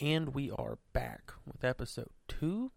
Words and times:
And 0.00 0.34
we 0.34 0.50
are 0.50 0.78
back 0.92 1.32
with 1.46 1.62
episode 1.64 2.08
two 2.28 2.72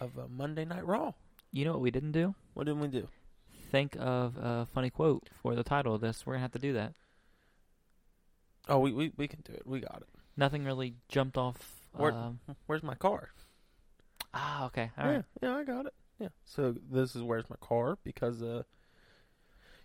of 0.00 0.18
uh, 0.18 0.22
Monday 0.28 0.64
Night 0.64 0.86
Raw. 0.86 1.12
You 1.52 1.64
know 1.66 1.72
what 1.72 1.80
we 1.82 1.90
didn't 1.90 2.12
do? 2.12 2.34
What 2.54 2.64
didn't 2.64 2.80
we 2.80 2.88
do? 2.88 3.08
Think 3.70 3.96
of 3.98 4.36
a 4.38 4.66
funny 4.72 4.90
quote 4.90 5.28
for 5.42 5.54
the 5.54 5.62
title 5.64 5.94
of 5.94 6.00
this. 6.00 6.24
We're 6.24 6.34
gonna 6.34 6.42
have 6.42 6.52
to 6.52 6.58
do 6.58 6.72
that. 6.74 6.94
Oh, 8.68 8.78
we, 8.78 8.92
we, 8.92 9.12
we 9.16 9.28
can 9.28 9.40
do 9.44 9.52
it. 9.52 9.62
We 9.66 9.80
got 9.80 10.02
it. 10.02 10.08
Nothing 10.36 10.64
really 10.64 10.94
jumped 11.08 11.36
off. 11.36 11.80
Where- 11.92 12.12
Um, 12.12 12.40
Where's 12.66 12.82
my 12.82 12.94
car? 12.94 13.30
ah, 14.34 14.64
okay, 14.66 14.90
all 14.96 15.04
yeah, 15.04 15.12
right. 15.16 15.24
yeah, 15.42 15.56
I 15.56 15.64
got 15.64 15.84
it. 15.86 15.94
Yeah. 16.18 16.28
So 16.44 16.74
this 16.90 17.14
is 17.14 17.22
where's 17.22 17.50
my 17.50 17.56
car 17.60 17.98
because 18.04 18.42
uh, 18.42 18.62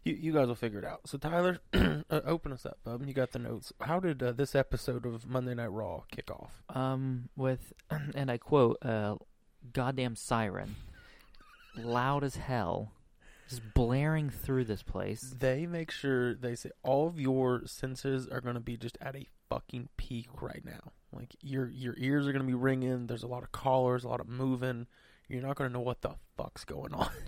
you 0.07 0.17
you 0.19 0.33
guys 0.33 0.47
will 0.47 0.55
figure 0.55 0.79
it 0.79 0.85
out. 0.85 1.01
So 1.05 1.17
Tyler, 1.17 1.59
uh, 1.73 2.01
open 2.09 2.53
us 2.53 2.65
up, 2.65 2.79
bub. 2.83 3.05
You 3.05 3.13
got 3.13 3.31
the 3.31 3.39
notes. 3.39 3.73
How 3.81 3.99
did 3.99 4.23
uh, 4.23 4.31
this 4.31 4.55
episode 4.55 5.05
of 5.05 5.27
Monday 5.27 5.53
Night 5.53 5.71
Raw 5.71 6.03
kick 6.11 6.31
off? 6.31 6.63
Um, 6.69 7.29
with 7.35 7.73
and 8.15 8.31
I 8.31 8.37
quote, 8.37 8.77
uh, 8.83 9.15
"Goddamn 9.73 10.15
siren, 10.15 10.75
loud 11.75 12.23
as 12.23 12.37
hell, 12.37 12.93
just 13.49 13.61
blaring 13.73 14.29
through 14.29 14.65
this 14.65 14.83
place." 14.83 15.35
They 15.37 15.65
make 15.65 15.91
sure 15.91 16.33
they 16.33 16.55
say 16.55 16.71
all 16.83 17.07
of 17.07 17.19
your 17.19 17.63
senses 17.65 18.27
are 18.27 18.41
going 18.41 18.55
to 18.55 18.61
be 18.61 18.77
just 18.77 18.97
at 19.01 19.15
a 19.15 19.27
fucking 19.49 19.89
peak 19.97 20.27
right 20.41 20.63
now. 20.63 20.91
Like 21.11 21.35
your 21.41 21.69
your 21.69 21.95
ears 21.97 22.27
are 22.27 22.31
going 22.31 22.45
to 22.45 22.47
be 22.47 22.53
ringing. 22.53 23.07
There's 23.07 23.23
a 23.23 23.27
lot 23.27 23.43
of 23.43 23.51
callers, 23.51 24.03
a 24.03 24.07
lot 24.07 24.21
of 24.21 24.27
moving. 24.27 24.87
You're 25.27 25.41
not 25.41 25.57
going 25.57 25.69
to 25.69 25.73
know 25.73 25.81
what 25.81 26.01
the 26.01 26.15
fuck's 26.37 26.63
going 26.63 26.93
on. 26.93 27.09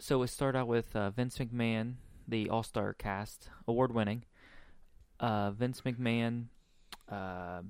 So 0.00 0.18
we 0.18 0.26
start 0.26 0.56
out 0.56 0.66
with 0.66 0.94
uh, 0.96 1.10
Vince 1.10 1.38
McMahon, 1.38 1.94
the 2.26 2.50
All 2.50 2.62
Star 2.62 2.92
cast, 2.94 3.48
award 3.68 3.94
winning. 3.94 4.24
Uh, 5.20 5.52
Vince 5.52 5.82
McMahon, 5.82 6.46
uh, 7.08 7.62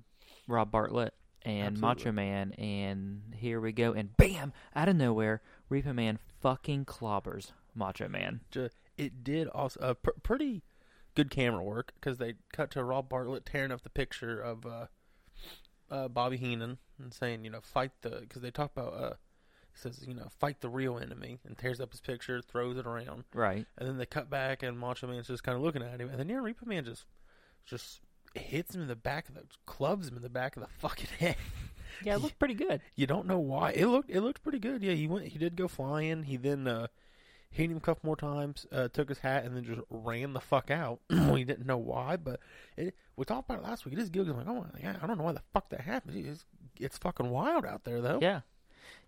Rob 0.48 0.70
Bartlett, 0.70 1.12
and 1.44 1.78
Macho 1.78 2.10
Man, 2.10 2.52
and 2.52 3.34
here 3.36 3.60
we 3.60 3.72
go. 3.72 3.92
And 3.92 4.16
bam, 4.16 4.52
out 4.74 4.88
of 4.88 4.96
nowhere, 4.96 5.42
Repo 5.70 5.94
Man 5.94 6.18
fucking 6.40 6.86
clobbers 6.86 7.52
Macho 7.74 8.08
Man. 8.08 8.40
It 8.96 9.22
did 9.22 9.48
also 9.48 9.80
uh, 9.80 9.94
pr- 9.94 10.10
pretty 10.22 10.62
good 11.14 11.30
camera 11.30 11.62
work 11.62 11.92
because 12.00 12.18
they 12.18 12.34
cut 12.52 12.70
to 12.72 12.82
Rob 12.82 13.08
Bartlett 13.08 13.44
tearing 13.44 13.70
up 13.70 13.82
the 13.82 13.90
picture 13.90 14.40
of 14.40 14.64
uh, 14.64 14.86
uh, 15.90 16.08
Bobby 16.08 16.38
Heenan 16.38 16.78
and 16.98 17.12
saying, 17.12 17.44
you 17.44 17.50
know, 17.50 17.60
fight 17.60 17.92
the 18.02 18.20
because 18.20 18.40
they 18.40 18.50
talk 18.50 18.72
about 18.74 18.94
uh, 18.94 19.14
says, 19.74 20.04
you 20.06 20.14
know, 20.14 20.28
fight 20.38 20.60
the 20.60 20.68
real 20.68 20.98
enemy 20.98 21.38
and 21.46 21.56
tears 21.58 21.80
up 21.80 21.90
his 21.90 22.00
picture, 22.00 22.40
throws 22.40 22.76
it 22.76 22.86
around, 22.86 23.24
Right. 23.34 23.66
and 23.78 23.88
then 23.88 23.98
they 23.98 24.06
cut 24.06 24.30
back 24.30 24.62
and 24.62 24.78
Macho 24.78 25.06
Man's 25.06 25.26
just 25.26 25.42
kind 25.44 25.56
of 25.56 25.62
looking 25.62 25.82
at 25.82 26.00
him, 26.00 26.08
and 26.08 26.18
then 26.18 26.28
yeah, 26.28 26.36
Repo 26.36 26.66
Man 26.66 26.84
just 26.84 27.04
just 27.66 28.00
hits 28.34 28.74
him 28.74 28.82
in 28.82 28.88
the 28.88 28.96
back 28.96 29.28
of 29.28 29.34
the 29.36 29.42
clubs 29.66 30.08
him 30.08 30.16
in 30.16 30.22
the 30.22 30.28
back 30.28 30.56
of 30.56 30.62
the 30.62 30.68
fucking 30.78 31.08
head. 31.18 31.36
Yeah, 32.02 32.14
it 32.16 32.20
looked 32.22 32.38
pretty 32.38 32.54
good. 32.54 32.80
You 32.96 33.06
don't 33.06 33.26
know 33.26 33.38
why. 33.38 33.70
It 33.72 33.86
looked 33.86 34.10
it 34.10 34.20
looked 34.20 34.42
pretty 34.42 34.58
good. 34.58 34.82
Yeah, 34.82 34.92
he 34.94 35.06
went 35.06 35.26
he 35.28 35.38
did 35.38 35.54
go 35.56 35.68
flying. 35.68 36.24
He 36.24 36.36
then 36.36 36.66
uh 36.66 36.88
hit 37.50 37.70
him 37.70 37.76
a 37.76 37.80
couple 37.80 38.06
more 38.06 38.16
times, 38.16 38.66
uh 38.72 38.88
took 38.88 39.08
his 39.08 39.18
hat 39.20 39.44
and 39.44 39.56
then 39.56 39.62
just 39.64 39.80
ran 39.90 40.32
the 40.32 40.40
fuck 40.40 40.70
out. 40.72 40.98
we 41.30 41.44
didn't 41.44 41.66
know 41.66 41.78
why, 41.78 42.16
but 42.16 42.40
it, 42.76 42.96
we 43.16 43.24
talked 43.24 43.48
about 43.48 43.62
it 43.62 43.68
last 43.68 43.84
week. 43.84 43.94
It 43.94 44.00
is 44.00 44.10
good. 44.10 44.28
I'm 44.28 44.36
like, 44.36 44.48
oh 44.48 44.66
yeah, 44.82 44.96
I 45.00 45.06
don't 45.06 45.16
know 45.18 45.24
why 45.24 45.32
the 45.32 45.42
fuck 45.52 45.68
that 45.70 45.82
happened. 45.82 46.26
It's, 46.26 46.44
it's 46.80 46.98
fucking 46.98 47.30
wild 47.30 47.64
out 47.64 47.84
there 47.84 48.00
though. 48.00 48.18
Yeah. 48.20 48.40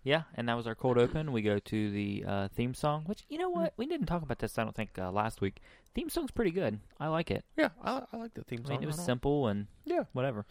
Yeah, 0.03 0.23
and 0.35 0.47
that 0.49 0.55
was 0.55 0.67
our 0.67 0.75
cold 0.75 0.97
open. 0.97 1.31
We 1.31 1.41
go 1.41 1.59
to 1.59 1.91
the 1.91 2.23
uh, 2.27 2.47
theme 2.49 2.73
song, 2.73 3.03
which, 3.05 3.23
you 3.29 3.37
know 3.37 3.49
what? 3.49 3.73
We 3.77 3.85
didn't 3.85 4.07
talk 4.07 4.21
about 4.21 4.39
this, 4.39 4.57
I 4.57 4.63
don't 4.63 4.75
think, 4.75 4.91
uh, 4.97 5.11
last 5.11 5.41
week. 5.41 5.59
Theme 5.93 6.09
song's 6.09 6.31
pretty 6.31 6.51
good. 6.51 6.79
I 6.99 7.07
like 7.07 7.29
it. 7.31 7.43
Yeah, 7.57 7.69
I, 7.83 8.03
I 8.13 8.17
like 8.17 8.33
the 8.33 8.43
theme 8.43 8.61
I 8.65 8.67
song. 8.67 8.75
mean, 8.77 8.83
it 8.83 8.87
was 8.87 8.99
simple 9.03 9.47
and 9.47 9.67
Yeah. 9.85 10.03
whatever. 10.13 10.45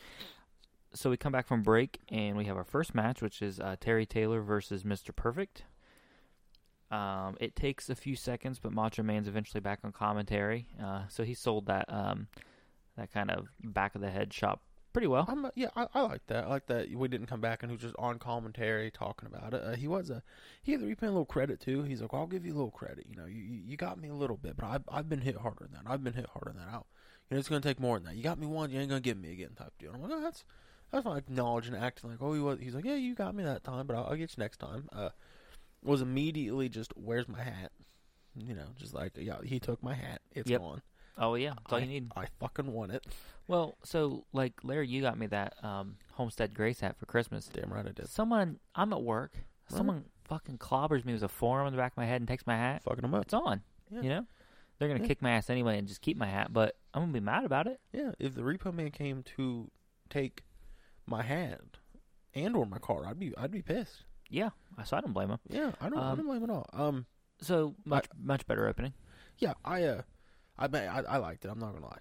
So 0.93 1.11
we 1.11 1.17
come 1.17 1.33
back 1.33 1.47
from 1.47 1.63
break 1.63 2.01
and 2.11 2.37
we 2.37 2.45
have 2.47 2.57
our 2.57 2.65
first 2.65 2.95
match, 2.95 3.21
which 3.23 3.43
is 3.43 3.61
uh, 3.61 3.77
Terry 3.81 4.07
Taylor 4.07 4.41
versus 4.41 4.83
Mr. 4.83 5.15
Perfect. 5.15 5.65
Um, 6.91 7.36
it 7.41 7.57
takes 7.57 7.91
a 7.91 7.95
few 7.97 8.15
seconds, 8.15 8.59
but 8.61 8.73
Macho 8.73 9.03
Man's 9.03 9.27
eventually 9.29 9.61
back 9.61 9.81
on 9.83 9.92
commentary. 9.92 10.69
Uh, 10.83 11.03
so 11.09 11.25
he 11.25 11.35
sold 11.35 11.67
that 11.67 11.85
um, 11.92 12.29
that 12.97 13.13
kind 13.13 13.31
of 13.31 13.48
back 13.63 13.95
of 13.95 14.01
the 14.01 14.11
head 14.11 14.33
shot 14.33 14.61
pretty 14.96 15.08
well. 15.08 15.27
I'm, 15.29 15.51
yeah, 15.55 15.68
I, 15.77 15.89
I 15.92 16.01
like 16.01 16.27
that. 16.29 16.45
I 16.45 16.48
like 16.48 16.68
that 16.68 16.90
we 16.90 17.07
didn't 17.07 17.27
come 17.27 17.42
back 17.42 17.62
and 17.62 17.70
he 17.70 17.74
was 17.74 17.83
just 17.83 17.95
on 17.98 18.18
commentary 18.18 18.90
talking 18.90 19.27
about 19.27 19.52
it. 19.52 19.62
Uh, 19.62 19.74
he 19.74 19.86
was 19.86 20.08
a 20.08 20.23
he 20.62 20.73
gave 20.73 20.80
the 20.80 20.86
replay 20.86 21.02
a 21.02 21.07
little 21.08 21.27
credit 21.27 21.61
too. 21.61 21.83
He's 21.83 22.01
like, 22.01 22.14
I'll 22.14 22.27
give 22.27 22.46
you 22.46 22.55
a 22.55 22.57
little 22.57 22.70
credit. 22.70 23.05
You 23.06 23.14
know, 23.14 23.27
you 23.27 23.42
you 23.42 23.77
got 23.77 24.01
me 24.01 24.08
a 24.08 24.14
little 24.14 24.39
bit, 24.39 24.56
but 24.56 24.64
I've 24.64 24.85
I've 24.89 25.06
been 25.06 25.20
hit 25.20 25.36
harder 25.36 25.64
than 25.64 25.73
that. 25.73 25.90
I've 25.92 26.02
been 26.02 26.14
hit 26.14 26.24
harder 26.33 26.52
than 26.52 26.64
that. 26.64 26.73
I'll, 26.73 26.86
you 27.29 27.35
know, 27.35 27.39
it's 27.39 27.48
gonna 27.51 27.61
take 27.61 27.79
more 27.79 27.98
than 27.98 28.06
that. 28.06 28.17
You 28.17 28.23
got 28.23 28.39
me 28.39 28.46
once, 28.46 28.73
you 28.73 28.80
ain't 28.80 28.89
gonna 28.89 29.02
get 29.02 29.18
me 29.18 29.33
again, 29.33 29.51
type 29.55 29.74
deal. 29.79 29.92
I'm 29.92 30.01
like, 30.01 30.12
oh, 30.14 30.23
that's 30.23 30.45
that's 30.90 31.05
fine. 31.05 31.18
Acknowledging, 31.18 31.74
acting 31.74 32.08
like, 32.08 32.23
oh, 32.23 32.33
he 32.33 32.40
was. 32.40 32.58
He's 32.58 32.74
like, 32.74 32.86
yeah, 32.86 32.95
you 32.95 33.14
got 33.14 33.35
me 33.35 33.45
that 33.45 33.64
time, 33.64 33.86
but 33.86 33.96
I'll, 33.96 34.05
I'll 34.05 34.17
get 34.17 34.35
you 34.35 34.42
next 34.42 34.61
time. 34.61 34.89
Uh, 34.90 35.11
was 35.85 36.01
immediately 36.01 36.70
just, 36.70 36.92
where's 36.96 37.29
my 37.29 37.42
hat? 37.42 37.70
You 38.35 38.55
know, 38.55 38.68
just 38.79 38.95
like, 38.95 39.12
yeah, 39.17 39.36
he 39.45 39.61
took 39.61 39.83
my 39.83 39.92
hat. 39.92 40.23
It's 40.35 40.48
Yep. 40.48 40.61
gone. 40.61 40.83
Oh 41.19 41.35
yeah, 41.35 41.55
that's 41.57 41.73
all 41.73 41.79
I, 41.79 41.83
you 41.83 41.87
need. 41.89 42.13
I 42.17 42.27
fucking 42.41 42.73
want 42.73 42.93
it. 42.93 43.07
Well, 43.49 43.77
so 43.85 44.25
like 44.33 44.55
Larry, 44.63 44.89
you 44.89 45.01
got 45.03 45.19
me 45.19 45.27
that 45.29 45.55
um, 45.65 45.97
Homestead 46.15 46.53
Grace 46.55 46.81
hat 46.81 46.97
for 46.99 47.07
Christmas. 47.07 47.49
Damn 47.53 47.73
right 47.73 47.87
I 47.87 47.93
did. 47.93 48.09
Someone, 48.09 48.59
I'm 48.75 48.93
at 48.93 49.03
work. 49.03 49.33
Right. 49.35 49.77
Someone 49.79 50.05
fucking 50.25 50.59
clobbers 50.59 51.05
me 51.05 51.13
with 51.13 51.23
a 51.23 51.29
forearm 51.29 51.67
on 51.67 51.73
the 51.73 51.79
back 51.79 51.93
of 51.93 51.97
my 51.97 52.07
head 52.07 52.21
and 52.21 52.29
takes 52.29 52.47
my 52.47 52.57
hat. 52.57 52.83
Fucking 52.83 53.05
him 53.05 53.15
up. 53.15 53.23
It's 53.23 53.35
on. 53.35 53.63
Yeah. 53.91 54.01
You 54.03 54.09
know, 54.11 54.27
they're 54.79 54.89
gonna 54.89 55.01
Yeah. 55.01 55.07
kick 55.07 55.23
my 55.23 55.31
ass 55.31 55.49
anyway 55.49 55.79
and 55.79 55.87
just 55.89 56.01
keep 56.03 56.17
my 56.17 56.27
hat. 56.27 56.53
But 56.53 56.77
I'm 56.93 57.03
gonna 57.03 57.13
be 57.13 57.21
mad 57.21 57.45
about 57.45 57.67
it. 57.67 57.81
Yeah, 57.93 58.13
if 58.19 58.35
the 58.35 58.43
repo 58.43 58.75
man 58.75 58.91
came 58.91 59.23
to 59.37 59.71
take 60.11 60.45
my 61.07 61.23
hat 61.23 61.61
and 62.35 62.57
or 62.57 62.67
my 62.67 62.79
car, 62.79 63.07
I'd 63.07 63.19
be 63.19 63.33
I'd 63.39 63.51
be 63.53 63.63
pissed. 63.63 64.05
Yeah, 64.29 64.51
so 64.85 64.97
I 64.97 65.01
don't 65.01 65.13
blame 65.13 65.31
him. 65.31 65.39
Yeah, 65.48 65.71
I 65.81 65.89
don't 65.89 65.98
I 66.01 66.11
Um, 66.11 66.17
don't 66.19 66.27
blame 66.27 66.43
it 66.43 66.45
at 66.45 66.51
all. 66.51 66.67
Um, 66.73 67.07
So 67.41 67.75
much 67.85 68.07
much 68.19 68.45
better 68.47 68.67
opening. 68.67 68.93
yeah, 69.39 69.55
I 69.65 69.85
uh, 69.85 70.03
I 70.58 70.67
bet 70.67 70.89
I, 70.89 71.00
I 71.14 71.17
liked 71.18 71.44
it. 71.44 71.48
I'm 71.48 71.58
not 71.58 71.72
gonna 71.74 71.86
lie. 71.86 71.98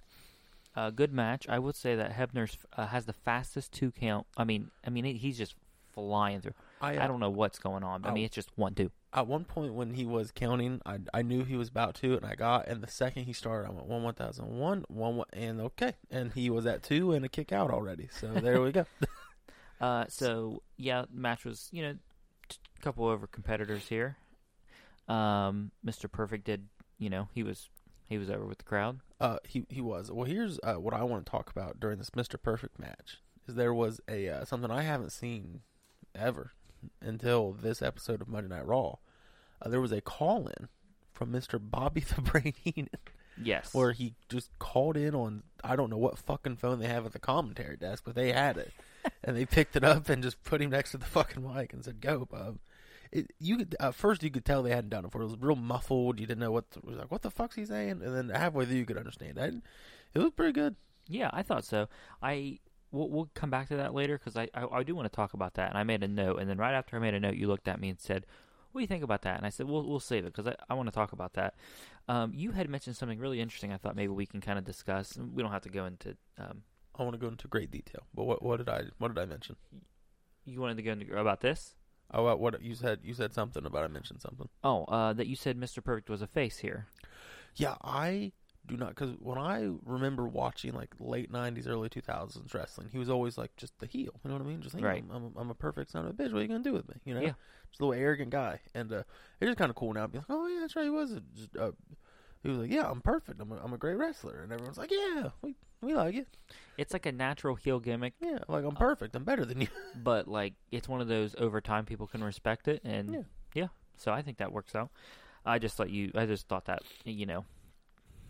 Uh, 0.75 0.89
good 0.89 1.13
match. 1.13 1.47
I 1.47 1.57
would 1.59 1.75
say 1.75 1.95
that 1.95 2.11
Hebner's 2.17 2.57
uh, 2.75 2.87
has 2.87 3.05
the 3.05 3.13
fastest 3.13 3.71
two 3.71 3.91
count. 3.91 4.27
I 4.35 4.43
mean, 4.43 4.71
I 4.85 4.89
mean 4.89 5.05
he's 5.15 5.37
just 5.37 5.55
flying 5.93 6.41
through. 6.41 6.53
I 6.81 6.97
uh, 6.97 7.03
I 7.03 7.07
don't 7.07 7.19
know 7.19 7.29
what's 7.29 7.59
going 7.59 7.83
on. 7.83 8.01
But 8.01 8.09
I 8.09 8.11
I- 8.11 8.15
mean, 8.15 8.25
it's 8.25 8.35
just 8.35 8.49
one 8.55 8.73
two. 8.75 8.91
At 9.13 9.27
one 9.27 9.45
point 9.45 9.73
when 9.73 9.93
he 9.93 10.05
was 10.05 10.31
counting, 10.33 10.81
I 10.85 10.99
I 11.13 11.21
knew 11.21 11.45
he 11.45 11.55
was 11.55 11.69
about 11.69 11.95
to, 11.95 12.17
and 12.17 12.25
I 12.25 12.35
got. 12.35 12.67
And 12.67 12.81
the 12.81 12.87
second 12.91 13.23
he 13.23 13.31
started, 13.33 13.69
I 13.69 13.71
went 13.71 13.85
one 13.87 14.03
one 14.03 14.13
thousand 14.13 14.59
one 14.59 14.83
one 14.89 15.15
one, 15.15 15.27
and 15.31 15.61
okay, 15.61 15.93
and 16.11 16.33
he 16.33 16.49
was 16.49 16.65
at 16.65 16.83
two 16.83 17.13
and 17.13 17.23
a 17.23 17.29
kick 17.29 17.53
out 17.53 17.71
already. 17.71 18.09
So 18.11 18.27
there 18.33 18.61
we 18.61 18.71
go. 18.71 18.85
Uh, 19.81 20.05
so 20.07 20.61
yeah, 20.77 21.03
match 21.11 21.43
was 21.43 21.67
you 21.73 21.81
know 21.83 21.95
a 22.49 22.81
couple 22.81 23.05
over 23.07 23.27
competitors 23.27 23.85
here. 23.89 24.15
Um, 25.09 25.71
Mr. 25.85 26.09
Perfect 26.09 26.45
did 26.45 26.67
you 26.97 27.09
know 27.09 27.27
he 27.33 27.43
was 27.43 27.67
he 28.07 28.17
was 28.17 28.29
over 28.29 28.45
with 28.45 28.59
the 28.59 28.63
crowd. 28.63 28.99
Uh, 29.19 29.37
he 29.47 29.65
he 29.69 29.81
was. 29.81 30.11
Well, 30.11 30.25
here's 30.25 30.59
uh, 30.63 30.75
what 30.75 30.93
I 30.93 31.03
want 31.03 31.25
to 31.25 31.29
talk 31.29 31.49
about 31.49 31.79
during 31.79 31.97
this 31.97 32.11
Mr. 32.11 32.41
Perfect 32.41 32.79
match. 32.79 33.17
Is 33.47 33.55
there 33.55 33.73
was 33.73 34.01
a 34.09 34.27
uh, 34.29 34.45
something 34.45 34.71
I 34.71 34.81
haven't 34.83 35.11
seen 35.11 35.61
ever 36.13 36.51
until 37.01 37.51
this 37.53 37.81
episode 37.81 38.21
of 38.21 38.27
Monday 38.27 38.49
Night 38.55 38.65
Raw. 38.65 38.95
Uh, 39.61 39.69
there 39.69 39.81
was 39.81 39.91
a 39.91 40.01
call 40.01 40.47
in 40.47 40.67
from 41.13 41.31
Mr. 41.31 41.59
Bobby 41.61 42.01
the 42.15 42.21
Brain 42.21 42.53
Heenan 42.61 42.89
Yes. 43.41 43.73
where 43.73 43.91
he 43.91 44.15
just 44.29 44.49
called 44.59 44.95
in 44.95 45.13
on 45.13 45.43
I 45.63 45.75
don't 45.75 45.89
know 45.89 45.97
what 45.97 46.17
fucking 46.17 46.55
phone 46.57 46.79
they 46.79 46.87
have 46.87 47.05
at 47.05 47.11
the 47.13 47.19
commentary 47.19 47.75
desk, 47.77 48.03
but 48.05 48.15
they 48.15 48.31
had 48.31 48.57
it, 48.57 48.71
and 49.23 49.35
they 49.35 49.45
picked 49.45 49.75
it 49.75 49.83
up 49.83 50.07
and 50.09 50.23
just 50.23 50.43
put 50.43 50.61
him 50.61 50.69
next 50.71 50.91
to 50.91 50.97
the 50.97 51.05
fucking 51.05 51.43
mic 51.55 51.73
and 51.73 51.83
said, 51.83 51.99
"Go, 52.01 52.25
bub." 52.25 52.59
It, 53.11 53.31
you 53.39 53.57
could 53.57 53.75
at 53.79 53.95
first 53.95 54.23
you 54.23 54.31
could 54.31 54.45
tell 54.45 54.63
they 54.63 54.71
hadn't 54.71 54.89
done 54.89 55.05
it 55.05 55.07
before. 55.07 55.21
It 55.21 55.25
was 55.25 55.37
real 55.39 55.55
muffled. 55.55 56.19
You 56.19 56.25
didn't 56.25 56.41
know 56.41 56.51
what 56.51 56.71
the, 56.71 56.79
it 56.79 56.85
was 56.85 56.97
like. 56.97 57.11
What 57.11 57.21
the 57.21 57.31
fuck's 57.31 57.55
he 57.55 57.65
saying? 57.65 58.01
And 58.03 58.15
then 58.15 58.29
halfway 58.29 58.65
through 58.65 58.77
you 58.77 58.85
could 58.85 58.97
understand. 58.97 59.39
I, 59.39 59.51
it 60.13 60.19
was 60.19 60.31
pretty 60.31 60.53
good. 60.53 60.75
Yeah, 61.07 61.29
I 61.33 61.43
thought 61.43 61.65
so. 61.65 61.87
I 62.21 62.59
we'll, 62.91 63.09
we'll 63.09 63.29
come 63.33 63.49
back 63.49 63.67
to 63.69 63.77
that 63.77 63.93
later 63.93 64.17
because 64.17 64.35
I, 64.35 64.49
I 64.53 64.65
I 64.79 64.83
do 64.83 64.95
want 64.95 65.11
to 65.11 65.15
talk 65.15 65.33
about 65.33 65.53
that. 65.55 65.69
And 65.69 65.77
I 65.77 65.83
made 65.83 66.03
a 66.03 66.07
note, 66.07 66.39
and 66.39 66.49
then 66.49 66.57
right 66.57 66.73
after 66.73 66.95
I 66.95 66.99
made 66.99 67.13
a 67.13 67.19
note, 67.19 67.35
you 67.35 67.47
looked 67.47 67.67
at 67.67 67.79
me 67.79 67.89
and 67.89 67.99
said, 67.99 68.25
"What 68.71 68.79
do 68.79 68.83
you 68.83 68.87
think 68.87 69.03
about 69.03 69.21
that?" 69.23 69.37
And 69.37 69.45
I 69.45 69.49
said, 69.49 69.67
"We'll 69.67 69.87
we'll 69.87 69.99
save 69.99 70.25
it 70.25 70.33
because 70.33 70.47
I, 70.47 70.55
I 70.69 70.73
want 70.73 70.87
to 70.87 70.95
talk 70.95 71.13
about 71.13 71.33
that." 71.33 71.55
Um, 72.07 72.33
you 72.35 72.51
had 72.51 72.69
mentioned 72.69 72.95
something 72.95 73.19
really 73.19 73.41
interesting. 73.41 73.71
I 73.71 73.77
thought 73.77 73.95
maybe 73.95 74.13
we 74.13 74.25
can 74.25 74.41
kind 74.41 74.59
of 74.59 74.65
discuss. 74.65 75.17
We 75.17 75.41
don't 75.43 75.51
have 75.51 75.63
to 75.63 75.69
go 75.69 75.85
into. 75.85 76.15
Um, 76.37 76.63
I 76.97 77.03
want 77.03 77.13
to 77.13 77.19
go 77.19 77.27
into 77.27 77.47
great 77.47 77.71
detail. 77.71 78.03
But 78.13 78.23
what 78.25 78.41
what 78.41 78.57
did 78.57 78.69
I 78.69 78.83
what 78.97 79.13
did 79.13 79.21
I 79.21 79.25
mention? 79.25 79.55
you 80.45 80.61
wanted 80.61 80.77
to 80.77 80.83
go 80.83 80.91
into 80.91 81.17
about 81.17 81.41
this? 81.41 81.75
Oh, 82.15 82.23
what, 82.23 82.39
what 82.39 82.61
you 82.61 82.75
said? 82.75 82.99
You 83.03 83.13
said 83.13 83.33
something 83.33 83.65
about 83.65 83.83
I 83.83 83.87
mentioned 83.87 84.21
something. 84.21 84.47
Oh, 84.63 84.85
uh, 84.85 85.11
that 85.13 85.27
you 85.27 85.35
said 85.35 85.59
Mr. 85.59 85.83
Perfect 85.83 86.09
was 86.09 86.21
a 86.21 86.27
face 86.27 86.59
here. 86.59 86.87
Yeah, 87.55 87.75
I 87.83 88.31
do 88.67 88.77
not 88.77 88.89
because 88.89 89.11
when 89.19 89.37
I 89.37 89.69
remember 89.85 90.27
watching 90.27 90.73
like 90.73 90.93
late 90.99 91.31
'90s, 91.31 91.67
early 91.67 91.89
2000s 91.89 92.53
wrestling, 92.53 92.87
he 92.91 92.97
was 92.97 93.09
always 93.09 93.37
like 93.37 93.55
just 93.57 93.77
the 93.79 93.85
heel. 93.85 94.11
You 94.23 94.29
know 94.29 94.37
what 94.37 94.45
I 94.45 94.47
mean? 94.47 94.61
Just 94.61 94.75
like, 94.75 94.83
Right. 94.83 95.03
I'm, 95.11 95.15
I'm, 95.15 95.23
a, 95.35 95.39
I'm 95.41 95.49
a 95.49 95.55
perfect 95.55 95.91
son 95.91 96.05
of 96.05 96.11
a 96.11 96.13
bitch. 96.13 96.31
What 96.31 96.39
are 96.39 96.41
you 96.41 96.47
gonna 96.47 96.63
do 96.63 96.73
with 96.73 96.87
me? 96.87 96.95
You 97.03 97.15
know? 97.15 97.21
Yeah. 97.21 97.33
Just 97.69 97.81
a 97.81 97.85
little 97.85 98.01
arrogant 98.01 98.29
guy, 98.29 98.61
and 98.73 98.91
uh, 98.93 99.03
it's 99.41 99.49
just 99.49 99.57
kind 99.57 99.69
of 99.69 99.75
cool 99.75 99.93
now. 99.93 100.07
Be 100.07 100.19
like, 100.19 100.27
oh 100.29 100.47
yeah, 100.47 100.61
that's 100.61 100.75
right. 100.77 100.85
He 100.85 100.89
was 100.89 101.11
a, 101.11 101.21
just, 101.35 101.55
uh, 101.57 101.71
He 102.45 102.51
was 102.51 102.59
like, 102.59 102.71
"Yeah, 102.71 102.87
I'm 102.89 103.01
perfect. 103.01 103.41
I'm 103.41 103.51
a, 103.51 103.55
I'm 103.57 103.73
a 103.73 103.77
great 103.77 103.95
wrestler," 103.97 104.41
and 104.43 104.51
everyone's 104.51 104.77
like, 104.77 104.91
"Yeah, 104.91 105.29
we 105.41 105.55
we 105.81 105.95
like 105.95 106.13
it. 106.15 106.27
It's 106.77 106.93
like 106.93 107.05
a 107.07 107.11
natural 107.11 107.55
heel 107.55 107.79
gimmick, 107.79 108.13
Yeah, 108.21 108.37
like 108.47 108.63
Uh, 108.63 108.67
I'm 108.67 108.75
perfect. 108.75 109.15
I'm 109.15 109.23
better 109.23 109.45
than 109.45 109.61
you." 109.61 109.67
but 109.95 110.27
like 110.27 110.53
it's 110.71 110.87
one 110.87 111.01
of 111.01 111.07
those 111.07 111.33
over 111.39 111.59
time 111.59 111.85
people 111.85 112.05
can 112.05 112.23
respect 112.23 112.67
it, 112.67 112.81
and 112.83 113.09
Yeah. 113.11 113.21
yeah, 113.55 113.67
so 113.97 114.11
I 114.11 114.21
think 114.21 114.37
that 114.37 114.51
works 114.51 114.75
out. 114.75 114.91
I 115.43 115.57
just 115.57 115.75
thought 115.75 115.89
you. 115.89 116.11
I 116.13 116.27
just 116.27 116.47
thought 116.47 116.65
that 116.65 116.83
you 117.03 117.25
know, 117.25 117.45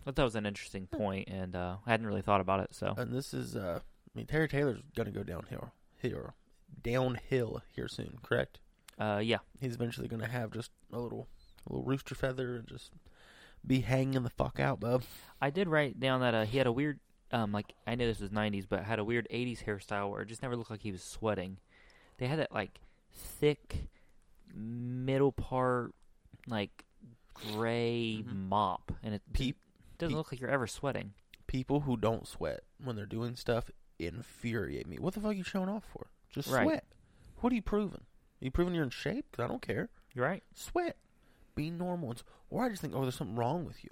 that 0.06 0.16
was 0.22 0.34
an 0.34 0.46
interesting 0.46 0.86
point, 0.86 1.28
and 1.28 1.54
uh, 1.54 1.76
I 1.86 1.90
hadn't 1.90 2.06
really 2.06 2.22
thought 2.22 2.40
about 2.40 2.60
it. 2.60 2.74
So 2.74 2.94
And 2.96 3.12
this 3.12 3.34
is, 3.34 3.54
uh, 3.54 3.80
I 3.82 4.18
mean, 4.18 4.26
Terry 4.26 4.48
Taylor's 4.48 4.80
gonna 4.94 5.10
go 5.10 5.22
downhill 5.22 5.72
here, 6.00 6.32
downhill 6.82 7.62
here 7.74 7.88
soon. 7.88 8.18
Correct? 8.22 8.60
uh, 8.98 9.20
yeah, 9.22 9.38
He's 9.60 9.74
eventually 9.74 10.08
gonna 10.08 10.26
have 10.28 10.52
just 10.52 10.70
a 10.90 10.98
little, 10.98 11.28
a 11.66 11.72
little 11.72 11.84
rooster 11.84 12.14
feather 12.14 12.56
and 12.56 12.66
just 12.66 12.92
be 13.66 13.80
hanging 13.80 14.22
the 14.22 14.30
fuck 14.30 14.60
out, 14.60 14.80
bub. 14.80 15.02
I 15.40 15.50
did 15.50 15.68
write 15.68 15.98
down 16.00 16.20
that 16.20 16.34
uh, 16.34 16.44
he 16.44 16.58
had 16.58 16.66
a 16.66 16.72
weird, 16.72 17.00
um, 17.32 17.52
like 17.52 17.74
I 17.86 17.94
know 17.94 18.06
this 18.06 18.20
was 18.20 18.30
'90s, 18.30 18.66
but 18.68 18.84
had 18.84 18.98
a 18.98 19.04
weird 19.04 19.26
'80s 19.30 19.64
hairstyle 19.64 20.10
where 20.10 20.22
it 20.22 20.26
just 20.28 20.42
never 20.42 20.56
looked 20.56 20.70
like 20.70 20.82
he 20.82 20.92
was 20.92 21.02
sweating. 21.02 21.58
They 22.18 22.26
had 22.26 22.38
that 22.38 22.52
like 22.52 22.80
thick 23.12 23.88
middle 24.54 25.32
part, 25.32 25.92
like 26.46 26.84
gray 27.34 28.24
Mhm. 28.26 28.48
mop, 28.48 28.92
and 29.02 29.14
it 29.14 29.22
Peep, 29.32 29.56
doesn't 29.98 30.16
look 30.16 30.32
like 30.32 30.40
you're 30.40 30.50
ever 30.50 30.66
sweating. 30.66 31.12
people 31.46 31.80
who 31.80 31.96
don't 31.96 32.26
sweat 32.26 32.64
when 32.82 32.96
they're 32.96 33.06
doing 33.06 33.36
stuff 33.36 33.70
infuriate 33.98 34.86
me. 34.86 34.98
What 34.98 35.14
the 35.14 35.20
fuck 35.20 35.30
are 35.30 35.34
you 35.34 35.44
showing 35.44 35.68
off 35.68 35.84
for? 35.84 36.08
Just 36.30 36.50
Right. 36.50 36.64
sweat. 36.64 36.84
What 37.40 37.52
are 37.52 37.56
you 37.56 37.62
proving? 37.62 38.00
Are 38.40 38.44
you 38.44 38.50
proving 38.50 38.74
you're 38.74 38.84
in 38.84 38.90
shape? 38.90 39.26
Because 39.30 39.44
I 39.44 39.48
don't 39.48 39.62
care. 39.62 39.88
You're 40.12 40.24
right. 40.26 40.42
Sweat. 40.54 40.96
Be 41.56 41.70
normal. 41.70 42.12
It's- 42.12 42.24
Or 42.50 42.64
I 42.64 42.68
just 42.68 42.80
think, 42.80 42.94
oh, 42.94 43.02
there's 43.02 43.16
something 43.16 43.34
wrong 43.36 43.64
with 43.64 43.82
you. 43.82 43.90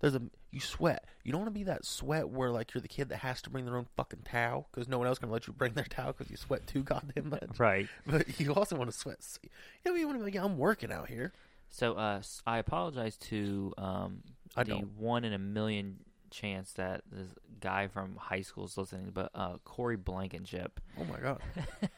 There's 0.00 0.14
a 0.14 0.22
you 0.50 0.60
sweat. 0.60 1.04
You 1.24 1.32
don't 1.32 1.40
want 1.42 1.52
to 1.54 1.58
be 1.58 1.64
that 1.64 1.84
sweat 1.86 2.28
where 2.28 2.50
like 2.50 2.72
you're 2.74 2.80
the 2.82 2.88
kid 2.88 3.08
that 3.10 3.18
has 3.18 3.40
to 3.42 3.50
bring 3.50 3.64
their 3.64 3.76
own 3.76 3.86
fucking 3.96 4.20
towel 4.24 4.68
because 4.70 4.88
no 4.88 4.98
one 4.98 5.06
else 5.06 5.18
can 5.18 5.30
let 5.30 5.46
you 5.46 5.52
bring 5.54 5.72
their 5.72 5.84
towel 5.84 6.12
because 6.12 6.30
you 6.30 6.36
sweat 6.36 6.66
too 6.66 6.82
goddamn 6.82 7.30
much. 7.30 7.44
Right. 7.58 7.88
But 8.06 8.38
you 8.40 8.54
also 8.54 8.76
want 8.76 8.90
to 8.90 8.96
sweat. 8.96 9.18
You 9.42 9.50
know, 9.92 9.96
you 9.96 10.06
want 10.06 10.16
to 10.16 10.20
be 10.20 10.24
like, 10.26 10.34
yeah, 10.34 10.44
I'm 10.44 10.58
working 10.58 10.92
out 10.92 11.08
here. 11.08 11.32
So 11.70 11.94
uh, 11.94 12.20
I 12.46 12.58
apologize 12.58 13.16
to 13.18 13.72
um, 13.78 14.22
I 14.54 14.64
the 14.64 14.72
don't. 14.72 14.96
one 14.98 15.24
in 15.24 15.32
a 15.32 15.38
million 15.38 15.98
chance 16.30 16.72
that 16.74 17.02
this 17.10 17.28
guy 17.60 17.88
from 17.88 18.16
high 18.16 18.42
school 18.42 18.66
is 18.66 18.76
listening, 18.76 19.10
but 19.14 19.30
uh, 19.34 19.56
Corey 19.64 19.96
Blankenship. 19.96 20.78
Oh 21.00 21.04
my 21.04 21.18
god. 21.20 21.40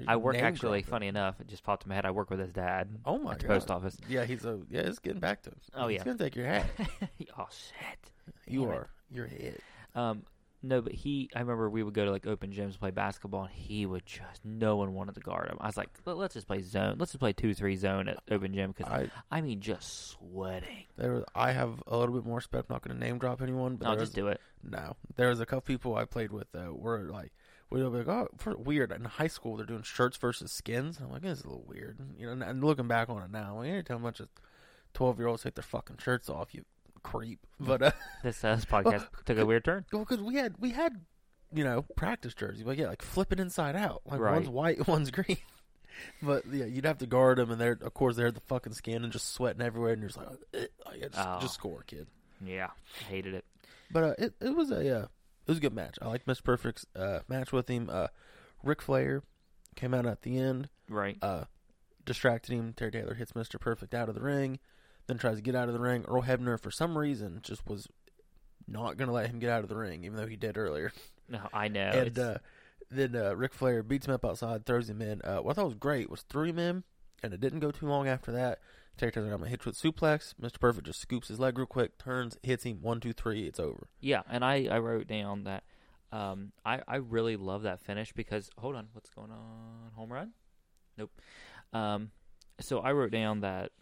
Oh, 0.00 0.04
I 0.08 0.16
work 0.16 0.36
actually. 0.36 0.80
dropping. 0.80 0.90
Funny 0.90 1.06
enough, 1.08 1.40
it 1.40 1.46
just 1.48 1.62
popped 1.64 1.84
in 1.84 1.88
my 1.90 1.94
head. 1.94 2.04
I 2.06 2.10
work 2.10 2.30
with 2.30 2.40
his 2.40 2.52
dad 2.52 2.88
Oh 3.04 3.18
my 3.18 3.32
at 3.32 3.38
the 3.40 3.46
god. 3.48 3.54
post 3.54 3.70
office. 3.70 3.96
Yeah, 4.08 4.24
he's 4.24 4.44
a 4.44 4.60
yeah. 4.70 4.80
It's 4.80 4.98
getting 4.98 5.20
back 5.20 5.42
to 5.42 5.50
him. 5.50 5.56
Oh, 5.74 5.88
he's 5.88 5.98
yeah. 5.98 6.04
gonna 6.04 6.18
take 6.18 6.36
your 6.36 6.46
hat. 6.46 6.66
oh 7.38 7.46
shit. 7.50 8.12
You 8.46 8.60
Damn 8.62 8.70
it. 8.70 8.74
are. 8.76 8.90
You're 9.10 9.26
it. 9.26 9.60
Um, 9.94 10.22
no, 10.64 10.80
but 10.80 10.92
he. 10.92 11.28
I 11.34 11.40
remember 11.40 11.68
we 11.68 11.82
would 11.82 11.92
go 11.92 12.04
to 12.04 12.12
like 12.12 12.24
open 12.24 12.52
gyms 12.52 12.78
play 12.78 12.92
basketball, 12.92 13.42
and 13.42 13.50
he 13.52 13.84
would 13.84 14.06
just. 14.06 14.44
No 14.44 14.76
one 14.76 14.94
wanted 14.94 15.16
to 15.16 15.20
guard 15.20 15.48
him. 15.48 15.56
I 15.60 15.66
was 15.66 15.76
like, 15.76 15.88
Let, 16.06 16.16
let's 16.18 16.34
just 16.34 16.46
play 16.46 16.62
zone. 16.62 16.96
Let's 16.98 17.10
just 17.10 17.18
play 17.20 17.32
two 17.32 17.52
three 17.52 17.74
zone 17.74 18.06
at 18.08 18.18
open 18.30 18.54
gym 18.54 18.72
because 18.76 18.90
I 18.92 19.10
I 19.30 19.40
mean 19.40 19.60
just 19.60 20.10
sweating. 20.10 20.84
there. 20.96 21.14
was- 21.14 21.24
I 21.34 21.50
have 21.50 21.82
a 21.88 21.96
little 21.98 22.14
bit 22.14 22.24
more 22.24 22.36
respect. 22.36 22.66
I'm 22.70 22.74
not 22.74 22.82
going 22.82 22.96
to 22.96 23.04
name 23.04 23.18
drop 23.18 23.42
anyone, 23.42 23.74
but 23.74 23.88
I'll 23.88 23.94
just 23.94 24.10
was- 24.10 24.14
do 24.14 24.28
it. 24.28 24.40
no. 24.62 24.94
There 25.16 25.30
was 25.30 25.40
a 25.40 25.46
couple 25.46 25.62
people 25.62 25.96
I 25.96 26.04
played 26.04 26.30
with 26.30 26.50
that 26.52 26.72
were 26.78 27.08
like, 27.10 27.32
we 27.72 27.82
were 27.82 27.88
like, 27.98 28.08
oh, 28.08 28.28
for, 28.38 28.56
weird. 28.56 28.92
In 28.92 29.04
high 29.04 29.26
school, 29.28 29.56
they're 29.56 29.66
doing 29.66 29.82
shirts 29.82 30.16
versus 30.16 30.52
skins. 30.52 30.98
I'm 31.02 31.10
like, 31.10 31.22
this 31.22 31.38
is 31.40 31.44
a 31.44 31.48
little 31.48 31.64
weird. 31.66 31.98
You 32.18 32.26
know, 32.26 32.32
and, 32.32 32.42
and 32.42 32.62
looking 32.64 32.88
back 32.88 33.08
on 33.08 33.22
it 33.22 33.30
now, 33.30 33.56
like, 33.58 33.68
anytime 33.70 33.98
a 33.98 34.00
bunch 34.00 34.20
of 34.20 34.28
twelve 34.94 35.18
year 35.18 35.28
olds 35.28 35.42
take 35.42 35.54
their 35.54 35.62
fucking 35.62 35.98
shirts 35.98 36.28
off, 36.28 36.54
you 36.54 36.64
creep. 37.02 37.40
But 37.58 37.82
uh, 37.82 37.90
This, 38.22 38.42
uh, 38.44 38.54
this 38.56 38.64
podcast 38.66 39.06
took 39.24 39.38
a 39.38 39.46
weird 39.46 39.64
turn. 39.64 39.84
well, 39.92 40.04
because 40.04 40.20
we 40.22 40.34
had 40.36 40.54
we 40.58 40.70
had 40.70 41.00
you 41.54 41.64
know 41.64 41.82
practice 41.96 42.34
jerseys, 42.34 42.62
but 42.62 42.76
yeah, 42.78 42.86
like 42.88 43.02
flip 43.02 43.32
it 43.32 43.40
inside 43.40 43.76
out. 43.76 44.02
Like 44.06 44.20
Right. 44.20 44.34
one's 44.34 44.48
white, 44.48 44.86
one's 44.88 45.10
green. 45.10 45.38
But 46.22 46.44
yeah, 46.50 46.64
you'd 46.64 46.86
have 46.86 46.98
to 46.98 47.06
guard 47.06 47.38
them, 47.38 47.50
and 47.50 47.60
they're 47.60 47.78
of 47.80 47.94
course 47.94 48.16
they're 48.16 48.30
the 48.30 48.40
fucking 48.40 48.72
skin 48.72 49.04
and 49.04 49.12
just 49.12 49.32
sweating 49.34 49.60
everywhere, 49.62 49.92
and 49.92 50.00
you're 50.02 50.08
just 50.08 50.18
like, 50.18 50.28
eh, 50.54 50.66
yeah, 50.96 51.08
just, 51.08 51.18
Oh. 51.18 51.38
just 51.40 51.54
score, 51.54 51.84
kid. 51.86 52.06
Yeah, 52.44 52.70
hated 53.08 53.34
it. 53.34 53.44
But 53.90 54.04
uh, 54.04 54.14
it 54.18 54.34
it 54.40 54.56
was 54.56 54.70
a 54.70 55.00
uh, 55.02 55.06
it 55.46 55.50
was 55.50 55.58
a 55.58 55.60
good 55.60 55.74
match. 55.74 55.98
I 56.02 56.08
like 56.08 56.24
Mr. 56.26 56.42
Perfect's 56.44 56.86
uh, 56.96 57.20
match 57.28 57.52
with 57.52 57.68
him. 57.68 57.88
Uh, 57.90 58.08
Ric 58.62 58.80
Flair 58.82 59.22
came 59.74 59.94
out 59.94 60.06
at 60.06 60.22
the 60.22 60.38
end, 60.38 60.68
Right. 60.88 61.16
uh, 61.22 61.44
distracted 62.04 62.52
him. 62.54 62.72
Terry 62.74 62.90
Taylor 62.92 63.14
hits 63.14 63.32
Mr. 63.32 63.58
Perfect 63.60 63.94
out 63.94 64.08
of 64.08 64.14
the 64.14 64.20
ring, 64.20 64.58
then 65.06 65.18
tries 65.18 65.36
to 65.36 65.42
get 65.42 65.54
out 65.54 65.68
of 65.68 65.74
the 65.74 65.80
ring. 65.80 66.04
Earl 66.08 66.22
Hebner, 66.22 66.60
for 66.60 66.70
some 66.70 66.96
reason, 66.96 67.40
just 67.42 67.66
was 67.66 67.88
not 68.68 68.96
going 68.96 69.08
to 69.08 69.14
let 69.14 69.26
him 69.28 69.38
get 69.38 69.50
out 69.50 69.62
of 69.62 69.68
the 69.68 69.76
ring, 69.76 70.04
even 70.04 70.16
though 70.16 70.26
he 70.26 70.36
did 70.36 70.56
earlier. 70.56 70.92
No, 71.28 71.40
I 71.54 71.68
know. 71.68 71.80
and 71.90 72.18
uh, 72.18 72.38
then 72.90 73.16
uh, 73.16 73.34
Ric 73.34 73.54
Flair 73.54 73.82
beats 73.82 74.06
him 74.06 74.12
up 74.12 74.24
outside, 74.24 74.66
throws 74.66 74.90
him 74.90 75.00
in. 75.00 75.22
Uh, 75.22 75.38
what 75.38 75.52
I 75.52 75.54
thought 75.54 75.66
was 75.66 75.74
great 75.74 76.10
was 76.10 76.22
threw 76.22 76.44
him 76.44 76.58
in, 76.58 76.84
and 77.22 77.32
it 77.32 77.40
didn't 77.40 77.60
go 77.60 77.70
too 77.70 77.86
long 77.86 78.06
after 78.06 78.32
that. 78.32 78.58
Terry 78.96 79.10
Taylor 79.10 79.30
got 79.30 79.36
him 79.36 79.44
a 79.44 79.48
hit 79.48 79.64
with 79.64 79.80
suplex. 79.80 80.34
Mr. 80.40 80.60
Perfect 80.60 80.86
just 80.86 81.00
scoops 81.00 81.28
his 81.28 81.40
leg 81.40 81.58
real 81.58 81.66
quick, 81.66 81.98
turns, 81.98 82.36
hits 82.42 82.64
him 82.64 82.78
one, 82.82 83.00
two, 83.00 83.12
three. 83.12 83.46
It's 83.46 83.58
over. 83.58 83.88
Yeah, 84.00 84.22
and 84.30 84.44
I, 84.44 84.68
I 84.70 84.78
wrote 84.78 85.06
down 85.06 85.44
that 85.44 85.64
um, 86.12 86.52
I, 86.64 86.80
I 86.86 86.96
really 86.96 87.36
love 87.36 87.62
that 87.62 87.80
finish 87.80 88.12
because 88.12 88.50
hold 88.58 88.76
on, 88.76 88.88
what's 88.92 89.10
going 89.10 89.30
on? 89.30 89.90
Home 89.96 90.12
run? 90.12 90.32
Nope. 90.98 91.10
Um, 91.72 92.10
so 92.60 92.80
I 92.80 92.92
wrote 92.92 93.10
down 93.10 93.40
that 93.40 93.72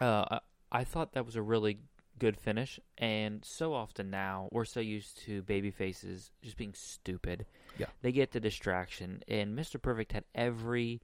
uh, 0.00 0.24
I, 0.30 0.40
I 0.70 0.84
thought 0.84 1.12
that 1.12 1.24
was 1.24 1.36
a 1.36 1.42
really 1.42 1.78
good 2.18 2.36
finish, 2.36 2.78
and 2.98 3.42
so 3.44 3.72
often 3.72 4.10
now 4.10 4.48
we're 4.52 4.64
so 4.66 4.80
used 4.80 5.18
to 5.24 5.42
baby 5.42 5.70
faces 5.70 6.30
just 6.42 6.56
being 6.56 6.74
stupid. 6.74 7.46
Yeah. 7.78 7.86
they 8.02 8.12
get 8.12 8.32
the 8.32 8.40
distraction, 8.40 9.22
and 9.28 9.58
Mr. 9.58 9.80
Perfect 9.80 10.12
had 10.12 10.24
every. 10.34 11.00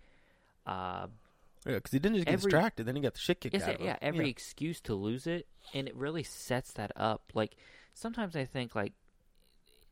Uh, 0.67 1.09
Yeah, 1.67 1.75
because 1.75 1.93
he 1.93 1.99
didn't 1.99 2.17
just 2.17 2.27
get 2.27 2.33
Every- 2.35 2.51
distracted, 2.51 2.87
then 2.87 2.97
he 2.97 3.03
got 3.03 3.15
the 3.15 3.21
shit 3.21 3.41
kicked 3.41 3.55
Yes, 3.55 3.63
out 3.65 3.75
of 3.77 3.81
him. 3.81 3.87
yeah, 3.87 3.97
every 4.03 4.29
excuse 4.29 4.81
to 4.83 4.95
lose 4.95 5.27
it, 5.27 5.47
and 5.75 5.87
it 5.87 5.95
really 5.97 6.23
sets 6.25 6.73
that 6.73 6.91
up. 6.97 7.31
Like 7.35 7.55
sometimes 7.95 8.35
I 8.37 8.45
think 8.45 8.75
like 8.75 8.93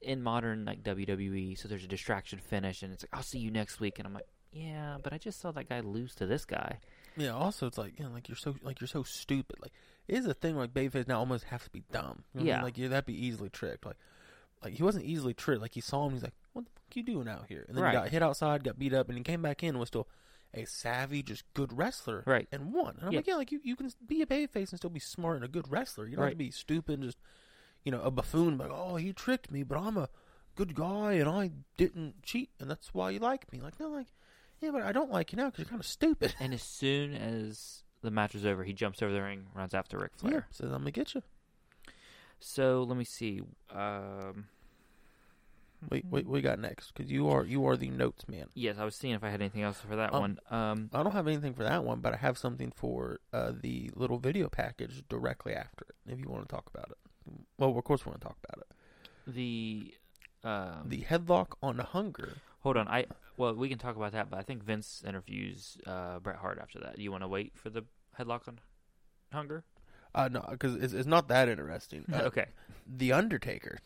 in 0.00 0.22
modern 0.22 0.64
like 0.64 0.82
WWE, 0.82 1.56
so 1.58 1.68
there's 1.68 1.84
a 1.84 1.88
distraction 1.88 2.38
finish, 2.38 2.82
and 2.82 2.92
it's 2.92 3.04
like 3.04 3.10
I'll 3.12 3.22
see 3.22 3.38
you 3.38 3.50
next 3.50 3.80
week, 3.80 3.98
and 3.98 4.06
I'm 4.08 4.14
like, 4.14 4.26
yeah, 4.52 4.96
but 5.02 5.12
I 5.12 5.18
just 5.18 5.40
saw 5.40 5.52
that 5.52 5.68
guy 5.68 5.80
lose 5.80 6.14
to 6.16 6.26
this 6.26 6.44
guy. 6.44 6.78
Yeah. 7.16 7.30
Also, 7.30 7.66
it's 7.66 7.78
like, 7.78 7.98
you 7.98 8.04
know, 8.04 8.10
like 8.12 8.28
you're 8.28 8.36
so 8.36 8.54
like 8.62 8.80
you're 8.80 8.88
so 8.88 9.02
stupid. 9.02 9.56
Like, 9.60 9.72
it 10.08 10.16
is 10.16 10.26
a 10.26 10.34
thing 10.34 10.56
like 10.56 10.72
babyface 10.74 11.06
now 11.06 11.18
almost 11.18 11.44
have 11.44 11.62
to 11.64 11.70
be 11.70 11.84
dumb. 11.92 12.02
You 12.02 12.04
know 12.04 12.16
what 12.32 12.34
I 12.34 12.38
mean? 12.38 12.46
Yeah. 12.46 12.62
Like, 12.62 12.78
yeah, 12.78 12.88
that'd 12.88 13.06
be 13.06 13.26
easily 13.26 13.48
tricked. 13.50 13.84
Like, 13.86 13.96
like 14.64 14.74
he 14.74 14.82
wasn't 14.82 15.04
easily 15.04 15.34
tricked. 15.34 15.60
Like 15.62 15.74
he 15.74 15.80
saw 15.80 16.06
him, 16.06 16.14
he's 16.14 16.22
like, 16.22 16.34
"What 16.52 16.64
the 16.64 16.70
fuck 16.72 16.96
you 16.96 17.02
doing 17.04 17.28
out 17.28 17.46
here?" 17.48 17.64
And 17.68 17.76
then 17.76 17.84
Right. 17.84 17.92
he 17.94 17.98
got 18.00 18.08
hit 18.08 18.22
outside, 18.22 18.64
got 18.64 18.78
beat 18.78 18.92
up, 18.94 19.08
and 19.08 19.16
he 19.18 19.22
came 19.22 19.42
back 19.42 19.62
in 19.62 19.70
and 19.70 19.78
was 19.78 19.88
still 19.88 20.08
a 20.54 20.64
savvy, 20.64 21.22
just 21.22 21.44
good 21.54 21.72
wrestler. 21.76 22.22
Right. 22.26 22.48
And 22.50 22.72
won. 22.72 22.96
And 22.98 23.06
I'm 23.06 23.12
Yeah. 23.12 23.18
like, 23.18 23.26
yeah, 23.26 23.34
like 23.36 23.52
you, 23.52 23.60
you 23.62 23.76
can 23.76 23.90
be 24.06 24.22
a 24.22 24.26
babyface 24.26 24.70
and 24.70 24.78
still 24.78 24.90
be 24.90 25.00
smart 25.00 25.36
and 25.36 25.44
a 25.44 25.48
good 25.48 25.70
wrestler. 25.70 26.06
You 26.06 26.16
don't 26.16 26.24
have 26.24 26.32
to 26.32 26.36
be 26.36 26.50
stupid, 26.50 26.94
and 26.94 27.04
just 27.04 27.18
you 27.84 27.90
know, 27.92 28.02
a 28.02 28.10
buffoon. 28.10 28.58
Like, 28.58 28.70
oh, 28.72 28.96
he 28.96 29.12
tricked 29.12 29.50
me, 29.50 29.62
but 29.62 29.78
I'm 29.78 29.96
a 29.96 30.08
good 30.54 30.74
guy 30.74 31.12
and 31.14 31.28
I 31.28 31.50
didn't 31.78 32.22
cheat, 32.22 32.50
and 32.60 32.70
that's 32.70 32.92
why 32.92 33.10
you 33.10 33.18
like 33.20 33.50
me. 33.52 33.60
Like, 33.60 33.80
no, 33.80 33.88
like, 33.88 34.08
yeah, 34.60 34.70
but 34.70 34.82
I 34.82 34.92
don't 34.92 35.10
like 35.10 35.32
you 35.32 35.36
now 35.36 35.46
because 35.46 35.60
you're 35.60 35.68
kind 35.70 35.80
of 35.80 35.86
stupid. 35.86 36.34
And 36.40 36.52
as 36.52 36.62
soon 36.62 37.14
as 37.14 37.84
the 38.02 38.10
match 38.10 38.34
is 38.34 38.44
over, 38.44 38.64
he 38.64 38.72
jumps 38.74 39.00
over 39.02 39.12
the 39.12 39.22
ring, 39.22 39.46
runs 39.54 39.72
after 39.72 39.96
Ric 39.98 40.12
Flair. 40.16 40.32
Yeah, 40.34 40.40
says 40.50 40.66
I'm 40.72 40.80
gonna 40.80 40.90
get 40.90 41.14
you. 41.14 41.22
So 42.38 42.82
let 42.82 42.96
me 42.96 43.04
see. 43.04 43.40
Um, 43.70 44.48
Wait, 45.88 46.04
wait, 46.10 46.26
we 46.26 46.40
got 46.42 46.58
next? 46.58 46.92
Because 46.92 47.10
you 47.10 47.28
are 47.28 47.44
you 47.44 47.64
are 47.66 47.76
the 47.76 47.88
notes 47.90 48.28
man. 48.28 48.46
yes, 48.54 48.76
I 48.78 48.84
was 48.84 48.94
seeing 48.94 49.14
if 49.14 49.24
I 49.24 49.30
had 49.30 49.40
anything 49.40 49.62
else 49.62 49.80
for 49.80 49.96
that 49.96 50.12
Um, 50.12 50.20
one. 50.20 50.38
Um, 50.50 50.90
I 50.92 51.02
don't 51.02 51.12
have 51.12 51.26
anything 51.26 51.54
for 51.54 51.62
that 51.62 51.84
one, 51.84 52.00
but 52.00 52.12
I 52.12 52.16
have 52.18 52.36
something 52.36 52.70
for 52.76 53.20
uh, 53.32 53.52
the 53.58 53.90
little 53.94 54.18
video 54.18 54.48
package 54.48 55.02
directly 55.08 55.54
after 55.54 55.86
it. 55.88 56.12
If 56.12 56.18
you 56.18 56.28
want 56.28 56.48
to 56.48 56.54
talk 56.54 56.68
about 56.74 56.90
it, 56.90 56.98
well, 57.58 57.76
of 57.76 57.84
course 57.84 58.04
we 58.04 58.10
want 58.10 58.20
to 58.20 58.26
talk 58.28 58.36
about 58.46 58.64
it. 58.66 59.34
the 59.34 59.94
um, 60.44 60.84
The 60.88 61.02
headlock 61.02 61.52
on 61.62 61.78
hunger. 61.78 62.34
Hold 62.60 62.76
on, 62.76 62.86
I 62.88 63.06
well 63.38 63.54
we 63.54 63.68
can 63.70 63.78
talk 63.78 63.96
about 63.96 64.12
that, 64.12 64.28
but 64.30 64.38
I 64.38 64.42
think 64.42 64.62
Vince 64.62 65.02
interviews 65.06 65.78
uh, 65.86 66.18
Bret 66.18 66.36
Hart 66.36 66.58
after 66.60 66.78
that. 66.80 66.96
Do 66.96 67.02
you 67.02 67.10
want 67.10 67.22
to 67.24 67.28
wait 67.28 67.52
for 67.56 67.70
the 67.70 67.84
headlock 68.18 68.46
on 68.48 68.58
Hunger? 69.32 69.64
Uh, 70.14 70.28
no, 70.30 70.44
because 70.50 70.74
it's, 70.74 70.92
it's 70.92 71.06
not 71.06 71.28
that 71.28 71.48
interesting. 71.48 72.04
Uh, 72.12 72.22
okay, 72.24 72.46
The 72.86 73.12
Undertaker 73.12 73.78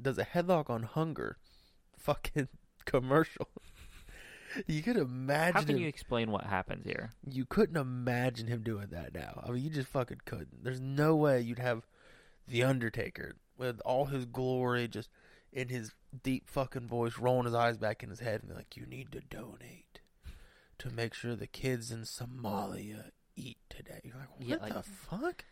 does 0.00 0.18
a 0.18 0.24
headlock 0.24 0.68
on 0.70 0.82
hunger, 0.84 1.36
fucking 1.98 2.48
commercial. 2.84 3.48
you 4.66 4.82
could 4.82 4.96
imagine. 4.96 5.54
how 5.54 5.60
can 5.62 5.76
him- 5.76 5.82
you 5.82 5.88
explain 5.88 6.30
what 6.30 6.44
happens 6.44 6.84
here? 6.84 7.10
you 7.28 7.44
couldn't 7.44 7.76
imagine 7.76 8.46
him 8.46 8.62
doing 8.62 8.88
that 8.90 9.14
now. 9.14 9.42
I 9.46 9.50
mean, 9.50 9.62
you 9.64 9.70
just 9.70 9.88
fucking 9.88 10.20
couldn't. 10.24 10.62
There's 10.64 10.80
no 10.80 11.14
way 11.16 11.40
you'd 11.40 11.58
have 11.58 11.86
the 12.48 12.62
Undertaker 12.62 13.36
with 13.58 13.80
all 13.84 14.06
his 14.06 14.24
glory, 14.26 14.86
just 14.88 15.08
in 15.52 15.68
his 15.68 15.92
deep 16.22 16.48
fucking 16.48 16.86
voice, 16.88 17.18
rolling 17.18 17.46
his 17.46 17.54
eyes 17.54 17.76
back 17.78 18.02
in 18.02 18.10
his 18.10 18.20
head, 18.20 18.40
and 18.42 18.50
be 18.50 18.54
like, 18.56 18.76
"You 18.76 18.86
need 18.86 19.10
to 19.12 19.20
donate 19.20 20.00
to 20.78 20.90
make 20.90 21.14
sure 21.14 21.34
the 21.34 21.46
kids 21.46 21.90
in 21.90 22.02
Somalia 22.02 23.10
eat 23.34 23.56
today." 23.70 24.00
You're 24.04 24.16
like, 24.16 24.38
"What 24.38 24.48
Yeah, 24.48 24.56
the 24.74 24.82
fuck?" 24.82 25.44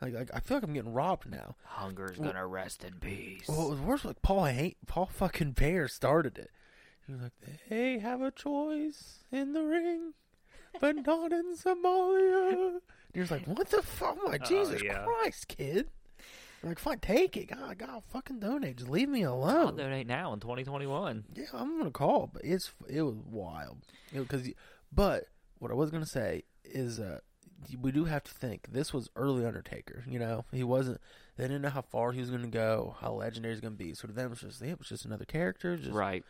Like, 0.00 0.12
like 0.14 0.30
I 0.34 0.40
feel 0.40 0.58
like 0.58 0.64
I'm 0.64 0.74
getting 0.74 0.92
robbed 0.92 1.30
now. 1.30 1.56
Hunger's 1.64 2.18
Well- 2.18 2.32
gonna 2.32 2.46
rest 2.46 2.84
in 2.84 2.94
peace. 3.00 3.48
Well, 3.48 3.66
it 3.68 3.70
was 3.70 3.80
worse. 3.80 4.04
Like 4.04 4.20
Paul 4.22 4.44
hate 4.44 4.76
Paul 4.86 5.06
fucking 5.06 5.52
Bear 5.52 5.88
started 5.88 6.38
it. 6.38 6.50
He 7.06 7.12
was 7.12 7.22
like, 7.22 7.32
"They 7.68 7.98
have 8.00 8.20
a 8.20 8.30
choice 8.30 9.20
in 9.30 9.52
the 9.52 9.62
ring, 9.62 10.14
but 10.80 10.96
not 10.96 11.32
in 11.32 11.54
Somalia." 11.56 12.68
And 12.74 12.80
he 13.14 13.20
was 13.20 13.30
like, 13.30 13.46
"What 13.46 13.68
the 13.70 13.82
fuck? 13.82 14.16
My 14.24 14.34
Oh, 14.42 14.44
Jesus 14.44 14.82
yeah. 14.82 15.04
Christ, 15.04 15.48
kid!" 15.48 15.90
I'm 16.62 16.70
like, 16.70 16.78
"Fine, 16.78 16.98
take 17.00 17.36
it. 17.36 17.46
God, 17.46 17.78
God, 17.78 18.02
fucking 18.04 18.40
donate. 18.40 18.76
Just 18.78 18.90
leave 18.90 19.08
me 19.08 19.22
alone. 19.22 19.48
I'll 19.48 19.62
alone." 19.64 19.76
donate 19.76 20.06
now 20.06 20.32
in 20.32 20.40
2021. 20.40 21.24
Yeah, 21.34 21.44
I'm 21.52 21.78
gonna 21.78 21.90
call, 21.90 22.28
but 22.32 22.44
it's 22.44 22.72
it 22.88 23.02
was 23.02 23.14
wild. 23.16 23.78
Because, 24.12 24.48
but 24.92 25.28
what 25.58 25.70
I 25.70 25.74
was 25.74 25.90
gonna 25.90 26.04
say 26.06 26.42
is, 26.64 26.98
uh, 26.98 27.20
we 27.80 27.90
do 27.92 28.04
have 28.04 28.22
to 28.24 28.32
think 28.32 28.68
this 28.72 28.92
was 28.92 29.08
early 29.16 29.44
Undertaker. 29.44 30.04
You 30.08 30.18
know, 30.18 30.44
he 30.52 30.62
wasn't. 30.64 31.00
They 31.36 31.44
didn't 31.44 31.62
know 31.62 31.70
how 31.70 31.82
far 31.82 32.12
he 32.12 32.20
was 32.20 32.30
gonna 32.30 32.46
go, 32.48 32.96
how 33.00 33.12
legendary 33.12 33.54
he's 33.54 33.60
gonna 33.60 33.74
be. 33.74 33.94
So 33.94 34.06
to 34.08 34.12
them, 34.14 34.32
it's 34.32 34.40
just 34.42 34.62
it 34.62 34.78
was 34.78 34.88
just 34.88 35.04
another 35.04 35.24
character, 35.24 35.76
just 35.76 35.92
Right. 35.92 36.24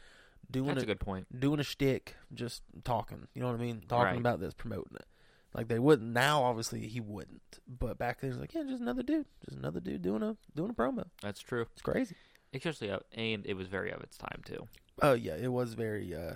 doing 0.50 0.68
That's 0.68 0.80
a 0.80 0.82
it, 0.82 0.86
good 0.86 1.00
point. 1.00 1.40
doing 1.40 1.60
a 1.60 1.64
shtick, 1.64 2.14
just 2.34 2.62
talking. 2.84 3.28
You 3.34 3.42
know 3.42 3.48
what 3.48 3.58
I 3.60 3.62
mean? 3.62 3.82
Talking 3.88 4.04
Right. 4.12 4.18
about 4.18 4.40
this, 4.40 4.54
promoting 4.54 4.96
it. 4.96 5.06
Like 5.54 5.68
they 5.68 5.78
wouldn't 5.78 6.12
now. 6.12 6.42
Obviously, 6.44 6.86
he 6.86 7.00
wouldn't. 7.00 7.58
But 7.66 7.96
back 7.98 8.20
then, 8.20 8.30
it 8.30 8.32
was 8.34 8.40
like, 8.40 8.54
yeah, 8.54 8.62
just 8.64 8.82
another 8.82 9.02
dude, 9.02 9.26
just 9.44 9.56
another 9.56 9.80
dude 9.80 10.02
doing 10.02 10.22
a 10.22 10.36
doing 10.54 10.70
a 10.70 10.74
promo. 10.74 11.06
That's 11.22 11.40
true. 11.40 11.66
It's 11.72 11.82
crazy. 11.82 12.14
Especially, 12.52 12.90
uh, 12.90 13.00
and 13.12 13.44
it 13.46 13.54
was 13.54 13.66
very 13.68 13.90
of 13.90 14.00
its 14.02 14.16
time 14.16 14.40
too. 14.44 14.66
Oh 15.02 15.12
yeah, 15.14 15.34
it 15.36 15.52
was 15.52 15.74
very, 15.74 16.14
uh 16.14 16.34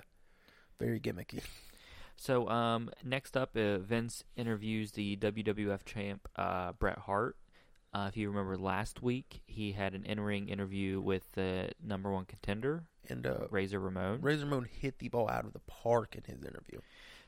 very 0.79 0.99
gimmicky. 0.99 1.41
So, 2.21 2.47
um, 2.49 2.91
next 3.03 3.35
up, 3.35 3.57
uh, 3.57 3.79
Vince 3.79 4.23
interviews 4.35 4.91
the 4.91 5.15
WWF 5.17 5.83
champ 5.85 6.27
uh, 6.35 6.71
Bret 6.73 6.99
Hart. 6.99 7.35
Uh, 7.95 8.05
if 8.09 8.15
you 8.15 8.29
remember 8.29 8.55
last 8.59 9.01
week, 9.01 9.41
he 9.47 9.71
had 9.71 9.95
an 9.95 10.05
in-ring 10.05 10.47
interview 10.47 11.01
with 11.01 11.31
the 11.31 11.71
number 11.83 12.11
one 12.11 12.25
contender, 12.25 12.83
And 13.09 13.25
uh, 13.25 13.47
Razor 13.49 13.79
Ramon. 13.79 14.21
Razor 14.21 14.45
Ramon 14.45 14.67
hit 14.71 14.99
the 14.99 15.09
ball 15.09 15.31
out 15.31 15.45
of 15.45 15.53
the 15.53 15.61
park 15.61 16.15
in 16.15 16.23
his 16.31 16.43
interview. 16.43 16.79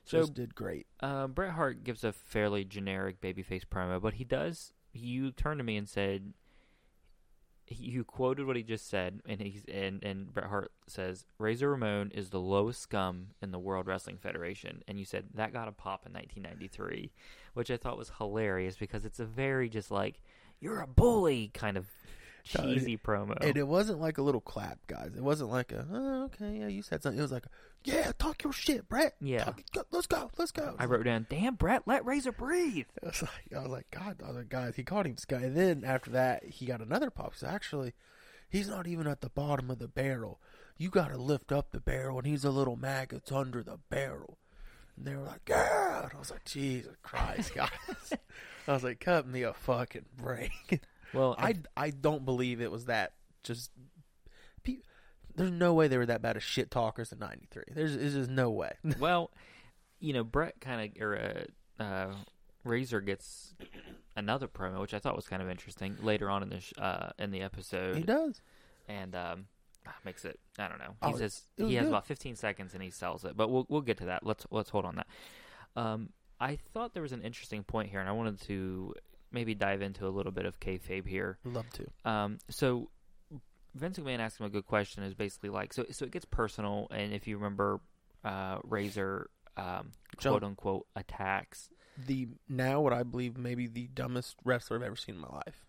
So- 0.04 0.20
Just 0.20 0.36
did 0.36 0.54
great. 0.54 0.86
Uh, 1.00 1.26
Bret 1.26 1.54
Hart 1.54 1.84
gives 1.84 2.04
a 2.04 2.12
fairly 2.12 2.64
generic 2.64 3.20
babyface 3.20 3.66
promo, 3.66 4.00
but 4.00 4.14
he 4.14 4.24
does. 4.24 4.74
You 4.94 5.32
turned 5.32 5.58
to 5.60 5.64
me 5.64 5.76
and 5.76 5.90
said, 5.90 6.34
you 7.67 8.03
quoted 8.03 8.46
what 8.46 8.55
he 8.55 8.63
just 8.63 8.89
said, 8.89 9.22
and 9.27 9.41
he's 9.41 9.63
and 9.72 10.03
and 10.03 10.34
Bret 10.34 10.48
Hart 10.48 10.72
says 10.88 11.25
Razor 11.38 11.72
Ramon 11.72 12.12
is 12.13 12.29
the 12.29 12.39
lowest 12.39 12.82
scum 12.82 13.27
in 13.41 13.51
the 13.51 13.60
World 13.60 13.88
Wrestling 13.88 14.17
Federation, 14.17 14.84
and 14.88 15.00
you 15.00 15.05
said 15.05 15.25
that 15.36 15.53
got 15.53 15.67
a 15.67 15.72
pop 15.72 16.05
in 16.05 16.13
1993, 16.13 17.12
which 17.53 17.72
I 17.72 17.77
thought 17.77 17.98
was 17.98 18.12
hilarious 18.17 18.75
because 18.75 19.05
it's 19.05 19.20
a 19.20 19.25
very 19.25 19.70
just 19.70 19.91
like 19.91 20.20
you're 20.60 20.82
a 20.82 20.88
bully 20.88 21.51
kind 21.53 21.77
of 21.77 21.86
uh, 22.58 22.63
cheesy 22.63 22.98
promo. 22.98 23.38
And 23.41 23.58
it 23.58 23.67
wasn't 23.67 24.00
like 24.01 24.17
a 24.17 24.22
little 24.22 24.41
clap, 24.41 24.86
guys. 24.88 25.12
It 25.15 25.24
wasn't 25.24 25.50
like 25.50 25.72
a, 25.72 25.86
oh, 25.91 26.24
okay, 26.25 26.60
yeah, 26.60 26.67
you 26.67 26.82
said 26.82 27.03
something. 27.03 27.20
It 27.20 27.22
was 27.22 27.32
like, 27.32 27.46
yeah, 27.86 28.12
talk 28.18 28.44
your 28.44 28.54
shit, 28.54 28.88
Bret. 28.88 29.16
Yeah. 29.22 29.46
Talk- 29.46 29.62
go- 29.74 29.84
let's 29.92 30.08
go, 30.08 30.30
let's 30.38 30.52
go. 30.52 30.75
I 30.80 30.86
wrote 30.86 31.06
down, 31.06 31.28
"Damn, 31.30 31.56
Bret, 31.56 31.84
let 31.86 32.06
Razor 32.06 32.32
breathe." 32.32 32.86
I 33.04 33.08
was 33.08 33.22
like, 33.22 33.54
I 33.56 33.60
was 33.60 33.70
like, 33.70 33.92
God, 33.92 34.22
I 34.25 34.32
was 34.32 34.46
guys, 34.48 34.75
he 34.75 34.84
called 34.84 35.06
him 35.06 35.18
Sky. 35.18 35.38
And 35.44 35.56
then 35.58 35.84
after 35.86 36.12
that, 36.12 36.46
he 36.46 36.66
got 36.66 36.82
another 36.82 37.10
pop. 37.10 37.36
So 37.36 37.48
actually, 37.48 37.94
he's 38.50 38.68
not 38.68 38.88
even 38.88 39.08
at 39.08 39.22
the 39.22 39.30
bottom 39.30 39.70
of 39.70 39.80
the 39.80 39.88
barrel. 39.88 40.40
You 40.78 40.90
got 40.90 41.10
to 41.10 41.18
lift 41.18 41.52
up 41.52 41.72
the 41.72 41.80
barrel, 41.80 42.18
and 42.18 42.28
he's 42.28 42.44
a 42.44 42.50
little 42.52 42.75
maggots 42.75 43.32
under 43.32 43.62
the 43.63 43.78
barrel. 43.90 44.38
And 44.98 45.06
they 45.06 45.16
were 45.16 45.24
like, 45.24 45.46
God. 45.46 46.12
I 46.16 46.20
was 46.20 46.32
like, 46.32 46.46
Jesus 46.46 46.96
Christ, 47.04 47.54
guys. 47.56 47.70
I 48.68 48.74
was 48.74 48.84
like, 48.84 49.00
cut 49.00 49.28
me 49.28 49.44
a 49.44 49.54
fucking 49.54 50.06
break. 50.18 50.82
Well, 51.13 51.36
I, 51.38 51.56
I 51.78 51.90
don't 51.92 52.25
believe 52.25 52.60
it 52.62 52.72
was 52.72 52.86
that 52.86 53.13
just. 53.44 53.70
There's 55.36 55.52
no 55.52 55.74
way 55.74 55.88
they 55.88 55.98
were 55.98 56.06
that 56.06 56.22
bad 56.22 56.36
of 56.38 56.44
shit 56.44 56.70
talkers 56.72 57.12
in 57.12 57.20
'93. 57.20 57.63
There's, 57.74 57.98
there's 57.98 58.13
just 58.13 58.30
no 58.30 58.50
way. 58.52 58.74
well, 59.00 59.32
you 60.00 60.13
know, 60.13 60.24
Bret 60.24 60.60
kind 60.62 60.92
of 60.98 61.02
or 61.02 61.46
uh, 61.80 61.84
uh, 61.84 62.13
Razor 62.63 63.02
gets 63.02 63.56
another 64.16 64.48
promo, 64.48 64.80
which 64.82 64.94
I 64.94 65.00
thought 65.00 65.16
was 65.16 65.28
kind 65.28 65.42
of 65.42 65.50
interesting 65.50 65.98
later 66.02 66.30
on 66.30 66.44
in 66.44 66.50
the 66.50 66.60
sh- 66.60 66.74
uh, 66.78 67.10
in 67.18 67.32
the 67.32 67.42
episode, 67.42 67.96
he 67.98 68.04
does. 68.04 68.42
and 68.88 69.16
um, 69.16 69.46
makes 70.06 70.24
it. 70.25 70.40
I 70.60 70.68
don't 70.68 70.80
know. 70.80 70.96
Oh, 71.02 71.12
He 71.12 71.18
says 71.18 71.42
it 71.58 71.63
was 71.63 71.70
he 71.72 71.75
has 71.78 71.88
about 71.88 72.06
15 72.06 72.36
seconds 72.36 72.74
and 72.74 72.84
he 72.84 72.90
sells 72.90 73.25
it, 73.25 73.36
but 73.36 73.50
we'll 73.50 73.66
we'll 73.70 73.82
get 73.82 73.98
to 74.00 74.06
that. 74.06 74.25
Let's 74.25 74.46
let's 74.52 74.70
hold 74.70 74.86
on 74.86 74.96
that. 74.96 75.08
Um, 75.75 76.10
I 76.40 76.58
thought 76.74 76.94
there 76.94 77.02
was 77.04 77.13
an 77.13 77.22
interesting 77.22 77.63
point 77.63 77.90
here, 77.90 78.00
and 78.00 78.08
I 78.10 78.12
wanted 78.12 78.42
to 78.42 78.94
maybe 79.32 79.56
dive 79.56 79.82
into 79.82 80.06
a 80.08 80.10
little 80.10 80.32
bit 80.32 80.46
of 80.46 80.60
kayfabe 80.60 81.08
here. 81.08 81.38
Love 81.44 81.66
to. 81.72 81.88
Um, 82.10 82.38
so 82.50 82.90
Vince 83.75 83.98
McMahon 83.98 84.20
asked 84.20 84.39
him 84.39 84.46
a 84.46 84.50
good 84.50 84.65
question. 84.65 85.03
Is 85.03 85.13
basically 85.13 85.50
like 85.50 85.74
so. 85.74 85.86
So 85.92 86.06
it 86.06 86.12
gets 86.12 86.25
personal, 86.25 86.88
and 86.92 87.13
if 87.13 87.27
you 87.27 87.38
remember, 87.38 87.80
uh, 88.24 88.60
Razor, 88.63 89.30
um, 89.58 89.92
quote 90.18 90.44
unquote, 90.44 90.86
attacks. 90.96 91.70
the 92.08 92.27
now 92.50 92.82
what 92.82 92.94
I 92.94 93.03
believe 93.03 93.38
maybe 93.38 93.68
the 93.68 93.88
dumbest 93.88 94.36
wrestler 94.44 94.77
I've 94.77 94.84
ever 94.84 94.96
seen 94.96 95.15
in 95.15 95.22
my 95.22 95.27
life. 95.30 95.65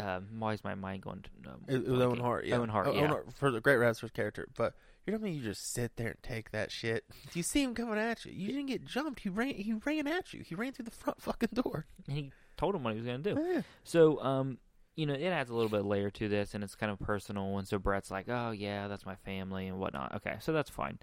Um, 0.00 0.26
why 0.38 0.54
is 0.54 0.64
my 0.64 0.74
mind 0.74 1.02
going 1.02 1.22
to? 1.22 1.50
Um, 1.50 1.60
It, 1.68 1.76
it 1.76 1.88
was 1.88 2.00
Owen? 2.00 2.18
Hart. 2.20 2.46
Yeah. 2.46 2.56
Owen 2.56 2.70
Hart. 2.70 2.86
O- 2.86 2.92
yeah. 2.94 3.00
Owen 3.02 3.10
Hart, 3.10 3.26
for 3.34 3.50
the 3.50 3.60
great 3.60 3.76
wrestler's 3.76 4.10
character. 4.12 4.48
But 4.56 4.74
you 5.06 5.12
know 5.12 5.18
what 5.18 5.26
I 5.26 5.30
mean? 5.30 5.34
You 5.38 5.42
just 5.42 5.70
sit 5.72 5.96
there 5.96 6.08
and 6.08 6.22
take 6.22 6.50
that 6.52 6.70
shit. 6.72 7.04
You 7.34 7.42
see 7.42 7.62
him 7.62 7.74
coming 7.74 7.98
at 7.98 8.24
you? 8.24 8.32
You 8.32 8.48
didn't 8.48 8.66
get 8.68 8.86
jumped. 8.86 9.20
He 9.20 9.28
ran. 9.28 9.54
He 9.54 9.74
ran 9.84 10.06
at 10.06 10.32
you. 10.32 10.42
He 10.46 10.54
ran 10.54 10.72
through 10.72 10.86
the 10.86 10.90
front 10.92 11.20
fucking 11.20 11.50
door. 11.52 11.84
And 12.08 12.16
he 12.16 12.32
told 12.56 12.74
him 12.74 12.84
what 12.84 12.94
he 12.94 13.00
was 13.00 13.06
going 13.06 13.22
to 13.22 13.34
do. 13.34 13.40
Yeah. 13.42 13.62
So, 13.84 14.22
um, 14.22 14.58
you 14.96 15.06
know, 15.06 15.14
it 15.14 15.24
adds 15.24 15.50
a 15.50 15.54
little 15.54 15.70
bit 15.70 15.80
of 15.80 15.86
layer 15.86 16.10
to 16.10 16.28
this, 16.28 16.54
and 16.54 16.62
it's 16.62 16.74
kind 16.74 16.92
of 16.92 16.98
personal. 17.00 17.58
And 17.58 17.66
so 17.66 17.78
Bret's 17.78 18.10
like, 18.10 18.28
"Oh 18.28 18.50
yeah, 18.50 18.88
that's 18.88 19.06
my 19.06 19.16
family 19.16 19.66
and 19.68 19.78
whatnot." 19.78 20.14
Okay, 20.16 20.36
so 20.40 20.52
that's 20.52 20.70
fine. 20.70 20.98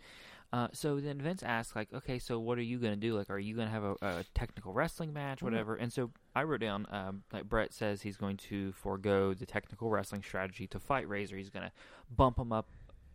Uh, 0.52 0.68
so 0.74 1.00
then 1.00 1.22
Vince 1.22 1.44
asks, 1.44 1.76
like, 1.76 1.94
"Okay, 1.94 2.18
so 2.18 2.40
what 2.40 2.58
are 2.58 2.64
you 2.64 2.80
gonna 2.80 2.96
do? 2.96 3.16
Like, 3.16 3.30
are 3.30 3.38
you 3.38 3.56
gonna 3.56 3.70
have 3.70 3.84
a, 3.84 3.96
a 4.02 4.26
technical 4.34 4.74
wrestling 4.74 5.14
match, 5.14 5.40
Mhm. 5.40 5.44
whatever?" 5.44 5.76
And 5.76 5.94
so 5.94 6.12
I 6.36 6.44
wrote 6.44 6.62
down, 6.62 6.88
um, 6.90 7.24
like 7.32 7.48
Bret 7.48 7.72
says 7.74 8.02
he's 8.02 8.18
going 8.18 8.38
to 8.38 8.72
forego 8.72 9.34
the 9.36 9.46
technical 9.46 9.90
wrestling 9.90 10.24
strategy 10.24 10.66
to 10.68 10.80
fight 10.80 11.08
Razor. 11.08 11.38
He's 11.38 11.50
gonna 11.52 11.72
bump 12.10 12.40
him 12.40 12.52
up 12.52 12.68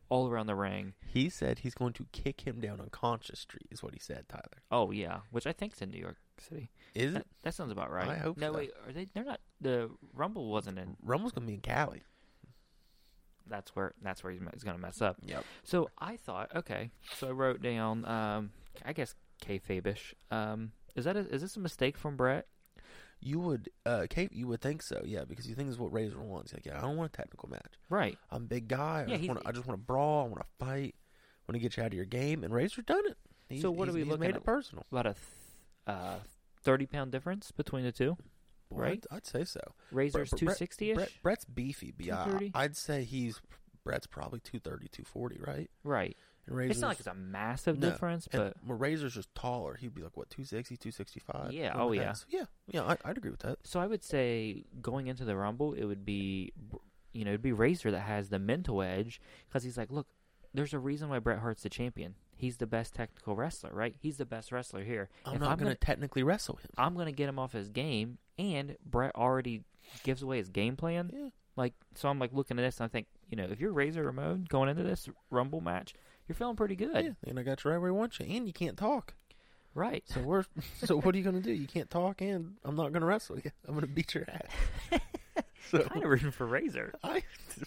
all 0.08 0.28
around 0.28 0.46
the 0.46 0.54
ring. 0.54 0.94
He 1.06 1.28
said 1.28 1.61
he's 1.61 1.75
going 1.75 1.92
to 1.94 2.06
kick 2.12 2.42
him 2.46 2.61
down 2.61 2.75
on 2.75 2.80
unconscious 2.82 3.40
street. 3.40 3.66
Is 3.70 3.82
what 3.82 3.94
he 3.94 4.00
said, 4.00 4.28
Tyler. 4.28 4.62
Oh 4.70 4.90
yeah, 4.90 5.20
which 5.30 5.46
I 5.46 5.52
think's 5.52 5.80
in 5.82 5.90
New 5.90 6.00
York 6.00 6.16
City. 6.38 6.70
Is 6.94 7.12
That, 7.14 7.20
it? 7.23 7.26
that 7.42 7.54
sounds 7.54 7.73
about 7.73 7.90
right. 7.90 8.08
I 8.08 8.16
hope 8.16 8.37
no, 8.37 8.52
so. 8.52 8.58
wait, 8.58 8.70
are 8.87 8.92
they? 8.92 9.08
They're 9.14 9.25
not. 9.25 9.40
The 9.61 9.90
Rumble 10.12 10.50
wasn't 10.50 10.78
in. 10.78 10.96
Rumble's 11.02 11.32
gonna 11.32 11.46
be 11.46 11.54
in 11.54 11.61
Cali. 11.61 12.02
That's 13.46 13.75
where. 13.76 13.92
That's 14.02 14.25
where 14.25 14.32
he's, 14.32 14.42
he's 14.52 14.64
gonna 14.64 14.78
mess 14.78 15.02
up. 15.02 15.16
Yep. 15.23 15.44
So 15.64 15.88
I 15.99 16.16
thought, 16.16 16.50
okay. 16.56 16.90
So 17.16 17.28
I 17.28 17.32
wrote 17.32 17.61
down, 17.62 18.04
um, 18.06 18.50
I 18.84 18.92
guess 18.92 19.14
kayfabe-ish. 19.44 20.14
Um, 20.30 20.73
is 20.96 21.04
that 21.04 21.16
a, 21.16 21.20
is 21.28 21.42
this 21.42 21.56
a 21.56 21.61
mistake 21.61 21.99
from 21.99 22.16
Bret? 22.16 22.46
You 23.26 23.40
would, 23.40 23.71
uh, 23.87 24.07
Kate. 24.11 24.33
You 24.33 24.47
would 24.49 24.61
think 24.61 24.83
so, 24.83 25.02
yeah, 25.04 25.25
because 25.26 25.49
you 25.49 25.54
think 25.54 25.69
this 25.69 25.75
is 25.76 25.81
what 25.81 25.93
Razor 25.93 26.21
wants. 26.21 26.52
Like, 26.52 26.66
yeah, 26.66 26.76
I 26.78 26.83
don't 26.83 26.97
want 26.97 27.12
a 27.12 27.16
technical 27.16 27.49
match. 27.49 27.73
Right. 27.88 28.19
I'm 28.31 28.43
a 28.43 28.47
big 28.47 28.69
guy. 28.69 28.99
I 28.99 29.00
Yeah, 29.00 29.07
just 29.09 29.21
he's- 29.23 29.28
want. 29.28 29.43
I 29.47 29.52
just 29.52 29.66
want 29.66 29.81
to 29.81 29.85
brawl. 29.87 30.25
I 30.26 30.28
want 30.28 30.40
to 30.43 30.64
fight. 30.64 30.95
I 30.95 31.43
want 31.52 31.54
to 31.54 31.59
get 31.59 31.76
you 31.76 31.83
out 31.83 31.87
of 31.88 31.95
your 31.95 32.04
game. 32.04 32.45
And 32.45 32.52
Razor's 32.52 32.85
done 32.85 33.07
it. 33.07 33.16
He's, 33.49 33.62
So 33.62 33.71
what 33.71 33.88
are 33.88 33.93
he's- 33.93 33.95
we 33.95 34.00
he's 34.02 34.09
looking 34.09 34.21
made 34.21 34.31
at? 34.31 34.37
it 34.37 34.45
personal. 34.45 34.85
About 34.93 35.07
a 35.07 35.14
th- 35.14 35.25
uh, 35.87 36.19
thirty 36.62 36.87
pound 36.87 37.12
difference 37.12 37.50
between 37.50 37.85
the 37.85 37.93
two. 37.93 38.16
Well, 38.71 38.81
Right? 38.81 39.04
I'd, 39.11 39.16
I'd 39.16 39.26
say 39.26 39.45
so. 39.45 39.61
Razor's 39.90 40.31
Bret- 40.31 40.38
two 40.38 40.47
Bret- 40.47 40.59
sixty 40.59 40.90
ish. 40.90 41.19
Bret's 41.23 41.45
beefy, 41.47 41.93
but 41.97 42.04
yeah, 42.07 42.25
230? 42.25 42.52
I'd 42.54 42.76
say 42.76 43.04
he's 43.04 43.40
Bret's 43.85 44.07
probably 44.07 44.40
230, 44.40 44.88
240, 44.88 45.40
right? 45.40 45.71
Right. 45.83 46.16
And 46.47 46.57
Razor's, 46.57 46.77
It's 46.77 46.81
not 46.81 46.89
like 46.89 46.99
it's 46.99 47.07
a 47.07 47.15
massive 47.15 47.79
No, 47.79 47.91
difference, 47.91 48.29
but 48.31 48.55
well, 48.67 48.79
Razor's 48.79 49.15
just 49.15 49.35
taller. 49.35 49.77
He'd 49.77 49.95
be 49.95 50.03
like 50.03 50.17
what 50.17 50.31
260, 50.31 50.77
265. 50.77 51.53
Yeah, 51.53 51.73
oh, 51.75 51.93
yeah. 51.93 52.13
So, 52.13 52.27
yeah, 52.29 52.45
yeah. 52.67 52.83
I, 52.83 52.97
I'd 53.05 53.17
agree 53.17 53.31
with 53.31 53.41
that. 53.41 53.59
so 53.65 53.81
I 53.81 53.87
would 53.87 54.05
say 54.05 54.65
going 54.83 55.07
into 55.07 55.25
the 55.25 55.37
Rumble, 55.37 55.73
it 55.73 55.85
would 55.85 56.05
be, 56.05 56.53
you 57.13 57.25
know, 57.25 57.31
it'd 57.31 57.43
be 57.43 57.53
Razor 57.53 57.91
that 57.93 58.01
has 58.01 58.29
the 58.29 58.39
mental 58.39 58.83
edge 58.83 59.21
because 59.49 59.63
he's 59.65 59.79
like, 59.79 59.91
look, 59.91 60.07
there's 60.53 60.75
a 60.75 60.79
reason 60.79 61.09
why 61.09 61.19
Bret 61.19 61.39
Hart's 61.41 61.63
the 61.63 61.69
champion. 61.71 62.15
He's 62.37 62.57
the 62.59 62.67
best 62.67 62.95
technical 62.95 63.37
wrestler, 63.37 63.71
right? 63.73 63.95
He's 63.99 64.17
the 64.19 64.25
best 64.27 64.53
wrestler 64.53 64.85
here. 64.85 65.09
I'm 65.25 65.35
If 65.37 65.41
not 65.41 65.59
going 65.59 65.71
to 65.71 65.77
technically 65.77 66.23
wrestle 66.23 66.57
him. 66.57 66.69
I'm 66.77 66.95
gonna 66.97 67.13
get 67.13 67.29
him 67.29 67.39
off 67.39 67.53
his 67.53 67.69
game, 67.69 68.19
and 68.39 68.77
Bret 68.85 69.15
already 69.15 69.63
gives 70.03 70.21
away 70.23 70.39
his 70.39 70.49
game 70.49 70.77
plan. 70.77 71.11
Yeah, 71.15 71.29
Like, 71.57 71.75
so 71.95 72.09
I'm 72.09 72.19
like 72.19 72.33
looking 72.33 72.59
at 72.59 72.63
this, 72.63 72.81
and 72.81 72.87
I 72.87 72.89
think, 72.89 73.07
you 73.31 73.37
know, 73.37 73.47
if 73.51 73.61
you're 73.61 73.73
Razor 73.73 74.03
Ramon 74.03 74.47
going 74.49 74.69
into 74.69 74.83
this 74.83 75.09
Rumble 75.31 75.61
match, 75.61 75.95
you're 76.28 76.37
feeling 76.37 76.57
pretty 76.57 76.76
good, 76.76 77.04
yeah. 77.04 77.31
And 77.31 77.38
I 77.38 77.43
got 77.43 77.64
you 77.64 77.71
right 77.71 77.78
where 77.78 77.90
I 77.90 77.93
want 77.93 78.19
you, 78.19 78.26
and 78.28 78.47
you 78.47 78.52
can't 78.52 78.76
talk. 78.76 79.14
right? 79.75 80.02
So 80.07 80.21
we're 80.21 80.45
so 80.85 81.00
what 81.00 81.14
are 81.14 81.19
you 81.19 81.25
going 81.25 81.37
to 81.37 81.43
do? 81.43 81.52
You 81.52 81.66
can't 81.66 81.90
talk, 81.90 82.21
and 82.21 82.54
I'm 82.64 82.76
not 82.76 82.93
going 82.93 83.00
to 83.00 83.07
wrestle 83.07 83.37
you. 83.38 83.50
I'm 83.66 83.75
going 83.75 83.87
to 83.87 83.93
beat 83.93 84.14
your 84.14 84.26
ass. 84.31 85.00
so 85.71 85.78
kind 85.81 86.04
of 86.04 86.11
rooting 86.11 86.31
for 86.31 86.47
Razor. 86.47 86.95
I 87.04 87.23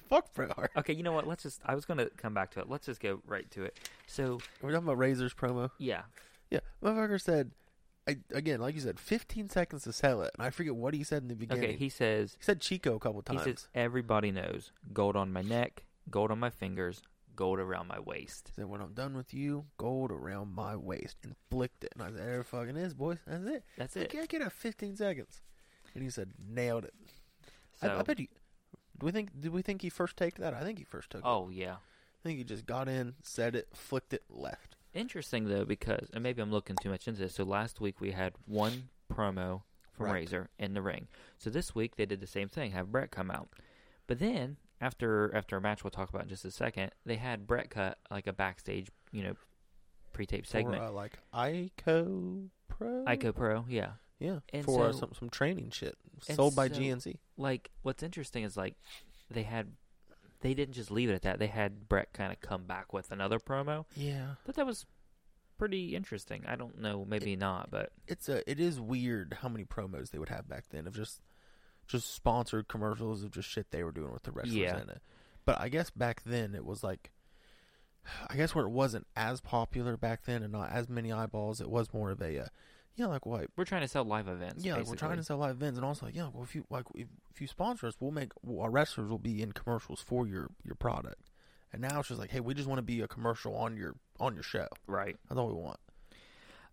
fuck 0.10 0.34
Bret 0.34 0.52
Hart. 0.52 0.72
Okay, 0.78 0.94
you 0.94 1.04
know 1.04 1.12
what? 1.12 1.28
Let's 1.28 1.44
just. 1.44 1.62
I 1.66 1.76
was 1.76 1.86
gonna 1.86 2.08
come 2.18 2.34
back 2.34 2.52
to 2.52 2.60
it. 2.60 2.70
Let's 2.70 2.86
just 2.86 3.02
go 3.02 3.20
right 3.28 3.50
to 3.52 3.64
it. 3.64 3.78
So 4.06 4.40
We're 4.62 4.72
talking 4.72 4.86
about 4.86 4.98
Razor's 4.98 5.34
promo. 5.34 5.72
yeah, 5.78 6.04
Yeah, 6.50 6.60
motherfucker 6.84 7.20
said, 7.22 7.52
I, 8.08 8.18
again, 8.32 8.62
like 8.62 8.76
you 8.76 8.82
said, 8.82 9.00
15 9.00 9.50
seconds 9.50 9.84
to 9.84 9.92
sell 9.92 10.22
it, 10.22 10.32
and 10.38 10.46
I 10.46 10.50
forget 10.50 10.76
what 10.76 10.94
he 10.94 11.04
said 11.04 11.24
in 11.24 11.28
the 11.28 11.36
beginning. 11.36 11.64
Okay, 11.64 11.74
he 11.76 11.90
says 11.90 12.36
He 12.40 12.44
said 12.44 12.62
Chico 12.62 12.96
a 12.96 13.00
couple 13.00 13.22
times. 13.22 13.44
he 13.44 13.52
says 13.52 13.68
everybody 13.76 14.32
knows 14.32 14.72
gold 14.94 15.16
on 15.18 15.34
my 15.34 15.42
neck, 15.42 15.84
gold 16.10 16.32
on 16.32 16.40
my 16.40 16.50
fingers, 16.50 17.02
gold 17.38 17.60
around 17.60 17.88
my 17.88 18.00
waist. 18.00 18.50
He 18.54 18.62
said, 18.62 18.66
when 18.66 18.82
I'm 18.82 18.94
done 18.94 19.16
with 19.16 19.34
you, 19.34 19.64
gold 19.78 20.12
around 20.12 20.54
my 20.54 20.76
waist. 20.76 21.16
Inflict 21.24 21.86
it. 21.86 21.94
And 21.94 22.04
I 22.04 22.08
said, 22.08 22.18
there 22.18 22.42
it 22.42 22.46
fucking 22.46 22.76
is, 22.76 22.94
boys. 22.94 23.20
That's 23.26 23.46
it. 23.46 23.64
That's 23.78 23.96
I 23.96 24.02
it. 24.02 24.10
can't 24.10 24.28
get 24.28 24.42
a 24.42 24.50
15 24.50 24.98
seconds. 24.98 25.42
And 25.94 26.04
he 26.04 26.10
said, 26.10 26.32
nailed 26.50 26.84
it. 26.84 26.94
So, 27.80 27.88
I, 27.88 28.00
I 28.00 28.02
bet 28.02 28.20
you. 28.20 28.28
Do 29.00 29.06
we 29.06 29.12
think? 29.12 29.40
Did 29.40 29.54
we 29.54 29.62
think 29.62 29.82
he 29.84 29.90
first 29.90 30.18
take 30.18 30.36
that? 30.36 30.54
I 30.54 30.64
think 30.64 30.80
he 30.80 30.84
first 30.84 31.12
took 31.12 31.22
it. 31.22 31.28
oh 31.28 31.50
yeah. 31.50 31.76
I 31.76 32.24
think 32.24 32.40
he 32.40 32.44
just 32.44 32.66
got 32.66 32.90
in, 32.90 33.14
said 33.22 33.56
it, 33.56 33.68
flicked 33.74 34.12
it, 34.12 34.24
left. 34.28 34.76
Interesting 34.94 35.48
though, 35.48 35.64
because 35.66 36.10
and 36.14 36.24
maybe 36.24 36.42
I'm 36.42 36.52
looking 36.52 36.76
too 36.82 36.90
much 36.90 37.08
into 37.08 37.22
this. 37.22 37.36
So 37.36 37.44
last 37.44 37.80
week 37.80 38.02
we 38.02 38.12
had 38.12 38.34
one 38.48 38.90
promo 39.14 39.62
from 39.92 40.08
Right. 40.08 40.14
Razor 40.14 40.50
in 40.58 40.74
the 40.74 40.82
ring. 40.82 41.08
So 41.38 41.50
this 41.52 41.76
week 41.76 41.96
they 41.96 42.06
did 42.08 42.20
the 42.20 42.28
same 42.28 42.50
thing, 42.50 42.72
have 42.72 42.92
Bret 42.92 43.12
come 43.12 43.30
out. 43.30 43.50
But 44.08 44.18
then 44.20 44.58
after 44.82 45.34
after 45.36 45.58
a 45.58 45.62
match 45.62 45.84
we'll 45.84 45.92
talk 45.92 46.10
about 46.10 46.24
in 46.24 46.30
just 46.30 46.46
a 46.46 46.52
second, 46.52 46.92
they 47.06 47.16
had 47.16 47.48
Bret 47.48 47.70
cut 47.70 47.98
like 48.12 48.28
a 48.28 48.34
backstage, 48.34 48.90
you 49.12 49.24
know, 49.24 49.34
pre-tape 50.14 50.46
segment. 50.46 50.78
For, 50.78 50.84
uh, 50.86 50.92
like 50.92 51.20
Ico 51.34 52.50
Pro. 52.68 53.06
ICOPRO, 53.06 53.66
yeah. 53.68 53.92
Yeah. 54.20 54.40
And 54.54 54.66
for 54.66 54.88
uh, 54.88 54.92
so- 54.92 55.00
some 55.00 55.12
some 55.18 55.30
training 55.30 55.72
shit 55.72 55.98
sold 56.22 56.56
by 56.56 56.68
so- 56.68 56.76
GNC. 56.76 57.18
Like 57.38 57.70
what's 57.82 58.04
interesting 58.04 58.44
is 58.44 58.58
like 58.58 58.76
they 59.30 59.44
had 59.44 59.74
they 60.42 60.54
didn't 60.54 60.76
just 60.76 60.92
leave 60.92 61.10
it 61.10 61.14
at 61.14 61.22
that. 61.24 61.40
They 61.40 61.48
had 61.48 61.90
Bret 61.90 62.14
kind 62.14 62.32
of 62.32 62.40
come 62.42 62.66
back 62.66 62.94
with 62.94 63.12
another 63.12 63.40
promo. 63.40 63.86
Yeah. 63.96 64.36
But 64.46 64.56
that 64.56 64.66
was 64.66 64.86
pretty 65.58 65.96
interesting. 65.96 66.44
I 66.48 66.56
don't 66.56 66.80
know, 66.80 67.04
maybe 67.08 67.36
not, 67.36 67.72
but 67.72 67.92
It's 68.08 68.30
a. 68.30 68.48
It 68.50 68.60
is 68.60 68.80
weird 68.80 69.38
how 69.42 69.50
many 69.50 69.66
promos 69.66 70.12
they 70.12 70.20
would 70.20 70.30
have 70.30 70.48
back 70.48 70.66
then 70.70 70.86
of 70.86 70.96
just 70.96 71.22
just 71.88 72.14
sponsored 72.14 72.68
commercials 72.68 73.24
of 73.24 73.32
just 73.32 73.50
shit 73.50 73.72
they 73.72 73.84
were 73.84 73.92
doing 73.92 74.12
with 74.12 74.24
the 74.24 74.32
wrestlers 74.32 74.56
Yeah. 74.56 74.82
in 74.82 74.90
it. 74.90 75.02
But 75.46 75.60
I 75.62 75.70
guess 75.70 75.90
back 75.90 76.24
then 76.26 76.54
it 76.56 76.66
was 76.66 76.84
like. 76.84 77.12
I 78.30 78.38
guess 78.38 78.56
where 78.56 78.64
it 78.66 78.70
wasn't 78.70 79.06
as 79.18 79.42
popular 79.42 79.98
back 79.98 80.24
then 80.24 80.42
and 80.42 80.54
not 80.54 80.72
as 80.72 80.88
many 80.88 81.12
eyeballs, 81.12 81.60
it 81.60 81.70
was 81.70 81.94
more 81.94 82.10
of 82.10 82.22
a, 82.22 82.40
uh, 82.40 82.48
yeah, 82.96 83.08
like 83.08 83.26
what 83.26 83.48
we're 83.58 83.66
trying 83.66 83.82
to 83.82 83.88
sell 83.90 84.06
live 84.06 84.30
events. 84.30 84.64
Yeah, 84.64 84.76
like 84.78 84.88
we're 84.88 84.96
trying 84.96 85.18
to 85.18 85.24
sell 85.24 85.36
live 85.38 85.58
events, 85.58 85.78
and 85.78 85.86
also 85.86 86.06
like, 86.06 86.16
yeah, 86.16 86.30
well, 86.34 86.42
if 86.44 86.56
you 86.56 86.64
like, 86.70 86.86
if, 86.96 87.08
if 87.36 87.42
you 87.42 87.48
sponsor 87.48 87.86
us, 87.86 87.96
we'll 88.00 88.12
make 88.12 88.32
well, 88.42 88.64
our 88.64 88.70
wrestlers 88.72 89.10
will 89.10 89.18
be 89.20 89.42
in 89.42 89.52
commercials 89.52 90.00
for 90.00 90.26
your 90.26 90.50
your 90.64 90.76
product. 90.76 91.30
And 91.74 91.82
now 91.82 92.00
it's 92.00 92.08
just 92.08 92.20
like, 92.20 92.32
hey, 92.32 92.40
we 92.40 92.54
just 92.54 92.70
want 92.70 92.78
to 92.78 92.82
be 92.84 93.02
a 93.02 93.10
commercial 93.10 93.54
on 93.58 93.76
your 93.76 93.96
on 94.22 94.36
your 94.36 94.44
show. 94.44 94.68
right. 94.88 95.18
That's 95.28 95.38
all 95.38 95.48
we 95.50 95.62
want. 95.62 95.80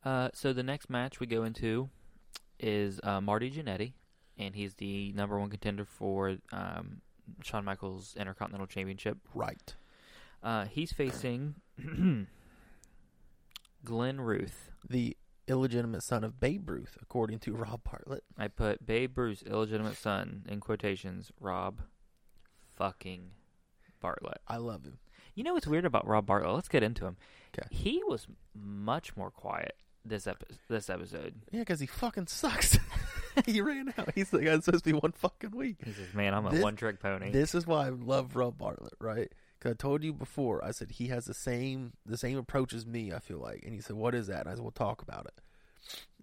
Uh, 0.04 0.28
so 0.34 0.52
the 0.52 0.62
next 0.62 0.88
match 0.88 1.18
we 1.18 1.26
go 1.26 1.42
into 1.42 1.90
is 2.60 3.00
uh, 3.02 3.20
Marty 3.20 3.50
Jannetty, 3.50 3.94
and 4.38 4.54
he's 4.54 4.74
the 4.74 5.12
number 5.12 5.38
one 5.38 5.50
contender 5.50 5.84
for 5.84 6.36
um, 6.52 7.00
Shawn 7.42 7.64
Michaels 7.64 8.14
Intercontinental 8.18 8.66
Championship. 8.66 9.18
Right. 9.34 9.74
Uh, 10.42 10.64
he's 10.66 10.92
facing 10.92 11.54
Glenn 13.84 14.20
Ruth. 14.20 14.70
The 14.88 15.16
illegitimate 15.46 16.02
son 16.02 16.24
of 16.24 16.40
Babe 16.40 16.68
Ruth, 16.68 16.96
according 17.02 17.38
to 17.40 17.52
Rob 17.56 17.80
Bartlett. 17.84 18.24
I 18.38 18.48
put 18.48 18.84
Babe 18.86 19.16
Ruth's 19.16 19.42
illegitimate 19.42 19.96
son 19.96 20.44
in 20.48 20.60
quotations. 20.60 21.30
Rob, 21.40 21.80
fucking 22.76 23.30
Bartlett. 24.00 24.40
I 24.48 24.56
love 24.58 24.84
him. 24.84 24.98
You 25.34 25.42
know 25.44 25.54
what's 25.54 25.66
weird 25.66 25.84
about 25.84 26.06
Rob 26.06 26.26
Bartlett? 26.26 26.54
Let's 26.54 26.68
get 26.68 26.82
into 26.82 27.06
him. 27.06 27.16
'Kay. 27.52 27.66
He 27.70 28.02
was 28.06 28.26
much 28.54 29.16
more 29.16 29.30
quiet 29.30 29.76
this 30.04 30.26
epi- 30.26 30.46
this 30.68 30.88
episode. 30.90 31.34
Yeah, 31.50 31.60
because 31.60 31.80
he 31.80 31.86
fucking 31.86 32.26
sucks. 32.28 32.78
he 33.46 33.60
ran 33.60 33.92
out. 33.98 34.12
He's 34.14 34.30
the 34.30 34.38
guy 34.38 34.50
that's 34.52 34.64
supposed 34.66 34.84
to 34.84 34.92
be 34.92 34.98
one 34.98 35.12
fucking 35.12 35.50
week. 35.52 35.76
He 35.84 35.92
says, 35.92 36.12
"Man, 36.14 36.34
I'm 36.34 36.46
a 36.46 36.50
This- 36.50 36.62
one 36.62 36.76
trick 36.76 37.00
pony." 37.00 37.30
This 37.30 37.54
is 37.54 37.66
why 37.66 37.86
I 37.86 37.88
love 37.90 38.36
Rob 38.36 38.58
Bartlett, 38.58 38.94
right? 39.00 39.32
Because 39.58 39.72
I 39.72 39.74
told 39.76 40.04
you 40.04 40.12
before, 40.12 40.62
I 40.64 40.72
said 40.72 40.92
he 40.92 41.08
has 41.08 41.24
the 41.24 41.34
same 41.34 41.92
the 42.04 42.18
same 42.18 42.36
approach 42.38 42.72
as 42.72 42.86
me. 42.86 43.12
I 43.12 43.18
feel 43.18 43.38
like, 43.38 43.62
and 43.64 43.72
he 43.74 43.80
said, 43.80 43.96
"What 43.96 44.14
is 44.14 44.26
that?" 44.28 44.40
And 44.40 44.48
I 44.48 44.52
said, 44.54 44.60
"We'll 44.62 44.70
talk 44.72 45.02
about 45.02 45.26
it." 45.26 45.40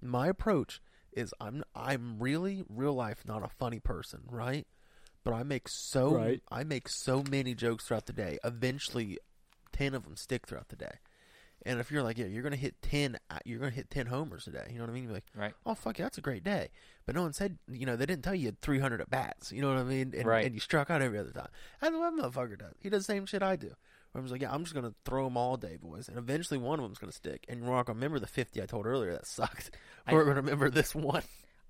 My 0.02 0.28
approach 0.28 0.82
is 1.14 1.34
I'm 1.42 1.64
I'm 1.76 2.18
really 2.20 2.64
real 2.70 2.94
life 2.94 3.24
not 3.26 3.44
a 3.44 3.50
funny 3.50 3.80
person, 3.80 4.22
right? 4.30 4.66
But 5.24 5.34
I 5.34 5.44
make 5.44 5.68
so 5.68 6.16
Right. 6.16 6.42
I 6.50 6.64
make 6.64 6.88
so 6.88 7.24
many 7.30 7.54
jokes 7.54 7.86
throughout 7.86 8.06
the 8.08 8.14
day. 8.14 8.40
Eventually, 8.44 9.20
ten 9.72 9.94
of 9.94 10.04
them 10.04 10.16
stick 10.16 10.48
throughout 10.48 10.70
the 10.70 10.76
day. 10.76 10.96
And 11.66 11.80
if 11.80 11.92
you're 11.92 12.02
like, 12.04 12.18
yeah, 12.18 12.26
you're 12.26 12.44
gonna 12.44 12.56
hit 12.56 12.82
ten, 12.82 13.18
uh, 13.30 13.38
you're 13.46 13.60
gonna 13.60 13.72
hit 13.72 13.90
ten 13.90 14.08
homers 14.08 14.46
today. 14.46 14.66
You 14.72 14.76
know 14.80 14.84
what 14.86 14.90
I 14.90 14.94
mean? 14.94 15.04
You're 15.06 15.14
like, 15.14 15.26
Right. 15.36 15.54
oh 15.66 15.76
fuck 15.76 16.00
yeah, 16.00 16.06
that's 16.06 16.18
a 16.18 16.22
great 16.22 16.44
day. 16.44 16.70
But 17.06 17.16
no 17.16 17.22
one 17.24 17.34
said, 17.34 17.58
you 17.72 17.86
know, 17.86 17.96
they 17.96 18.06
didn't 18.06 18.24
tell 18.24 18.34
you 18.36 18.42
you 18.42 18.48
had 18.48 18.62
300 18.62 19.02
at 19.02 19.10
bats. 19.10 19.52
You 19.52 19.62
know 19.62 19.70
what 19.70 19.78
I 19.78 19.84
mean? 19.84 20.14
And, 20.18 20.26
Right. 20.26 20.46
and 20.46 20.54
you 20.56 20.60
struck 20.62 20.90
out 20.90 21.02
every 21.02 21.18
other 21.20 21.32
time. 21.32 21.48
That's 21.80 21.94
what 21.94 22.16
that 22.16 22.24
motherfucker 22.24 22.58
does. 22.58 22.74
He 22.80 22.90
does 22.90 23.06
the 23.06 23.14
same 23.14 23.26
shit 23.26 23.44
I 23.44 23.56
do. 23.56 23.68
Where 24.12 24.20
I'm 24.20 24.24
just 24.24 24.32
like, 24.32 24.42
yeah, 24.42 24.52
I'm 24.54 24.64
just 24.64 24.74
gonna 24.76 24.94
throw 25.06 25.26
them 25.26 25.38
all 25.38 25.56
day, 25.58 25.78
boys, 25.82 26.08
and 26.10 26.18
eventually 26.18 26.58
one 26.58 26.80
of 26.80 26.84
them's 26.84 26.98
gonna 26.98 27.12
stick. 27.12 27.46
And 27.48 27.62
we're 27.62 27.76
not 27.76 27.86
gonna 27.86 27.98
remember 27.98 28.20
the 28.20 28.28
50 28.28 28.62
I 28.62 28.66
told 28.66 28.86
earlier 28.86 29.14
that 29.14 29.26
sucked. 29.28 29.72
We're 30.12 30.24
gonna 30.26 30.42
remember 30.42 30.70
this 30.70 30.94
one. 30.96 31.24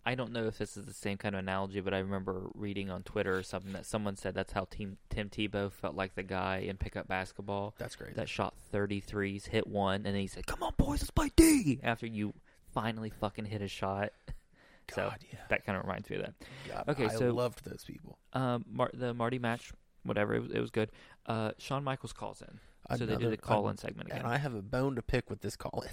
I 0.06 0.16
don't 0.16 0.32
know 0.32 0.48
if 0.48 0.58
this 0.58 0.78
is 0.78 0.86
the 0.86 0.94
same 0.94 1.18
kind 1.18 1.36
of 1.36 1.40
analogy, 1.40 1.80
but 1.80 1.94
I 1.94 2.00
remember 2.00 2.48
reading 2.56 2.90
on 2.90 3.04
Twitter 3.04 3.38
or 3.38 3.44
something 3.44 3.74
that 3.74 3.86
someone 3.86 4.16
said 4.16 4.34
that's 4.34 4.52
how 4.54 4.66
team, 4.66 4.98
Tim 5.12 5.30
Tebow 5.30 5.72
felt 5.72 5.96
like 5.96 6.16
the 6.16 6.24
guy 6.24 6.58
in 6.68 6.78
pickup 6.78 7.08
basketball 7.08 7.76
That's 7.78 7.96
great. 7.96 8.16
that 8.16 8.28
shot 8.28 8.56
33s, 8.74 9.48
hit 9.50 9.68
one, 9.68 9.98
and 9.98 10.06
then 10.08 10.16
he 10.22 10.26
said, 10.28 10.48
"Come 10.48 10.64
on, 10.64 10.74
boys, 10.78 11.02
let's 11.02 11.12
play 11.12 11.32
D." 11.36 11.80
After 11.84 12.08
you 12.08 12.34
finally 12.74 13.12
fucking 13.12 13.46
hit 13.46 13.62
a 13.62 13.68
shot, 13.68 14.12
so 14.92 15.10
God, 15.10 15.20
yeah. 15.32 15.40
that 15.50 15.66
kind 15.66 15.78
of 15.78 15.84
reminds 15.84 16.10
me 16.10 16.16
of 16.16 16.22
that. 16.24 16.34
God, 16.68 16.84
Okay, 16.90 17.06
I 17.06 17.10
so- 17.16 17.32
loved 17.34 17.64
those 17.64 17.84
people. 17.86 18.18
Um, 18.34 18.66
Mar- 18.72 18.92
the 18.96 19.14
Marty 19.14 19.38
match, 19.38 19.72
whatever, 20.04 20.34
it 20.34 20.42
was, 20.42 20.52
it 20.52 20.60
was 20.60 20.72
good. 20.72 20.90
Uh, 21.28 21.52
Shawn 21.60 21.84
Michaels 21.84 22.14
calls 22.14 22.42
in, 22.42 22.60
so 22.98 23.06
they 23.06 23.14
do 23.14 23.20
Another- 23.20 23.30
the 23.30 23.38
call-in 23.38 23.78
segment 23.78 24.08
again. 24.10 24.22
And 24.24 24.28
I 24.28 24.38
have 24.38 24.56
a 24.56 24.64
bone 24.64 24.96
to 24.96 25.04
pick 25.04 25.30
with 25.30 25.42
this 25.42 25.56
call 25.56 25.82
in. 25.86 25.92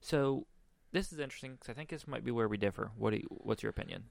So 0.00 0.46
this 0.94 1.12
is 1.12 1.18
interesting 1.18 1.52
because 1.52 1.68
I 1.68 1.74
think 1.74 1.90
this 1.90 2.06
might 2.06 2.24
be 2.24 2.30
where 2.30 2.48
we 2.48 2.56
differ. 2.56 2.92
What 2.96 3.10
do 3.10 3.16
you, 3.16 3.26
what's 3.28 3.62
your 3.62 3.70
opinion? 3.70 4.04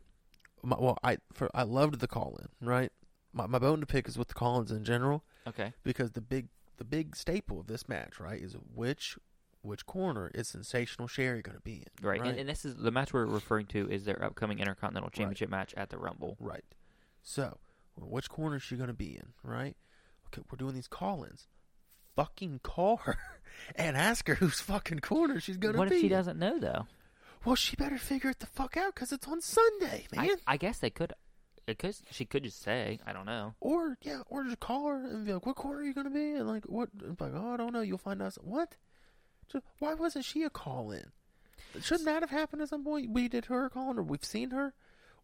My, 0.61 0.75
well, 0.79 0.97
I 1.03 1.17
for 1.33 1.49
I 1.55 1.63
loved 1.63 1.99
the 1.99 2.07
call 2.07 2.39
in, 2.41 2.67
right? 2.67 2.91
My 3.33 3.47
my 3.47 3.57
bone 3.57 3.79
to 3.79 3.85
pick 3.85 4.07
is 4.07 4.17
with 4.17 4.27
the 4.27 4.33
call 4.33 4.59
ins 4.59 4.71
in 4.71 4.83
general. 4.83 5.23
Okay, 5.47 5.73
because 5.83 6.11
the 6.11 6.21
big 6.21 6.49
the 6.77 6.83
big 6.83 7.15
staple 7.15 7.59
of 7.59 7.67
this 7.67 7.87
match, 7.87 8.19
right, 8.19 8.41
is 8.41 8.55
which 8.73 9.17
which 9.61 9.85
corner 9.85 10.29
is 10.35 10.49
Sensational 10.49 11.07
Sherri 11.07 11.41
going 11.41 11.55
to 11.55 11.61
be 11.61 11.77
in? 11.77 12.05
right, 12.05 12.19
And, 12.21 12.37
and 12.37 12.49
this 12.49 12.65
is 12.65 12.75
the 12.75 12.91
match 12.91 13.13
we're 13.13 13.25
referring 13.25 13.65
to 13.67 13.89
is 13.89 14.03
their 14.03 14.21
upcoming 14.21 14.59
Intercontinental 14.59 15.09
Championship 15.09 15.49
match 15.49 15.73
at 15.77 15.89
the 15.89 15.97
Rumble. 15.97 16.35
right. 16.41 16.65
So, 17.21 17.59
which 17.95 18.29
corner 18.29 18.57
is 18.57 18.63
she 18.63 18.75
going 18.75 18.87
to 18.89 18.93
be 18.93 19.15
in? 19.15 19.27
Right. 19.41 19.77
Okay, 20.27 20.41
we're 20.51 20.57
doing 20.57 20.73
these 20.73 20.89
call-ins. 20.89 21.47
Fucking 22.15 22.59
car 22.63 23.17
and 23.75 23.97
ask 23.97 24.27
her 24.27 24.35
whose 24.35 24.61
fucking 24.61 24.99
corner 24.99 25.39
she's 25.39 25.57
going 25.57 25.73
to 25.73 25.79
What 25.79 25.89
be. 25.89 25.95
if 25.95 26.01
she 26.01 26.09
doesn't 26.09 26.37
know 26.39 26.59
though? 26.59 26.87
Well, 27.45 27.55
she 27.55 27.75
better 27.75 27.97
figure 27.97 28.29
it 28.29 28.39
the 28.39 28.45
fuck 28.45 28.77
out 28.77 28.95
because 28.95 29.11
it's 29.11 29.27
on 29.27 29.41
Sunday, 29.41 30.05
man. 30.15 30.29
I, 30.47 30.53
I 30.53 30.57
guess 30.57 30.79
they 30.79 30.89
could. 30.89 31.13
Because 31.65 32.01
she 32.11 32.25
could 32.25 32.43
just 32.43 32.61
say, 32.61 32.99
I 33.05 33.13
don't 33.13 33.25
know. 33.25 33.53
Or 33.61 33.97
yeah, 34.01 34.21
or 34.27 34.43
just 34.43 34.59
call 34.59 34.87
her 34.87 35.05
and 35.05 35.25
be 35.25 35.33
like, 35.33 35.45
"What 35.45 35.55
corner 35.55 35.79
are 35.79 35.83
you 35.83 35.93
going 35.93 36.07
to 36.07 36.13
be 36.13 36.31
in?" 36.35 36.45
Like 36.45 36.65
what? 36.65 36.89
and 37.01 37.19
Like 37.19 37.31
oh, 37.33 37.53
I 37.53 37.57
don't 37.57 37.71
know. 37.71 37.79
You'll 37.81 37.97
find 37.97 38.21
out. 38.21 38.33
What? 38.41 38.75
Just, 39.49 39.63
why 39.79 39.93
wasn't 39.93 40.25
she 40.25 40.43
a 40.43 40.49
call 40.49 40.91
in? 40.91 41.05
Shouldn't 41.81 42.05
that 42.05 42.21
have 42.21 42.29
happened 42.29 42.61
at 42.61 42.69
some 42.69 42.83
point? 42.83 43.11
We 43.11 43.27
did 43.29 43.45
her 43.45 43.69
call 43.69 43.91
in, 43.91 43.97
or 43.97 44.03
we've 44.03 44.23
seen 44.25 44.51
her, 44.51 44.73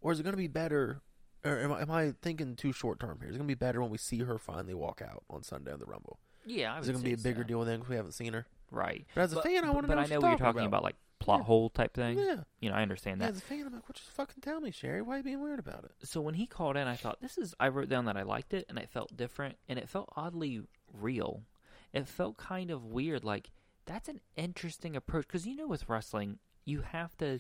or 0.01 0.13
is 0.13 0.19
it 0.19 0.23
going 0.23 0.33
to 0.33 0.37
be 0.37 0.47
better? 0.47 1.01
Or 1.43 1.57
am 1.59 1.71
I, 1.73 1.81
am 1.81 1.91
I 1.91 2.13
thinking 2.21 2.55
too 2.55 2.71
short 2.73 2.99
term 2.99 3.19
here? 3.19 3.29
Is 3.29 3.35
it 3.35 3.39
going 3.39 3.47
to 3.47 3.55
be 3.55 3.59
better 3.59 3.81
when 3.81 3.91
we 3.91 3.97
see 3.97 4.19
her 4.19 4.37
finally 4.37 4.73
walk 4.73 5.01
out 5.01 5.23
on 5.29 5.43
Sunday 5.43 5.73
in 5.73 5.79
the 5.79 5.85
Rumble? 5.85 6.19
Yeah, 6.45 6.73
I 6.73 6.79
Is 6.79 6.89
it 6.89 6.93
going 6.93 7.03
to 7.03 7.09
be 7.09 7.13
a 7.13 7.17
bigger 7.17 7.43
deal 7.43 7.63
then 7.65 7.79
because 7.79 7.89
we 7.89 7.95
haven't 7.95 8.13
seen 8.13 8.33
her? 8.33 8.45
Right. 8.71 9.05
But 9.15 9.21
as 9.21 9.33
a 9.33 9.41
fan, 9.41 9.63
I 9.65 9.71
wanna 9.71 9.87
know. 9.87 9.95
But 9.95 9.95
know 9.95 10.01
I 10.01 10.05
know 10.07 10.19
what 10.19 10.29
you're 10.29 10.37
talking 10.37 10.59
about. 10.61 10.67
about, 10.67 10.83
like 10.83 10.95
plot 11.19 11.39
Yeah. 11.39 11.45
hole 11.45 11.69
type 11.69 11.93
thing. 11.93 12.17
Yeah. 12.19 12.43
You 12.59 12.69
know, 12.69 12.75
I 12.75 12.81
understand 12.81 13.19
Yeah, 13.19 13.27
that. 13.27 13.33
as 13.33 13.39
a 13.39 13.41
fan, 13.41 13.65
I'm 13.65 13.73
like, 13.73 13.83
well, 13.83 13.93
just 13.95 14.09
fucking 14.11 14.41
tell 14.41 14.61
me, 14.61 14.71
Sherri. 14.71 15.01
Why 15.01 15.15
are 15.15 15.17
you 15.17 15.23
being 15.23 15.41
weird 15.41 15.59
about 15.59 15.83
it? 15.85 15.91
so 16.07 16.21
when 16.21 16.35
he 16.35 16.45
called 16.47 16.77
in, 16.77 16.87
I 16.87 16.95
thought 16.95 17.19
this 17.21 17.37
is. 17.37 17.55
I 17.59 17.67
wrote 17.69 17.89
down 17.89 18.05
that 18.05 18.15
I 18.15 18.21
liked 18.23 18.53
it, 18.53 18.65
and 18.69 18.77
it 18.77 18.89
felt 18.89 19.15
different, 19.17 19.57
and 19.67 19.77
it 19.79 19.89
felt 19.89 20.09
oddly 20.15 20.61
real. 20.93 21.43
It 21.93 22.07
felt 22.07 22.37
kind 22.37 22.69
of 22.71 22.85
weird. 22.85 23.23
Like 23.23 23.49
that's 23.85 24.07
an 24.07 24.21
interesting 24.35 24.95
approach 24.95 25.25
because 25.27 25.47
you 25.47 25.55
know, 25.55 25.67
with 25.67 25.89
wrestling, 25.89 26.37
you 26.63 26.81
have 26.81 27.17
to, 27.17 27.39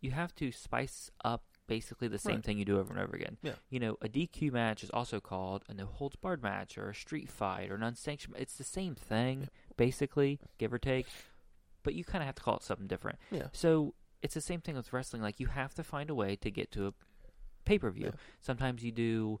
you 0.00 0.12
have 0.12 0.34
to 0.36 0.50
spice 0.50 1.10
up 1.24 1.44
basically 1.76 2.08
the 2.08 2.18
same 2.18 2.36
Right. 2.36 2.44
thing 2.44 2.58
you 2.58 2.64
do 2.64 2.78
over 2.78 2.92
and 2.92 3.00
over 3.02 3.14
again. 3.16 3.36
Yeah. 3.42 3.54
You 3.70 3.80
know, 3.80 3.96
a 4.02 4.08
DQ 4.08 4.50
match 4.52 4.84
is 4.84 4.90
also 4.90 5.20
called 5.20 5.64
a 5.68 5.74
no 5.74 5.86
holds 5.86 6.16
barred 6.16 6.42
match 6.42 6.76
or 6.78 6.90
a 6.90 6.94
street 6.94 7.28
fight 7.30 7.70
or 7.70 7.74
an 7.76 7.82
unsanctioned. 7.82 8.34
It's 8.38 8.56
the 8.56 8.64
same 8.64 8.94
thing, 8.94 9.48
basically, 9.76 10.38
give 10.58 10.72
or 10.72 10.78
take. 10.78 11.06
But 11.82 11.94
you 11.94 12.04
kind 12.04 12.22
of 12.22 12.26
have 12.26 12.34
to 12.36 12.42
call 12.42 12.56
it 12.56 12.62
something 12.62 12.86
different. 12.86 13.18
Yeah. 13.30 13.48
So 13.52 13.94
it's 14.22 14.34
the 14.34 14.40
same 14.40 14.60
thing 14.60 14.76
with 14.76 14.92
wrestling. 14.92 15.22
Like 15.22 15.40
you 15.40 15.46
have 15.48 15.74
to 15.74 15.82
find 15.82 16.10
a 16.10 16.14
way 16.14 16.36
to 16.36 16.50
get 16.50 16.70
to 16.72 16.86
a 16.88 16.92
pay 17.64 17.78
per 17.78 17.90
view. 17.90 18.06
Yeah. 18.12 18.20
Sometimes 18.40 18.84
you 18.84 18.92
do 18.92 19.40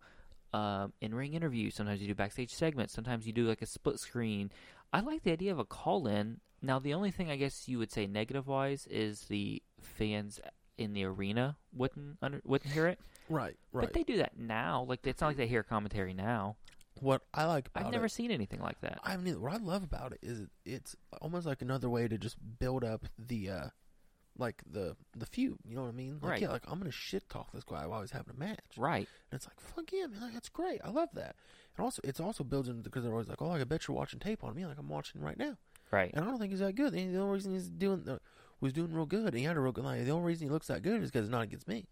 um, 0.52 0.92
in 1.00 1.14
ring 1.14 1.34
interviews. 1.34 1.74
Sometimes 1.74 2.00
you 2.00 2.08
do 2.08 2.14
backstage 2.14 2.52
segments. 2.54 2.92
Sometimes 2.94 3.26
you 3.26 3.32
do 3.32 3.46
like 3.46 3.62
a 3.62 3.66
split 3.66 3.98
screen. 4.00 4.50
I 4.92 5.00
like 5.00 5.22
the 5.22 5.32
idea 5.32 5.52
of 5.52 5.58
a 5.58 5.64
call 5.64 6.06
in 6.06 6.40
Now, 6.64 6.78
the 6.78 6.94
only 6.94 7.10
thing 7.10 7.30
I 7.30 7.36
guess 7.36 7.68
you 7.68 7.78
would 7.78 7.90
say 7.90 8.06
negative 8.06 8.46
wise 8.46 8.86
is 8.88 9.22
the 9.34 9.62
fans 9.80 10.40
in 10.78 10.92
the 10.94 11.04
arena 11.04 11.56
wouldn't 11.72 12.18
under, 12.22 12.40
wouldn't 12.44 12.72
hear 12.72 12.86
it. 12.86 12.98
Right, 13.28 13.56
right. 13.72 13.84
But 13.86 13.92
they 13.92 14.02
do 14.02 14.18
that 14.18 14.38
now. 14.38 14.84
Like 14.88 15.06
it's 15.06 15.20
not 15.20 15.28
like 15.28 15.36
they 15.36 15.46
hear 15.46 15.62
commentary 15.62 16.14
now. 16.14 16.56
what 17.00 17.22
I 17.32 17.44
like 17.44 17.68
about 17.68 17.86
I've 17.86 17.92
never 17.92 18.06
it, 18.06 18.12
seen 18.12 18.30
anything 18.30 18.60
like 18.60 18.80
that. 18.80 19.00
I 19.04 19.16
mean, 19.16 19.40
what 19.40 19.52
I 19.52 19.56
love 19.56 19.82
about 19.82 20.12
it 20.12 20.18
is 20.22 20.40
it, 20.40 20.50
it's 20.64 20.96
almost 21.20 21.46
like 21.46 21.62
another 21.62 21.88
way 21.88 22.08
to 22.08 22.18
just 22.18 22.36
build 22.58 22.84
up 22.84 23.06
the, 23.18 23.50
uh 23.50 23.66
like 24.38 24.62
the 24.70 24.96
the 25.14 25.26
feud. 25.26 25.58
You 25.68 25.76
know 25.76 25.82
what 25.82 25.88
I 25.88 25.92
mean? 25.92 26.18
Like, 26.22 26.30
Right. 26.30 26.40
Yeah, 26.42 26.50
like 26.52 26.62
I'm 26.66 26.78
gonna 26.78 26.90
shit 26.90 27.28
talk 27.28 27.52
this 27.52 27.64
guy 27.64 27.86
while 27.86 28.00
he's 28.00 28.12
having 28.12 28.34
a 28.34 28.38
match. 28.38 28.60
Right. 28.78 29.06
And 29.30 29.38
it's 29.38 29.46
like, 29.46 29.60
fuck 29.60 29.92
yeah, 29.92 30.06
man, 30.06 30.22
like, 30.22 30.32
that's 30.32 30.48
great. 30.48 30.80
I 30.82 30.90
love 30.90 31.10
that. 31.14 31.36
And 31.76 31.84
also, 31.84 32.00
it's 32.04 32.18
also 32.20 32.42
building 32.44 32.80
because 32.82 33.02
they're 33.04 33.12
always 33.12 33.28
like, 33.28 33.42
oh, 33.42 33.50
I 33.50 33.64
bet 33.64 33.86
you're 33.88 33.96
watching 33.96 34.20
tape 34.20 34.42
on 34.42 34.54
me, 34.54 34.64
like 34.66 34.78
I'm 34.78 34.88
watching 34.88 35.20
right 35.20 35.38
now. 35.38 35.58
Right. 35.90 36.10
And 36.14 36.24
I 36.24 36.28
don't 36.28 36.38
think 36.38 36.50
he's 36.50 36.60
that 36.60 36.74
good. 36.74 36.92
The 36.94 37.06
the 37.06 37.18
only 37.18 37.34
reason 37.34 37.52
he's 37.52 37.68
doing 37.68 38.04
the, 38.04 38.20
was 38.62 38.72
doing 38.72 38.92
real 38.94 39.04
good, 39.06 39.28
and 39.28 39.36
he 39.38 39.44
had 39.44 39.56
a 39.56 39.60
real 39.60 39.72
good 39.72 39.84
line. 39.84 40.02
The 40.04 40.10
only 40.12 40.26
reason 40.28 40.46
he 40.46 40.50
looks 40.52 40.68
that 40.68 40.82
good 40.82 41.02
is 41.02 41.10
because 41.10 41.26
it's 41.26 41.32
not 41.32 41.42
against 41.42 41.68
me. 41.68 41.86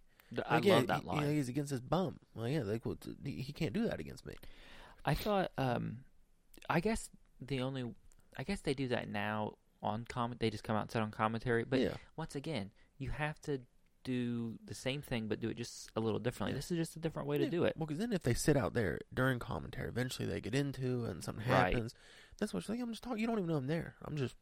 I 0.49 0.55
Like, 0.55 0.65
yeah, 0.65 0.75
love 0.77 0.87
that 0.87 1.01
he, 1.03 1.07
line. 1.09 1.17
You 1.21 1.27
know, 1.27 1.33
he's 1.33 1.49
against 1.49 1.71
his 1.71 1.81
bum. 1.81 2.21
Well, 2.35 2.49
yeah, 2.49 2.63
like 2.63 2.87
well, 2.87 2.97
he 3.25 3.33
he 3.43 3.53
can't 3.53 3.73
do 3.75 3.87
that 3.89 4.01
against 4.01 4.25
me. 4.25 4.35
I 5.05 5.15
thought, 5.15 5.51
um, 5.59 5.99
I 6.71 6.81
guess 6.81 7.11
the 7.41 7.61
only, 7.61 7.93
I 8.39 8.45
guess 8.45 8.61
they 8.61 8.73
do 8.75 8.89
that 8.89 9.09
now 9.09 9.55
on 9.83 10.05
comment. 10.09 10.41
They 10.41 10.51
just 10.51 10.63
come 10.65 10.77
out 10.77 10.83
and 10.83 10.91
set 10.91 11.03
on 11.03 11.11
commentary. 11.11 11.65
But 11.65 11.81
yeah, 11.81 11.95
once 12.17 12.35
again, 12.37 12.71
you 12.99 13.11
have 13.11 13.41
to 13.43 13.61
do 14.05 14.55
the 14.65 14.75
same 14.75 15.03
thing, 15.03 15.27
but 15.27 15.41
do 15.41 15.49
it 15.51 15.57
just 15.57 15.91
a 15.97 16.01
little 16.01 16.21
differently. 16.21 16.53
Yeah. 16.53 16.59
This 16.59 16.71
is 16.71 16.79
just 16.79 16.97
a 16.97 17.01
different 17.01 17.29
way 17.29 17.37
to 17.39 17.51
do 17.51 17.65
it. 17.65 17.75
Well, 17.77 17.87
because 17.87 17.99
then 17.99 18.13
if 18.13 18.23
they 18.23 18.33
sit 18.35 18.57
out 18.57 18.73
there 18.73 19.01
during 19.13 19.39
commentary, 19.39 19.89
eventually 19.89 20.27
they 20.29 20.41
get 20.41 20.55
into 20.55 21.05
and 21.07 21.23
something 21.25 21.47
Right. 21.51 21.75
happens. 21.75 21.95
That's 22.39 22.55
what 22.55 22.67
you're 22.67 22.77
like. 22.77 22.83
I'm 22.83 22.91
just 22.93 23.03
talking. 23.03 23.19
You 23.19 23.27
don't 23.27 23.39
even 23.39 23.49
know 23.49 23.57
I'm 23.57 23.67
there. 23.67 23.97
I'm 24.05 24.17
just, 24.17 24.37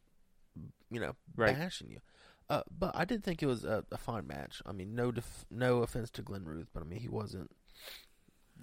you 0.89 0.99
know, 0.99 1.15
Right. 1.35 1.55
bashing 1.55 1.89
you. 1.89 1.99
Uh, 2.49 2.63
but 2.77 2.95
I 2.95 3.05
did 3.05 3.23
think 3.23 3.43
it 3.43 3.45
was 3.45 3.63
a, 3.63 3.83
a 3.91 3.97
fine 3.97 4.25
match. 4.25 4.61
I 4.65 4.71
mean, 4.71 4.95
no, 4.95 5.11
def- 5.11 5.45
no 5.51 5.83
offense 5.83 6.09
to 6.11 6.21
Glenn 6.23 6.45
Ruth, 6.45 6.67
but 6.73 6.81
I 6.81 6.85
mean 6.85 6.99
he 6.99 7.09
wasn't. 7.09 7.51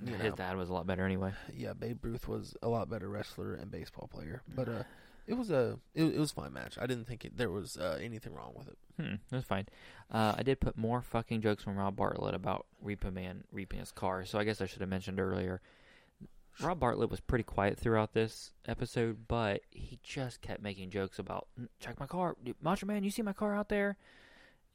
You 0.04 0.14
His 0.14 0.34
dad 0.34 0.56
was 0.56 0.68
a 0.68 0.74
lot 0.74 0.86
better 0.86 1.06
anyway. 1.06 1.32
yeah, 1.54 1.72
Babe 1.72 2.04
Ruth 2.04 2.28
was 2.28 2.54
a 2.62 2.68
lot 2.68 2.90
better 2.90 3.08
wrestler 3.08 3.54
and 3.54 3.70
baseball 3.70 4.08
player, 4.12 4.42
but 4.54 4.68
uh, 4.68 4.82
it 5.26 5.34
was 5.34 5.50
a 5.50 5.78
it, 5.94 6.04
it 6.04 6.18
was 6.18 6.32
a 6.32 6.34
fine 6.34 6.52
match. 6.52 6.76
I 6.80 6.86
didn't 6.86 7.06
think 7.06 7.24
it, 7.24 7.38
there 7.38 7.50
was 7.50 7.76
uh, 7.78 7.98
anything 8.02 8.34
wrong 8.34 8.52
with 8.54 8.68
it. 8.68 8.78
Hmm, 9.00 9.14
that's 9.30 9.46
fine. 9.46 9.66
Uh, 10.10 10.34
I 10.36 10.42
did 10.42 10.60
put 10.60 10.76
more 10.76 11.00
fucking 11.00 11.40
jokes 11.40 11.62
from 11.62 11.76
Rob 11.76 11.96
Bartlett 11.96 12.34
about 12.34 12.66
Repo 12.84 13.12
Man 13.12 13.44
reaping 13.52 13.78
his 13.78 13.92
car, 13.92 14.24
so 14.24 14.38
I 14.38 14.44
guess 14.44 14.60
I 14.60 14.66
should 14.66 14.80
have 14.80 14.90
mentioned 14.90 15.20
earlier. 15.20 15.60
Rob 16.60 16.80
Bartlett 16.80 17.10
was 17.10 17.20
pretty 17.20 17.44
quiet 17.44 17.78
throughout 17.78 18.12
this 18.12 18.52
episode, 18.66 19.28
but 19.28 19.60
he 19.70 19.98
just 20.02 20.40
kept 20.40 20.62
making 20.62 20.90
jokes 20.90 21.18
about 21.18 21.48
"Mm, 21.60 21.68
check 21.80 22.00
my 22.00 22.06
car, 22.06 22.36
Macho 22.62 22.86
Man. 22.86 23.04
You 23.04 23.10
see 23.10 23.22
my 23.22 23.32
car 23.32 23.54
out 23.54 23.68
there, 23.68 23.96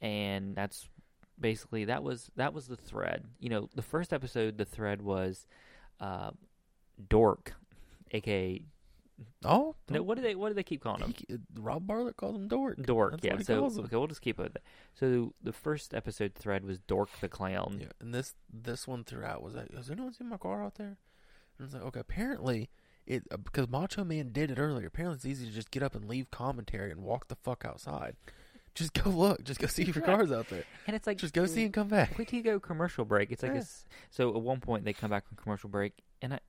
and 0.00 0.54
that's 0.54 0.88
basically 1.40 1.84
that 1.86 2.02
was 2.02 2.30
that 2.36 2.54
was 2.54 2.68
the 2.68 2.76
thread. 2.76 3.24
You 3.40 3.48
know, 3.48 3.68
the 3.74 3.82
first 3.82 4.12
episode, 4.12 4.58
the 4.58 4.64
thread 4.64 5.02
was 5.02 5.46
uh, 6.00 6.30
Dork, 7.08 7.54
aka 8.12 8.62
Oh, 9.44 9.76
no, 9.88 10.02
what 10.02 10.16
do 10.16 10.22
they 10.22 10.34
what 10.34 10.48
do 10.48 10.54
they 10.54 10.62
keep 10.62 10.82
calling 10.82 11.02
him? 11.02 11.14
he, 11.16 11.38
Rob 11.56 11.86
Bartlett 11.86 12.16
called 12.16 12.36
him 12.36 12.48
Dork. 12.48 12.82
Dork, 12.82 13.12
That's 13.12 13.24
yeah. 13.24 13.38
So 13.38 13.60
calls 13.60 13.78
okay, 13.78 13.96
we'll 13.96 14.06
just 14.06 14.22
keep 14.22 14.40
it. 14.40 14.56
So 14.94 15.34
the 15.42 15.52
first 15.52 15.94
episode 15.94 16.34
thread 16.34 16.64
was 16.64 16.78
Dork 16.78 17.08
the 17.20 17.28
clown. 17.28 17.78
Yeah, 17.80 17.88
and 18.00 18.14
this 18.14 18.34
this 18.52 18.86
one 18.86 19.04
throughout 19.04 19.42
was 19.42 19.54
like, 19.54 19.72
has 19.74 19.90
anyone 19.90 20.12
seen 20.12 20.28
my 20.28 20.36
car 20.38 20.64
out 20.64 20.76
there? 20.76 20.96
And 21.58 21.66
it's 21.66 21.74
like, 21.74 21.82
okay, 21.84 22.00
apparently 22.00 22.70
it 23.06 23.24
uh, 23.30 23.36
because 23.36 23.68
Macho 23.68 24.04
Man 24.04 24.30
did 24.32 24.50
it 24.50 24.58
earlier. 24.58 24.86
Apparently, 24.86 25.16
it's 25.16 25.26
easy 25.26 25.46
to 25.46 25.52
just 25.52 25.70
get 25.70 25.82
up 25.82 25.94
and 25.94 26.08
leave 26.08 26.30
commentary 26.30 26.90
and 26.90 27.02
walk 27.02 27.28
the 27.28 27.36
fuck 27.36 27.64
outside. 27.64 28.16
Just 28.74 28.94
go 28.94 29.10
look. 29.10 29.44
Just 29.44 29.60
go 29.60 29.66
see 29.66 29.82
if 29.82 29.94
your 29.94 30.02
Yeah. 30.06 30.14
car's 30.16 30.32
out 30.32 30.48
there. 30.48 30.64
And 30.86 30.96
it's 30.96 31.06
like 31.06 31.18
Just 31.18 31.34
go 31.34 31.44
see 31.44 31.64
and 31.64 31.74
come 31.74 31.88
back. 31.88 32.16
Till 32.16 32.24
you 32.30 32.42
go 32.42 32.58
commercial 32.58 33.04
break. 33.04 33.30
It's 33.30 33.42
like 33.42 33.52
Yeah. 33.52 33.64
so. 34.10 34.30
At 34.34 34.40
one 34.40 34.60
point, 34.60 34.86
they 34.86 34.94
come 34.94 35.10
back 35.10 35.28
from 35.28 35.36
commercial 35.36 35.68
break, 35.68 35.92
and 36.22 36.32
I, 36.32 36.40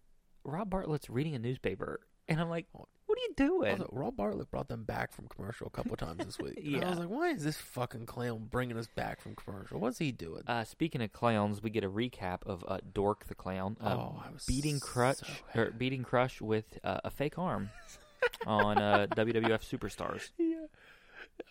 Rob 0.45 0.69
Bartlett's 0.69 1.09
reading 1.09 1.35
a 1.35 1.39
newspaper, 1.39 1.99
and 2.29 2.39
I'm 2.39 2.49
like, 2.49 2.67
"What 3.13 3.19
are 3.19 3.27
you 3.27 3.33
doing?" 3.59 3.71
Also, 3.73 3.89
Rob 3.91 4.17
Bartlett 4.17 4.49
brought 4.49 4.69
them 4.69 4.85
back 4.85 5.13
from 5.13 5.27
commercial 5.27 5.67
a 5.67 5.69
couple 5.69 5.95
times 5.95 6.25
this 6.25 6.39
week. 6.39 6.57
And 6.57 6.83
I 6.83 6.89
was 6.89 6.99
like, 7.05 7.09
why 7.09 7.29
is 7.29 7.43
this 7.43 7.57
fucking 7.57 8.07
clown 8.07 8.47
bringing 8.49 8.75
us 8.75 8.87
back 8.87 9.21
from 9.21 9.35
commercial? 9.35 9.79
What's 9.79 9.99
he 9.99 10.11
doing? 10.11 10.41
uh, 10.47 10.63
speaking 10.63 10.99
of 11.03 11.13
clowns, 11.13 11.61
we 11.61 11.69
get 11.69 11.83
a 11.83 11.89
recap 11.89 12.41
of 12.47 12.65
uh, 12.67 12.79
Dork 12.91 13.27
the 13.27 13.35
clown 13.35 13.77
uh, 13.79 13.97
oh, 13.99 14.23
beating 14.47 14.79
Crush 14.79 15.17
so 15.17 15.27
or 15.53 15.69
beating 15.69 16.03
Crush 16.03 16.41
with 16.41 16.79
uh, 16.83 17.01
a 17.03 17.11
fake 17.11 17.37
arm 17.37 17.69
on 18.47 18.79
uh, 18.79 19.05
WWF 19.11 19.61
Superstars. 19.61 20.29
yeah. 20.39 20.65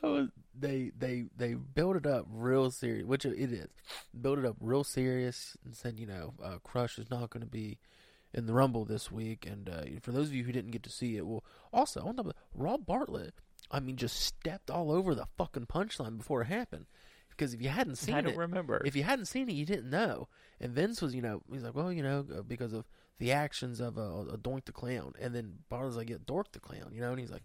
Was, 0.03 0.31
they 0.59 0.91
they 0.99 1.27
they 1.37 1.55
built 1.55 1.95
it 1.95 2.07
up 2.07 2.27
real 2.29 2.73
serious, 2.73 3.07
which 3.07 3.25
it 3.25 3.53
is. 3.53 3.69
Built 4.21 4.39
it 4.39 4.45
up 4.45 4.57
real 4.61 4.83
serious 4.83 5.57
and 5.65 5.77
said, 5.77 6.01
you 6.01 6.07
know, 6.07 6.35
uh, 6.43 6.59
Crush 6.65 6.99
is 6.99 7.09
not 7.09 7.31
going 7.31 7.43
to 7.43 7.49
be 7.51 7.79
in 8.35 8.47
the 8.47 8.55
Rumble 8.55 8.85
this 8.85 9.11
week. 9.11 9.47
And 9.47 9.69
uh, 9.69 9.83
for 10.01 10.13
those 10.13 10.29
of 10.29 10.35
you 10.35 10.45
who 10.45 10.53
didn't 10.53 10.71
get 10.71 10.83
to 10.85 10.91
see 10.91 11.17
it, 11.17 11.27
well, 11.27 11.45
also 11.73 12.03
on 12.03 12.17
top 12.17 12.27
of 12.27 12.33
Rob 12.55 12.87
Bartlett, 12.87 13.35
I 13.71 13.81
mean, 13.81 13.97
just 13.97 14.21
stepped 14.21 14.71
all 14.71 14.91
over 14.91 15.15
the 15.15 15.27
fucking 15.37 15.67
punchline 15.67 16.19
before 16.19 16.43
it 16.43 16.47
happened. 16.47 16.87
Because 17.31 17.55
if 17.55 17.63
you 17.63 17.71
hadn't 17.71 17.97
seen 17.97 18.15
I 18.15 18.21
don't 18.21 18.35
it, 18.35 18.39
remember. 18.39 18.83
if 18.85 18.95
you 18.95 19.03
hadn't 19.05 19.25
seen 19.25 19.49
it, 19.49 19.55
you 19.55 19.65
didn't 19.65 19.89
know. 19.89 20.29
And 20.61 20.73
Vince 20.73 21.01
was, 21.01 21.15
you 21.15 21.23
know, 21.23 21.43
he's 21.51 21.63
like, 21.63 21.75
well, 21.75 21.91
you 21.91 22.03
know, 22.03 22.27
uh, 22.37 22.43
because 22.43 22.73
of 22.75 22.85
the 23.19 23.33
actions 23.33 23.81
of 23.81 23.97
uh, 23.97 24.03
a 24.33 24.37
Doink 24.37 24.67
the 24.67 24.73
Clown. 24.73 25.15
And 25.21 25.35
then 25.35 25.55
Bartlett's 25.71 25.97
like, 25.97 26.11
yeah, 26.11 26.17
Dork 26.27 26.53
the 26.53 26.61
Clown, 26.61 26.91
you 26.93 27.01
know, 27.01 27.11
and 27.11 27.19
he's 27.19 27.31
like, 27.31 27.45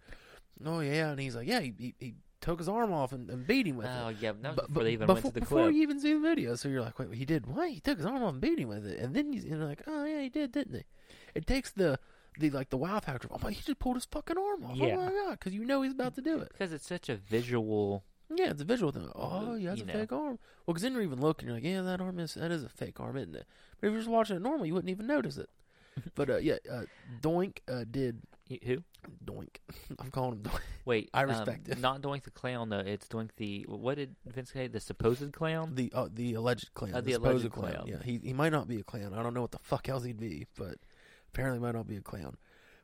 oh, 0.65 0.81
yeah. 0.81 1.11
And 1.11 1.19
he's 1.19 1.35
like, 1.35 1.47
yeah, 1.47 1.61
he, 1.61 1.73
he, 1.77 1.95
he 1.99 2.15
took 2.41 2.59
his 2.59 2.69
arm 2.69 2.91
off 2.93 3.11
and, 3.11 3.29
and 3.29 3.45
beat 3.47 3.67
him 3.67 3.77
with 3.77 3.87
oh 3.87 3.89
it. 3.89 4.03
Oh 4.05 4.09
yeah, 4.21 4.31
that 4.41 4.55
was 4.55 4.67
before 4.67 4.83
they 4.83 4.91
even 4.91 5.07
went 5.07 5.25
to 5.25 5.31
the 5.31 5.39
before 5.41 5.63
clip. 5.63 5.75
you 5.75 5.81
even 5.81 5.99
see 5.99 6.13
the 6.13 6.19
video. 6.19 6.55
So 6.55 6.69
you're 6.69 6.81
like, 6.81 6.97
wait, 6.99 7.13
he 7.13 7.25
did 7.25 7.45
what? 7.47 7.69
He 7.69 7.79
took 7.79 7.97
his 7.97 8.05
arm 8.05 8.23
off 8.23 8.33
and 8.33 8.41
beat 8.41 8.59
him 8.59 8.69
with 8.69 8.85
it. 8.85 8.99
And 8.99 9.15
then 9.15 9.33
you- 9.33 9.41
you're 9.41 9.57
like, 9.57 9.81
oh, 9.87 10.05
yeah, 10.05 10.21
he 10.21 10.29
did, 10.29 10.51
didn't 10.51 10.75
he? 10.75 10.83
It 11.35 11.47
takes 11.47 11.71
the, 11.71 11.99
the 12.39 12.49
like, 12.49 12.69
the 12.69 12.77
wow 12.77 12.99
factor. 12.99 13.27
of, 13.27 13.33
Oh, 13.33 13.39
my, 13.43 13.51
he 13.51 13.61
just 13.61 13.79
pulled 13.79 13.95
his 13.95 14.05
fucking 14.05 14.37
arm 14.37 14.63
off. 14.65 14.75
Yeah. 14.75 14.95
Oh, 14.97 15.05
my 15.05 15.11
God. 15.11 15.31
Because 15.31 15.53
you 15.53 15.65
know 15.65 15.81
he's 15.81 15.93
about 15.93 16.15
to 16.15 16.21
do 16.21 16.39
it. 16.39 16.49
because 16.51 16.71
it's 16.73 16.87
such 16.87 17.09
a 17.09 17.15
visual. 17.17 18.03
Yeah, 18.35 18.49
it's 18.51 18.61
a 18.61 18.65
visual 18.65 18.91
thing. 18.91 19.09
Oh, 19.15 19.55
yeah, 19.55 19.69
that's 19.69 19.81
a 19.81 19.85
know. 19.85 19.93
fake 19.93 20.11
arm. 20.11 20.37
Well, 20.65 20.73
because 20.73 20.81
then 20.83 20.93
you're 20.93 21.01
even 21.03 21.21
looking, 21.21 21.47
you're 21.47 21.55
like, 21.55 21.63
yeah, 21.63 21.81
that 21.81 22.01
arm 22.01 22.19
is 22.19 22.33
that 22.33 22.51
is 22.51 22.63
a 22.63 22.69
fake 22.69 22.99
arm, 22.99 23.15
isn't 23.15 23.35
it? 23.35 23.45
But 23.79 23.87
if 23.87 23.91
you're 23.91 24.01
just 24.01 24.09
watching 24.11 24.35
it 24.35 24.41
normal, 24.41 24.65
you 24.65 24.73
wouldn't 24.73 24.89
even 24.91 25.07
notice 25.07 25.37
it. 25.37 25.49
but 26.15 26.29
uh, 26.29 26.37
yeah, 26.37 26.57
uh, 26.69 26.83
Doink 27.21 27.59
uh, 27.69 27.85
did 27.89 28.21
Who? 28.65 28.83
Doink. 29.25 29.57
I'm 29.99 30.11
calling 30.11 30.33
him 30.33 30.43
Doink. 30.43 30.59
Wait, 30.85 31.09
I 31.13 31.23
um, 31.23 31.29
respect 31.29 31.69
it. 31.69 31.79
Not 31.79 32.01
Doink 32.01 32.23
the 32.23 32.31
clown 32.31 32.69
though. 32.69 32.79
It's 32.79 33.07
Doink 33.07 33.31
the 33.37 33.65
what 33.67 33.95
did 33.95 34.15
Vince 34.25 34.51
say? 34.51 34.67
The 34.67 34.79
supposed 34.79 35.31
clown. 35.33 35.75
The 35.75 35.91
uh, 35.93 36.07
the 36.11 36.33
alleged 36.33 36.73
clown, 36.73 36.93
Uh, 36.93 37.01
the 37.01 37.13
supposed 37.13 37.45
alleged 37.45 37.53
clown. 37.53 37.85
Yeah, 37.87 37.97
he 38.03 38.19
he 38.23 38.33
might 38.33 38.51
not 38.51 38.67
be 38.67 38.79
a 38.79 38.83
clown. 38.83 39.13
I 39.13 39.23
don't 39.23 39.33
know 39.33 39.41
what 39.41 39.51
the 39.51 39.59
fuck 39.59 39.89
else 39.89 40.03
he'd 40.03 40.19
be, 40.19 40.47
but 40.57 40.75
apparently 41.33 41.59
might 41.59 41.75
not 41.75 41.87
be 41.87 41.97
a 41.97 42.01
clown. 42.01 42.37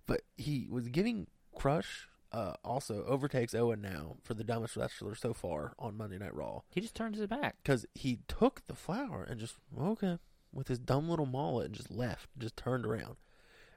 But 0.05 0.21
he 0.37 0.67
was 0.69 0.87
giving 0.89 1.27
Crush. 1.55 2.07
Uh, 2.31 2.55
also 2.63 3.05
overtakes 3.05 3.53
Owen 3.53 3.79
now 3.79 4.15
for 4.23 4.33
the 4.33 4.43
dumbest 4.43 4.75
wrestler 4.75 5.13
so 5.13 5.35
far 5.35 5.73
on 5.77 5.95
Monday 5.95 6.17
Night 6.17 6.33
Raw. 6.33 6.61
He 6.71 6.81
just 6.81 6.95
turns 6.95 7.19
his 7.19 7.27
back. 7.27 7.57
because 7.61 7.85
he 7.93 8.21
took 8.27 8.65
the 8.65 8.73
flower 8.73 9.23
and 9.23 9.39
just 9.39 9.53
okay 9.79 10.17
with 10.51 10.67
his 10.67 10.79
dumb 10.79 11.09
little 11.09 11.27
mullet 11.27 11.67
and 11.67 11.75
just 11.75 11.91
left, 11.91 12.29
just 12.37 12.55
turned 12.57 12.87
around, 12.87 13.17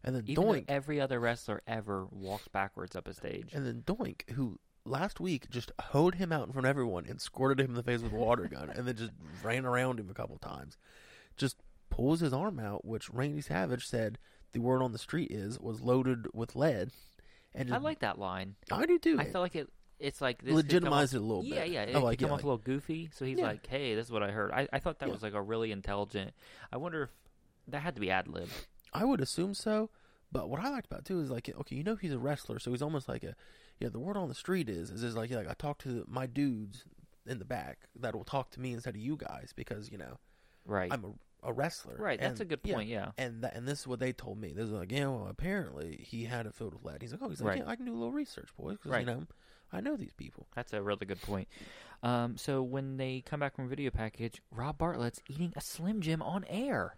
and 0.06 0.14
then 0.16 0.22
Even 0.26 0.44
Doink, 0.44 0.64
every 0.68 1.00
other 1.00 1.20
wrestler 1.20 1.60
ever 1.66 2.06
walks 2.10 2.48
backwards 2.48 2.96
up 2.96 3.06
a 3.08 3.12
stage. 3.12 3.52
and 3.52 3.66
then 3.66 3.82
Doink, 3.86 4.30
who 4.30 4.58
last 4.84 5.18
week 5.20 5.50
just 5.50 5.72
hoed 5.80 6.14
him 6.14 6.30
out 6.32 6.46
in 6.46 6.52
front 6.52 6.64
of 6.64 6.70
everyone 6.70 7.04
and 7.06 7.20
squirted 7.20 7.60
him 7.64 7.72
in 7.72 7.76
the 7.76 7.82
face 7.82 8.00
with 8.00 8.12
a 8.12 8.16
water 8.16 8.46
gun, 8.46 8.70
and 8.70 8.86
then 8.86 8.96
just 8.96 9.10
ran 9.42 9.66
around 9.66 9.98
him 10.00 10.08
a 10.08 10.14
couple 10.14 10.38
times, 10.38 10.76
just 11.36 11.56
pulls 11.90 12.20
his 12.20 12.32
arm 12.32 12.58
out, 12.58 12.84
which 12.84 13.10
Randy 13.10 13.40
Savage 13.40 13.86
said 13.86 14.18
the 14.52 14.60
word 14.60 14.80
on 14.82 14.92
the 14.92 14.98
street 14.98 15.30
is 15.30 15.58
was 15.58 15.80
loaded 15.82 16.28
with 16.32 16.54
lead, 16.56 16.90
and 17.54 17.68
I 17.70 17.74
just, 17.74 17.84
like 17.84 17.98
that 18.00 18.18
line. 18.18 18.54
I 18.70 18.86
do 18.86 18.98
too. 18.98 19.16
I 19.18 19.24
feel 19.24 19.40
like 19.40 19.56
it. 19.56 19.68
It's 19.98 20.20
like 20.20 20.42
this 20.42 20.48
could 20.48 20.50
come 20.50 20.56
legitimized 20.56 21.14
off- 21.14 21.20
it 21.20 21.22
a 21.22 21.26
little 21.26 21.44
Yeah, 21.44 21.62
bit. 21.64 21.70
yeah. 21.72 21.82
It 21.84 21.88
I 21.88 21.92
could 21.94 22.02
like 22.02 22.18
come 22.18 22.28
yeah, 22.28 22.34
off 22.34 22.42
a 22.42 22.46
little 22.46 22.58
goofy. 22.58 23.08
So 23.14 23.24
he's 23.24 23.38
Yeah. 23.38 23.46
like, 23.46 23.66
"Hey, 23.66 23.94
this 23.94 24.04
is 24.06 24.12
what 24.12 24.22
I 24.22 24.30
heard." 24.30 24.52
I, 24.52 24.68
I 24.70 24.78
thought 24.78 24.98
that 24.98 25.06
Yeah. 25.06 25.12
was 25.14 25.22
like 25.22 25.32
a 25.32 25.40
really 25.40 25.72
intelligent. 25.72 26.32
I 26.70 26.76
wonder 26.76 27.04
if 27.04 27.10
that 27.68 27.80
had 27.80 27.94
to 27.94 28.00
be 28.02 28.10
ad 28.10 28.28
lib. 28.28 28.48
I 28.92 29.04
would 29.04 29.20
assume 29.20 29.54
so. 29.54 29.90
But 30.32 30.48
what 30.50 30.60
I 30.60 30.68
liked 30.70 30.86
about 30.86 31.00
it 31.00 31.04
too 31.06 31.20
is 31.20 31.30
like, 31.30 31.48
okay, 31.60 31.76
you 31.76 31.84
know, 31.84 31.94
he's 31.96 32.12
a 32.12 32.18
wrestler, 32.18 32.58
so 32.58 32.72
he's 32.72 32.82
almost 32.82 33.08
like 33.08 33.22
a, 33.22 33.34
yeah. 33.78 33.88
The 33.88 34.00
word 34.00 34.16
on 34.16 34.28
the 34.28 34.34
street 34.34 34.68
is 34.68 34.90
is, 34.90 35.02
is 35.02 35.16
like, 35.16 35.30
like 35.30 35.48
I 35.48 35.54
talk 35.54 35.78
to 35.78 36.04
my 36.08 36.26
dudes 36.26 36.84
in 37.26 37.38
the 37.38 37.44
back 37.44 37.88
that 37.98 38.14
will 38.14 38.24
talk 38.24 38.50
to 38.50 38.60
me 38.60 38.72
instead 38.72 38.94
of 38.94 39.00
you 39.00 39.16
guys 39.16 39.52
because 39.54 39.90
you 39.90 39.98
know 39.98 40.18
Right. 40.64 40.92
I'm 40.92 41.04
a, 41.42 41.48
a 41.48 41.52
wrestler. 41.52 41.94
right. 41.96 42.18
That's 42.20 42.40
a 42.40 42.44
good 42.44 42.62
point. 42.62 42.88
Yeah. 42.88 43.10
And 43.16 43.42
that, 43.44 43.54
and 43.54 43.68
this 43.68 43.80
is 43.80 43.86
what 43.86 44.00
they 44.00 44.12
told 44.12 44.40
me. 44.40 44.52
This 44.52 44.64
is 44.64 44.72
like, 44.72 44.90
yeah, 44.90 45.06
well, 45.06 45.28
apparently 45.30 46.04
he 46.08 46.24
had 46.24 46.44
it 46.46 46.54
filled 46.54 46.74
with 46.74 46.84
lead. 46.84 47.02
He's 47.02 47.12
like, 47.12 47.20
oh, 47.22 47.28
he's 47.28 47.40
like, 47.40 47.48
Right. 47.50 47.58
yeah, 47.64 47.70
I 47.70 47.76
can 47.76 47.84
do 47.86 47.92
a 47.92 47.94
little 47.94 48.10
research, 48.12 48.48
boys, 48.58 48.72
because 48.78 48.90
Right. 48.90 49.00
you 49.06 49.06
know, 49.06 49.26
I 49.72 49.80
know 49.80 49.96
these 49.96 50.12
people. 50.16 50.48
That's 50.56 50.72
a 50.72 50.82
really 50.82 51.06
good 51.06 51.22
point. 51.22 51.46
Um, 52.02 52.36
so 52.36 52.62
when 52.62 52.96
they 52.96 53.22
come 53.24 53.40
back 53.40 53.54
from 53.54 53.68
video 53.68 53.90
package, 53.90 54.42
Rob 54.50 54.76
Bartlett's 54.78 55.20
eating 55.28 55.52
a 55.56 55.60
Slim 55.60 56.00
Jim 56.00 56.20
on 56.20 56.44
air. 56.48 56.96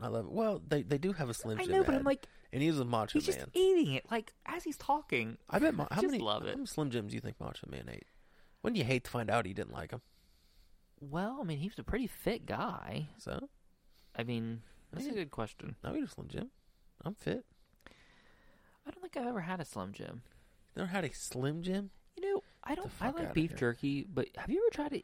I 0.00 0.08
love 0.08 0.26
it. 0.26 0.32
Well, 0.32 0.62
they 0.66 0.82
they 0.82 0.98
do 0.98 1.12
have 1.12 1.28
a 1.30 1.34
Slim 1.34 1.58
I 1.58 1.64
Jim 1.64 1.72
know, 1.72 1.84
but 1.84 1.94
ad, 1.94 2.00
I'm 2.00 2.04
like, 2.04 2.26
and 2.52 2.62
he's 2.62 2.78
a 2.78 2.84
Macho 2.84 3.12
he's 3.18 3.26
just 3.26 3.38
Man. 3.38 3.50
eating 3.54 3.92
it 3.94 4.10
like 4.10 4.32
as 4.44 4.64
he's 4.64 4.76
talking. 4.76 5.38
I 5.48 5.58
bet. 5.58 5.74
Ma- 5.74 5.86
how 5.90 6.02
just 6.02 6.12
many? 6.12 6.22
love 6.22 6.42
how 6.42 6.48
it. 6.48 6.54
many 6.56 6.66
Slim 6.66 6.90
Jims 6.90 7.10
do 7.10 7.14
you 7.14 7.20
think 7.20 7.40
Macho 7.40 7.66
Man 7.70 7.88
ate? 7.90 8.06
Wouldn't 8.62 8.76
you 8.78 8.84
hate 8.84 9.04
to 9.04 9.10
find 9.10 9.30
out 9.30 9.46
he 9.46 9.54
didn't 9.54 9.72
like 9.72 9.90
them? 9.90 10.02
Well, 11.00 11.38
I 11.40 11.44
mean, 11.44 11.58
he 11.58 11.68
was 11.68 11.78
a 11.78 11.84
pretty 11.84 12.06
fit 12.06 12.46
guy. 12.46 13.08
So 13.18 13.48
I 14.14 14.22
mean, 14.24 14.62
that's 14.92 15.06
a 15.06 15.12
good 15.12 15.30
question. 15.30 15.76
I 15.84 15.94
eat 15.94 16.04
a 16.04 16.08
Slim 16.08 16.28
Jim. 16.28 16.50
I'm 17.04 17.14
fit. 17.14 17.44
I 18.86 18.90
don't 18.90 19.00
think 19.02 19.16
I've 19.16 19.26
ever 19.26 19.40
had 19.40 19.60
a 19.60 19.64
Slim 19.64 19.92
Jim. 19.92 20.22
Never 20.76 20.88
had 20.88 21.04
a 21.04 21.12
Slim 21.12 21.62
Jim. 21.62 21.90
You 22.16 22.34
know, 22.34 22.42
I 22.64 22.74
don't. 22.74 22.90
I 23.00 23.06
fuck 23.06 23.18
like 23.18 23.34
beef 23.34 23.50
here. 23.50 23.58
jerky, 23.58 24.06
but 24.12 24.28
have 24.36 24.50
you 24.50 24.62
ever 24.66 24.74
tried 24.74 24.96
to 24.96 25.02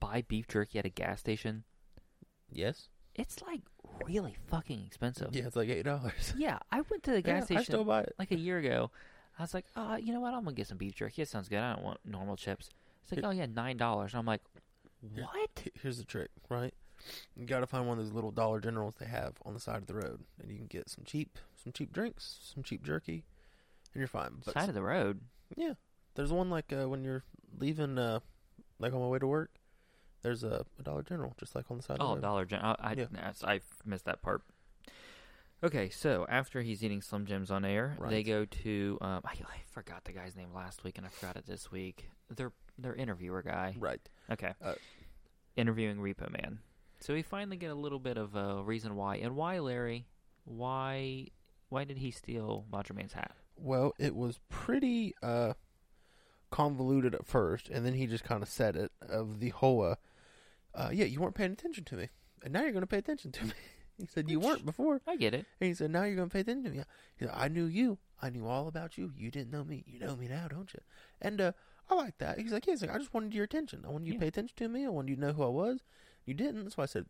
buy 0.00 0.22
beef 0.26 0.48
jerky 0.48 0.78
at 0.78 0.86
a 0.86 0.90
gas 0.90 1.20
station? 1.20 1.64
Yes. 2.50 2.88
It's 3.14 3.42
like 3.42 3.62
really 4.06 4.36
fucking 4.48 4.84
expensive. 4.86 5.28
Yeah, 5.34 5.46
it's 5.46 5.56
like 5.56 5.68
eight 5.68 5.84
dollars. 5.84 6.34
Yeah, 6.36 6.58
I 6.70 6.80
went 6.82 7.02
to 7.04 7.10
the 7.12 7.22
gas 7.22 7.42
I 7.42 7.44
station 7.46 7.64
still 7.64 7.84
buy 7.84 8.02
it. 8.02 8.14
like 8.18 8.30
a 8.30 8.38
year 8.38 8.58
ago. 8.58 8.90
I 9.38 9.42
was 9.42 9.52
like, 9.54 9.66
oh, 9.76 9.96
you 9.96 10.12
know 10.14 10.20
what? 10.20 10.32
I'm 10.34 10.44
gonna 10.44 10.54
get 10.56 10.66
some 10.66 10.78
beef 10.78 10.94
jerky. 10.94 11.22
It 11.22 11.28
sounds 11.28 11.48
good. 11.48 11.58
I 11.58 11.74
don't 11.74 11.84
want 11.84 11.98
normal 12.04 12.36
chips. 12.36 12.70
It's 13.02 13.12
like, 13.12 13.20
Here- 13.20 13.28
oh 13.28 13.32
yeah, 13.32 13.46
nine 13.46 13.76
dollars. 13.76 14.14
I'm 14.14 14.26
like, 14.26 14.40
what? 15.14 15.66
Here's 15.82 15.98
the 15.98 16.04
trick, 16.04 16.30
right? 16.48 16.74
You 17.36 17.44
got 17.46 17.60
to 17.60 17.66
find 17.66 17.86
one 17.86 17.98
of 17.98 18.04
those 18.04 18.14
little 18.14 18.30
Dollar 18.30 18.58
Generals 18.58 18.94
they 18.98 19.06
have 19.06 19.34
on 19.44 19.52
the 19.52 19.60
side 19.60 19.76
of 19.76 19.86
the 19.86 19.94
road, 19.94 20.20
and 20.40 20.50
you 20.50 20.56
can 20.56 20.66
get 20.66 20.88
some 20.88 21.04
cheap, 21.04 21.38
some 21.62 21.72
cheap 21.72 21.92
drinks, 21.92 22.38
some 22.54 22.62
cheap 22.62 22.82
jerky, 22.82 23.24
and 23.92 24.00
you're 24.00 24.08
fine. 24.08 24.36
But 24.44 24.54
Side 24.54 24.70
of 24.70 24.74
the 24.74 24.82
road. 24.82 25.20
yeah, 25.56 25.74
there's 26.14 26.32
one 26.32 26.48
like 26.48 26.72
uh, 26.72 26.88
when 26.88 27.04
you're 27.04 27.22
leaving, 27.58 27.98
uh, 27.98 28.20
like 28.78 28.94
on 28.94 29.00
my 29.00 29.06
way 29.08 29.18
to 29.18 29.26
work. 29.26 29.50
There's 30.22 30.42
a, 30.44 30.64
a 30.78 30.82
Dollar 30.82 31.02
General 31.02 31.34
just 31.38 31.54
like 31.54 31.70
on 31.70 31.76
the 31.76 31.82
side 31.82 31.98
of 31.98 32.02
Oh, 32.02 32.08
the 32.10 32.14
road. 32.16 32.22
Dollar 32.22 32.44
General. 32.44 32.76
I, 32.80 32.90
I, 32.90 32.92
Yeah. 32.94 33.32
I 33.44 33.60
missed 33.84 34.04
that 34.06 34.22
part. 34.22 34.42
Okay, 35.64 35.88
so 35.88 36.26
after 36.28 36.60
he's 36.62 36.84
eating 36.84 37.00
Slim 37.00 37.24
Jims 37.24 37.50
on 37.50 37.64
air, 37.64 37.96
they 38.08 38.16
Right. 38.16 38.26
go 38.26 38.44
to. 38.44 38.98
Um, 39.00 39.20
I, 39.24 39.30
I 39.30 39.58
forgot 39.70 40.04
the 40.04 40.12
guy's 40.12 40.36
name 40.36 40.52
last 40.54 40.84
week, 40.84 40.98
and 40.98 41.06
I 41.06 41.10
forgot 41.10 41.36
it 41.36 41.46
this 41.46 41.70
week. 41.72 42.10
Their 42.34 42.52
their 42.78 42.94
interviewer 42.94 43.42
guy. 43.42 43.74
Right. 43.78 44.00
Okay. 44.30 44.52
Uh, 44.62 44.74
Interviewing 45.56 45.96
Repo 45.96 46.30
Man. 46.30 46.58
So 47.00 47.14
we 47.14 47.22
finally 47.22 47.56
get 47.56 47.70
a 47.70 47.74
little 47.74 47.98
bit 47.98 48.18
of 48.18 48.34
a 48.34 48.62
reason 48.62 48.96
why, 48.96 49.16
and 49.16 49.34
why 49.34 49.58
Larry? 49.60 50.06
Why 50.44 51.28
why 51.70 51.84
did 51.84 51.98
he 51.98 52.10
steal 52.10 52.66
Macho 52.70 52.92
Man's 52.94 53.14
hat? 53.14 53.32
Well, 53.58 53.94
it 53.98 54.14
was 54.14 54.38
pretty 54.50 55.14
uh, 55.22 55.54
convoluted 56.50 57.14
at 57.14 57.26
first, 57.26 57.68
and 57.68 57.84
then 57.84 57.94
he 57.94 58.06
just 58.06 58.24
kind 58.24 58.42
of 58.42 58.48
said 58.48 58.76
it 58.76 58.92
of 59.00 59.40
the 59.40 59.50
whole. 59.50 59.96
Uh, 60.74 60.90
yeah, 60.92 61.04
you 61.06 61.20
weren't 61.20 61.34
paying 61.34 61.52
attention 61.52 61.84
to 61.84 61.96
me, 61.96 62.08
and 62.42 62.52
now 62.52 62.62
you're 62.62 62.72
going 62.72 62.82
to 62.82 62.86
pay 62.86 62.98
attention 62.98 63.32
to 63.32 63.44
me. 63.46 63.52
he 63.98 64.06
said 64.06 64.30
you 64.30 64.38
weren't 64.40 64.66
before, 64.66 65.00
I 65.06 65.16
get 65.16 65.34
it. 65.34 65.46
and 65.60 65.68
he 65.68 65.74
said 65.74 65.90
now 65.90 66.04
you're 66.04 66.16
going 66.16 66.28
to 66.28 66.32
pay 66.32 66.40
attention 66.40 66.64
to 66.72 66.78
me. 66.78 66.84
He 67.18 67.24
said 67.24 67.34
I 67.34 67.48
knew 67.48 67.64
you, 67.64 67.98
I 68.20 68.30
knew 68.30 68.46
all 68.46 68.68
about 68.68 68.98
you. 68.98 69.12
You 69.16 69.30
didn't 69.30 69.50
know 69.50 69.64
me. 69.64 69.84
You 69.86 69.98
know 70.00 70.16
me 70.16 70.28
now, 70.28 70.48
don't 70.48 70.72
you? 70.74 70.80
And 71.20 71.40
uh, 71.40 71.52
I 71.90 71.94
like 71.94 72.18
that. 72.18 72.38
He's 72.38 72.52
like, 72.52 72.66
yeah, 72.66 72.72
he's 72.74 72.82
like, 72.82 72.94
I 72.94 72.98
just 72.98 73.14
wanted 73.14 73.32
your 73.34 73.44
attention. 73.44 73.84
I 73.86 73.90
wanted 73.90 74.06
you 74.06 74.12
Yeah. 74.14 74.18
to 74.18 74.22
pay 74.24 74.28
attention 74.28 74.54
to 74.56 74.68
me. 74.68 74.84
I 74.84 74.88
wanted 74.88 75.10
you 75.10 75.16
to 75.16 75.20
know 75.22 75.32
who 75.32 75.44
I 75.44 75.48
was. 75.48 75.80
You 76.26 76.34
didn't. 76.34 76.64
That's 76.64 76.76
why 76.76 76.84
I 76.84 76.88
said, 76.88 77.06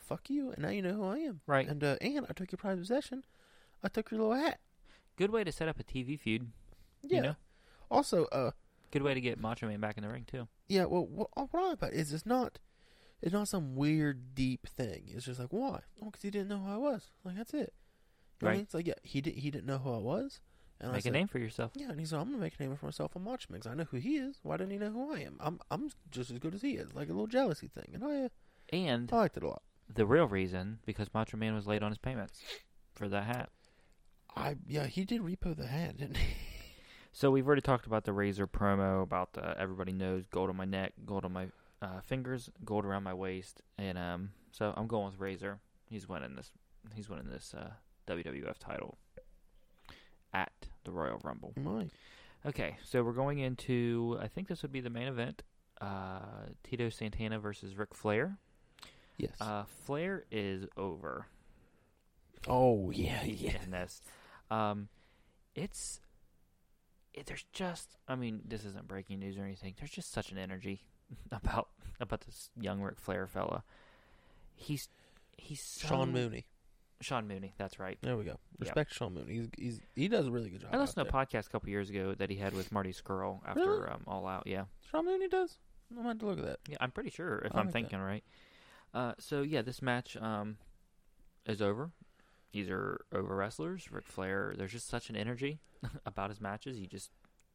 fuck 0.00 0.30
you, 0.30 0.50
and 0.52 0.58
now 0.62 0.68
you 0.70 0.80
know 0.82 0.94
who 0.94 1.04
I 1.04 1.18
am. 1.18 1.40
Right. 1.46 1.68
And 1.68 1.82
uh, 1.84 1.96
and 2.00 2.24
I 2.28 2.32
took 2.32 2.52
your 2.52 2.56
prized 2.58 2.80
possession. 2.80 3.24
I 3.82 3.88
took 3.88 4.10
your 4.10 4.20
little 4.20 4.34
hat. 4.36 4.60
Good 5.16 5.30
way 5.30 5.44
to 5.44 5.52
set 5.52 5.68
up 5.68 5.78
a 5.80 5.84
TV 5.84 6.18
feud. 6.18 6.50
Yeah. 7.02 7.16
You 7.16 7.22
know? 7.22 7.36
Also, 7.90 8.26
uh, 8.26 8.52
Good 8.90 9.02
way 9.02 9.14
to 9.14 9.20
get 9.20 9.38
Macho 9.40 9.66
Man 9.68 9.80
back 9.80 9.96
in 9.96 10.02
the 10.02 10.08
ring 10.10 10.24
too. 10.30 10.48
Yeah, 10.68 10.84
well, 10.86 11.06
what, 11.06 11.28
what 11.34 11.48
I 11.54 11.66
like 11.68 11.74
about 11.74 11.92
it 11.92 11.96
is 11.98 12.12
it's 12.12 12.26
not, 12.26 12.58
it's 13.22 13.32
not 13.32 13.48
some 13.48 13.76
weird 13.76 14.34
deep 14.34 14.66
thing. 14.68 15.04
It's 15.08 15.24
just 15.26 15.38
like 15.40 15.50
why? 15.52 15.80
Oh, 16.02 16.06
because 16.06 16.22
he 16.22 16.30
didn't 16.30 16.48
know 16.48 16.58
who 16.58 16.72
I 16.72 16.76
was. 16.76 17.10
Like 17.24 17.36
that's 17.36 17.54
it. 17.54 17.72
You 18.40 18.46
I 18.48 18.50
Right. 18.50 18.56
mean? 18.56 18.62
It's 18.64 18.74
like 18.74 18.86
yeah, 18.86 18.94
he 19.02 19.20
did. 19.20 19.34
He 19.34 19.50
didn't 19.50 19.66
know 19.66 19.78
who 19.78 19.92
I 19.92 19.98
was. 19.98 20.40
And 20.82 20.92
Make 20.92 21.04
a 21.04 21.10
name 21.10 21.28
for 21.28 21.38
yourself. 21.38 21.72
Yeah, 21.74 21.90
and 21.90 22.00
he 22.00 22.06
said 22.06 22.18
I'm 22.18 22.26
gonna 22.30 22.38
make 22.38 22.54
a 22.58 22.62
name 22.62 22.74
for 22.74 22.86
myself 22.86 23.14
on 23.14 23.22
Macho 23.22 23.46
Man 23.50 23.60
'cause 23.60 23.70
I 23.70 23.74
know 23.74 23.84
who 23.84 23.98
he 23.98 24.16
is. 24.16 24.36
Why 24.42 24.56
didn't 24.56 24.70
he 24.72 24.78
know 24.78 24.90
who 24.90 25.14
I 25.14 25.18
am? 25.20 25.36
I'm 25.38 25.60
I'm 25.70 25.90
just 26.10 26.30
as 26.30 26.38
good 26.38 26.54
as 26.54 26.62
he 26.62 26.72
is. 26.72 26.94
Like 26.94 27.08
a 27.08 27.12
little 27.12 27.26
jealousy 27.26 27.68
thing, 27.68 27.90
and 27.92 28.02
I 28.02 28.22
uh, 28.24 28.28
And 28.72 29.12
I 29.12 29.16
liked 29.16 29.36
it 29.36 29.42
a 29.42 29.48
lot. 29.48 29.62
the 29.92 30.06
real 30.06 30.26
reason 30.26 30.78
because 30.86 31.12
Macho 31.12 31.36
Man 31.36 31.54
was 31.54 31.66
late 31.66 31.82
on 31.82 31.90
his 31.90 31.98
payments 31.98 32.40
for 32.94 33.08
that 33.10 33.24
hat. 33.24 33.50
I 34.34 34.56
yeah, 34.66 34.86
he 34.86 35.04
did 35.04 35.20
repo 35.20 35.54
the 35.54 35.66
hat, 35.66 35.98
didn't 35.98 36.16
he? 36.16 36.34
So 37.12 37.30
we've 37.30 37.46
already 37.46 37.60
talked 37.62 37.86
about 37.86 38.04
the 38.04 38.12
Razor 38.12 38.46
promo 38.46 39.02
about 39.02 39.30
uh, 39.36 39.54
everybody 39.58 39.92
knows 39.92 40.26
gold 40.26 40.48
on 40.48 40.56
my 40.56 40.64
neck, 40.64 40.92
gold 41.04 41.24
on 41.24 41.32
my 41.32 41.48
uh, 41.82 42.00
fingers, 42.02 42.50
gold 42.64 42.84
around 42.84 43.02
my 43.02 43.14
waist, 43.14 43.62
and 43.78 43.98
um, 43.98 44.30
so 44.52 44.72
I'm 44.76 44.86
going 44.86 45.06
with 45.06 45.18
Razor. 45.18 45.58
He's 45.88 46.08
winning 46.08 46.36
this. 46.36 46.52
He's 46.94 47.08
winning 47.08 47.28
this 47.28 47.54
uh, 47.56 47.70
WWF 48.06 48.58
title 48.58 48.96
at 50.32 50.52
the 50.84 50.92
Royal 50.92 51.20
Rumble. 51.24 51.52
Mine. 51.56 51.90
Okay, 52.46 52.76
so 52.84 53.02
we're 53.02 53.12
going 53.12 53.40
into. 53.40 54.18
I 54.20 54.28
think 54.28 54.48
this 54.48 54.62
would 54.62 54.72
be 54.72 54.80
the 54.80 54.90
main 54.90 55.08
event. 55.08 55.42
Uh, 55.80 56.46
Tito 56.62 56.90
Santana 56.90 57.38
versus 57.38 57.76
Ric 57.76 57.94
Flair. 57.94 58.38
Yes. 59.16 59.32
Uh, 59.40 59.64
Flair 59.84 60.24
is 60.30 60.66
over. 60.76 61.26
oh 62.46 62.90
yeah, 62.90 63.24
yeah. 63.24 63.62
in 63.64 63.72
this. 63.72 64.00
Um, 64.50 64.88
it's 65.54 66.00
it, 67.14 67.26
there's 67.26 67.44
just 67.52 67.96
I 68.08 68.14
mean 68.14 68.42
this 68.44 68.64
isn't 68.64 68.86
breaking 68.88 69.18
news 69.20 69.36
or 69.38 69.42
anything. 69.44 69.74
There's 69.78 69.90
just 69.90 70.12
such 70.12 70.30
an 70.32 70.38
energy 70.38 70.82
about 71.32 71.68
about 72.00 72.22
this 72.22 72.50
young 72.60 72.80
Ric 72.80 72.98
Flair 72.98 73.26
fella. 73.26 73.62
He's 74.54 74.88
he's 75.36 75.60
so, 75.62 75.88
Sean 75.88 76.12
Mooney. 76.12 76.46
Sean 77.00 77.26
Mooney. 77.26 77.54
That's 77.56 77.78
right. 77.78 77.96
There 78.02 78.16
we 78.16 78.24
go. 78.24 78.38
Respect 78.58 78.92
Sean 78.92 79.14
Mooney. 79.14 79.32
He's 79.34 79.48
he's 79.56 79.80
he 79.96 80.08
does 80.08 80.26
a 80.26 80.30
really 80.30 80.50
good 80.50 80.60
job. 80.60 80.70
I 80.72 80.76
listened 80.78 81.06
to 81.06 81.08
a 81.08 81.12
podcast 81.12 81.46
a 81.46 81.50
couple 81.50 81.70
years 81.70 81.88
ago 81.90 82.14
that 82.18 82.28
he 82.30 82.36
had 82.36 82.52
with 82.54 82.70
Marty 82.72 82.92
Skrull 82.92 83.40
after 83.46 83.60
Really? 83.60 83.88
um, 83.88 84.02
All 84.06 84.26
Out. 84.26 84.42
Yeah. 84.46 84.64
Sean 84.90 85.06
Mooney 85.06 85.28
does. 85.28 85.56
I'm 85.90 85.96
gonna 85.96 86.08
have 86.10 86.18
to 86.18 86.26
look 86.26 86.38
at 86.38 86.44
that. 86.44 86.58
yeah. 86.68 86.76
I'm 86.80 86.90
pretty 86.90 87.10
sure 87.10 87.38
if 87.38 87.52
I'm 87.52 87.58
like 87.58 87.66
that. 87.68 87.72
thinking 87.72 88.00
right. 88.00 88.22
Uh, 88.92 89.12
so 89.18 89.42
yeah, 89.42 89.62
this 89.62 89.80
match 89.82 90.16
um 90.18 90.58
is 91.46 91.62
over. 91.62 91.90
These 92.52 92.68
are 92.70 93.04
over 93.12 93.36
wrestlers. 93.36 93.90
Ric 93.92 94.06
Flair. 94.06 94.54
There's 94.56 94.72
just 94.72 94.88
such 94.88 95.08
an 95.10 95.16
energy 95.16 95.60
about 96.06 96.30
his 96.30 96.40
matches. 96.40 96.76
He 96.76 96.86
just 96.86 97.10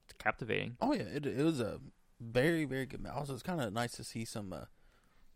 it's 0.05 0.13
captivating. 0.17 0.77
Oh 0.81 0.93
yeah, 0.93 1.03
it 1.03 1.25
it 1.25 1.43
was 1.43 1.59
a 1.59 1.79
very 2.21 2.65
very 2.65 2.85
good 2.85 3.01
match. 3.01 3.13
Also, 3.13 3.33
it's 3.33 3.43
kind 3.43 3.59
of 3.61 3.73
nice 3.73 3.91
to 3.93 4.03
see 4.03 4.23
some 4.25 4.53
uh, 4.53 4.65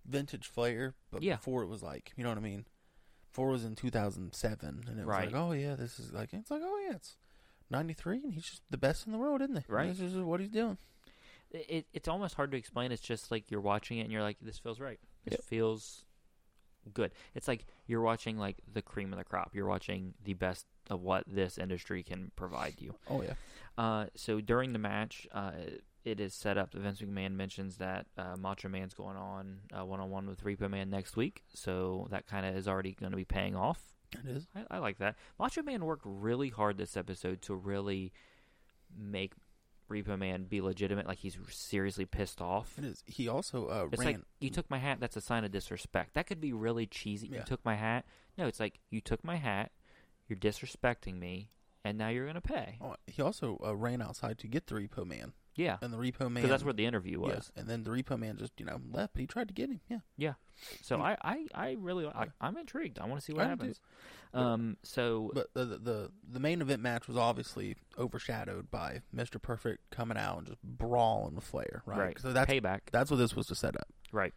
vintage 0.05 0.47
Flair, 0.47 0.95
but 1.11 1.21
Yeah. 1.23 1.35
before 1.35 1.63
it 1.63 1.67
was 1.67 1.83
like 1.83 2.13
you 2.15 2.23
know 2.23 2.29
what 2.29 2.37
I 2.37 2.41
mean. 2.41 2.65
Before 3.31 3.49
it 3.49 3.53
was 3.53 3.65
in 3.65 3.75
2007, 3.75 4.85
and 4.87 4.99
it 4.99 5.05
was 5.05 5.05
Right. 5.05 5.31
like, 5.31 5.35
oh 5.35 5.51
yeah, 5.51 5.75
this 5.75 5.99
is 5.99 6.11
like 6.13 6.33
it's 6.33 6.49
like 6.51 6.61
oh 6.63 6.79
yeah, 6.89 6.95
it's 6.95 7.17
93, 7.69 8.21
and 8.23 8.33
he's 8.33 8.45
just 8.45 8.61
the 8.69 8.77
best 8.77 9.05
in 9.05 9.11
the 9.11 9.19
world, 9.19 9.41
isn't 9.41 9.55
he? 9.55 9.63
Right. 9.67 9.87
This 9.89 9.99
is 9.99 10.15
what 10.15 10.39
he's 10.39 10.49
doing. 10.49 10.77
it, 11.51 11.85
it's 11.93 12.07
almost 12.07 12.35
hard 12.35 12.51
to 12.51 12.57
explain. 12.57 12.91
It's 12.91 13.01
just 13.01 13.29
like 13.31 13.51
you're 13.51 13.61
watching 13.61 13.97
it 13.99 14.03
and 14.03 14.11
you're 14.11 14.21
like, 14.23 14.37
this 14.41 14.57
feels 14.57 14.79
right. 14.79 14.99
This 15.25 15.33
Yep. 15.33 15.43
feels 15.43 16.05
good. 16.93 17.11
It's 17.35 17.47
like 17.47 17.65
you're 17.87 18.01
watching 18.01 18.37
like 18.37 18.57
the 18.71 18.81
cream 18.81 19.11
of 19.13 19.19
the 19.19 19.25
crop. 19.25 19.51
You're 19.53 19.67
watching 19.67 20.13
the 20.23 20.33
best 20.33 20.65
of 20.89 21.01
what 21.01 21.23
this 21.27 21.57
industry 21.57 22.03
can 22.03 22.31
provide 22.35 22.75
you. 22.79 22.95
Oh 23.09 23.21
yeah, 23.21 23.33
Uh, 23.77 24.05
so 24.15 24.41
during 24.41 24.73
the 24.73 24.79
match, 24.79 25.27
uh, 25.31 25.51
it 26.05 26.19
is 26.19 26.33
set 26.33 26.57
up. 26.57 26.73
Vince 26.73 27.01
McMahon 27.01 27.33
mentions 27.33 27.77
that 27.77 28.07
uh, 28.17 28.35
Macho 28.37 28.69
Man's 28.69 28.93
going 28.93 29.17
on 29.17 29.59
one 29.85 29.99
on 29.99 30.09
one 30.09 30.27
with 30.27 30.43
Repo 30.43 30.69
Man 30.69 30.89
next 30.89 31.15
week. 31.15 31.43
So 31.53 32.07
that 32.09 32.25
kind 32.25 32.45
of 32.45 32.55
is 32.55 32.67
already 32.67 32.93
going 32.93 33.11
to 33.11 33.17
be 33.17 33.25
paying 33.25 33.55
off. 33.55 33.79
it 34.13 34.25
is. 34.29 34.47
I, 34.55 34.75
I 34.75 34.77
like 34.79 34.97
that. 34.99 35.15
Macho 35.37 35.61
Man 35.61 35.85
worked 35.85 36.03
really 36.05 36.49
hard 36.49 36.77
this 36.77 36.97
episode 36.97 37.41
to 37.43 37.53
really 37.53 38.11
make 38.97 39.33
Repo 39.89 40.17
Man 40.17 40.43
be 40.43 40.61
legitimate. 40.61 41.07
Like 41.07 41.17
he's 41.19 41.37
seriously 41.49 42.05
pissed 42.05 42.41
off. 42.41 42.73
It 42.77 42.85
is. 42.85 43.03
He 43.05 43.27
also 43.27 43.67
uh, 43.67 43.87
It's 43.91 43.99
ran. 43.99 44.07
like 44.13 44.21
you 44.39 44.49
took 44.49 44.69
my 44.69 44.77
hat. 44.77 44.99
That's 44.99 45.17
a 45.17 45.21
sign 45.21 45.43
of 45.43 45.51
disrespect. 45.51 46.13
That 46.13 46.27
could 46.27 46.39
be 46.41 46.53
really 46.53 46.85
cheesy. 46.85 47.27
You 47.27 47.41
took 47.45 47.63
my 47.65 47.75
hat. 47.75 48.05
No, 48.37 48.47
it's 48.47 48.59
like 48.59 48.79
you 48.89 49.01
took 49.01 49.23
my 49.23 49.35
hat. 49.35 49.71
You're 50.27 50.37
disrespecting 50.39 51.17
me, 51.19 51.49
and 51.83 51.97
now 51.97 52.09
you're 52.09 52.27
gonna 52.27 52.39
pay. 52.41 52.77
oh, 52.81 52.95
he 53.07 53.21
also 53.21 53.59
uh, 53.65 53.75
ran 53.75 54.01
outside 54.01 54.37
to 54.39 54.47
get 54.47 54.67
the 54.67 54.75
Repo 54.75 55.05
Man, 55.05 55.33
Yeah, 55.59 55.77
and 55.81 55.91
the 55.91 55.97
Repo 55.97 56.21
Man. 56.21 56.35
because 56.35 56.49
that's 56.49 56.63
where 56.63 56.73
the 56.73 56.85
interview 56.85 57.21
yeah, 57.21 57.35
was. 57.35 57.51
and 57.55 57.67
then 57.67 57.83
the 57.83 57.89
Repo 57.89 58.17
Man 58.17 58.37
just 58.37 58.53
you 58.59 58.65
know 58.65 58.79
left, 58.91 59.13
but 59.13 59.19
he 59.19 59.27
tried 59.27 59.49
to 59.49 59.53
get 59.53 59.69
him. 59.69 59.81
Yeah, 59.89 59.99
Yeah. 60.17 60.33
So 60.81 60.99
I, 61.01 61.15
I, 61.21 61.45
I 61.53 61.77
really, 61.79 62.05
I, 62.05 62.27
I'm 62.41 62.57
intrigued. 62.57 62.99
I 62.99 63.05
want 63.05 63.19
to 63.19 63.25
see 63.25 63.31
what 63.33 63.41
I 63.41 63.45
am 63.45 63.49
happens. 63.59 63.79
Um, 64.33 64.77
so 64.83 65.31
But 65.33 65.47
the, 65.53 65.65
the 65.65 65.77
the 65.77 66.11
the 66.31 66.39
main 66.39 66.61
event 66.61 66.81
match 66.81 67.07
was 67.07 67.17
obviously 67.17 67.75
overshadowed 67.97 68.69
by 68.69 69.01
Mr. 69.15 69.41
Perfect 69.41 69.89
coming 69.89 70.17
out 70.17 70.37
and 70.37 70.47
just 70.47 70.61
brawling 70.63 71.35
with 71.35 71.43
Flair, 71.43 71.81
right? 71.85 71.99
right, 71.99 72.19
So 72.19 72.31
that's 72.31 72.51
payback. 72.51 72.81
that's 72.91 73.09
what 73.11 73.17
this 73.17 73.35
was 73.35 73.47
to 73.47 73.55
set 73.55 73.75
up. 73.75 73.87
Right. 74.11 74.33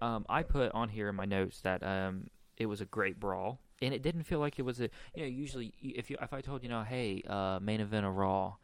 Um, 0.00 0.24
I 0.28 0.42
put 0.42 0.72
on 0.72 0.88
here 0.88 1.08
in 1.08 1.14
my 1.14 1.24
notes 1.24 1.60
that 1.62 1.82
um, 1.82 2.28
it 2.56 2.66
was 2.66 2.80
a 2.80 2.84
great 2.84 3.18
brawl, 3.18 3.60
and 3.80 3.94
it 3.94 4.02
didn't 4.02 4.24
feel 4.24 4.38
like 4.38 4.58
it 4.58 4.62
was 4.62 4.80
a. 4.80 4.88
You 5.14 5.22
know, 5.22 5.28
usually 5.28 5.72
if 5.80 6.10
you 6.10 6.16
if 6.20 6.32
I 6.32 6.40
told 6.40 6.62
you 6.62 6.68
know, 6.68 6.82
hey, 6.82 7.22
uh, 7.28 7.58
main 7.60 7.80
event 7.80 8.06
of 8.06 8.16
Raw, 8.16 8.54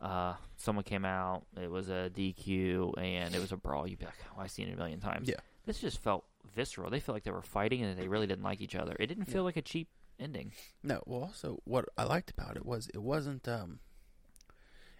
uh, 0.00 0.34
someone 0.56 0.84
came 0.84 1.04
out, 1.04 1.44
it 1.60 1.70
was 1.70 1.88
a 1.88 2.10
DQ, 2.14 2.94
and 2.98 3.34
it 3.34 3.40
was 3.40 3.52
a 3.52 3.56
brawl, 3.56 3.86
you'd 3.86 3.98
be 3.98 4.04
like, 4.06 4.14
oh, 4.36 4.40
I've 4.40 4.50
seen 4.50 4.68
it 4.68 4.74
a 4.74 4.76
million 4.76 5.00
times. 5.00 5.28
Yeah. 5.28 5.36
This 5.66 5.78
just 5.80 5.98
felt 5.98 6.24
visceral. 6.54 6.90
They 6.90 7.00
felt 7.00 7.14
like 7.16 7.24
they 7.24 7.30
were 7.30 7.40
fighting 7.42 7.82
and 7.82 7.98
they 7.98 8.06
really 8.08 8.26
didn't 8.26 8.44
like 8.44 8.60
each 8.60 8.74
other. 8.74 8.94
It 9.00 9.06
didn't 9.06 9.28
Yeah. 9.28 9.32
feel 9.34 9.44
like 9.44 9.56
a 9.56 9.62
cheap 9.62 9.88
ending. 10.20 10.52
No, 10.82 11.02
well, 11.06 11.22
also 11.22 11.60
what 11.64 11.86
I 11.96 12.04
liked 12.04 12.30
about 12.30 12.56
it 12.56 12.64
was 12.66 12.88
it 12.92 12.98
wasn't. 13.02 13.48
um 13.48 13.80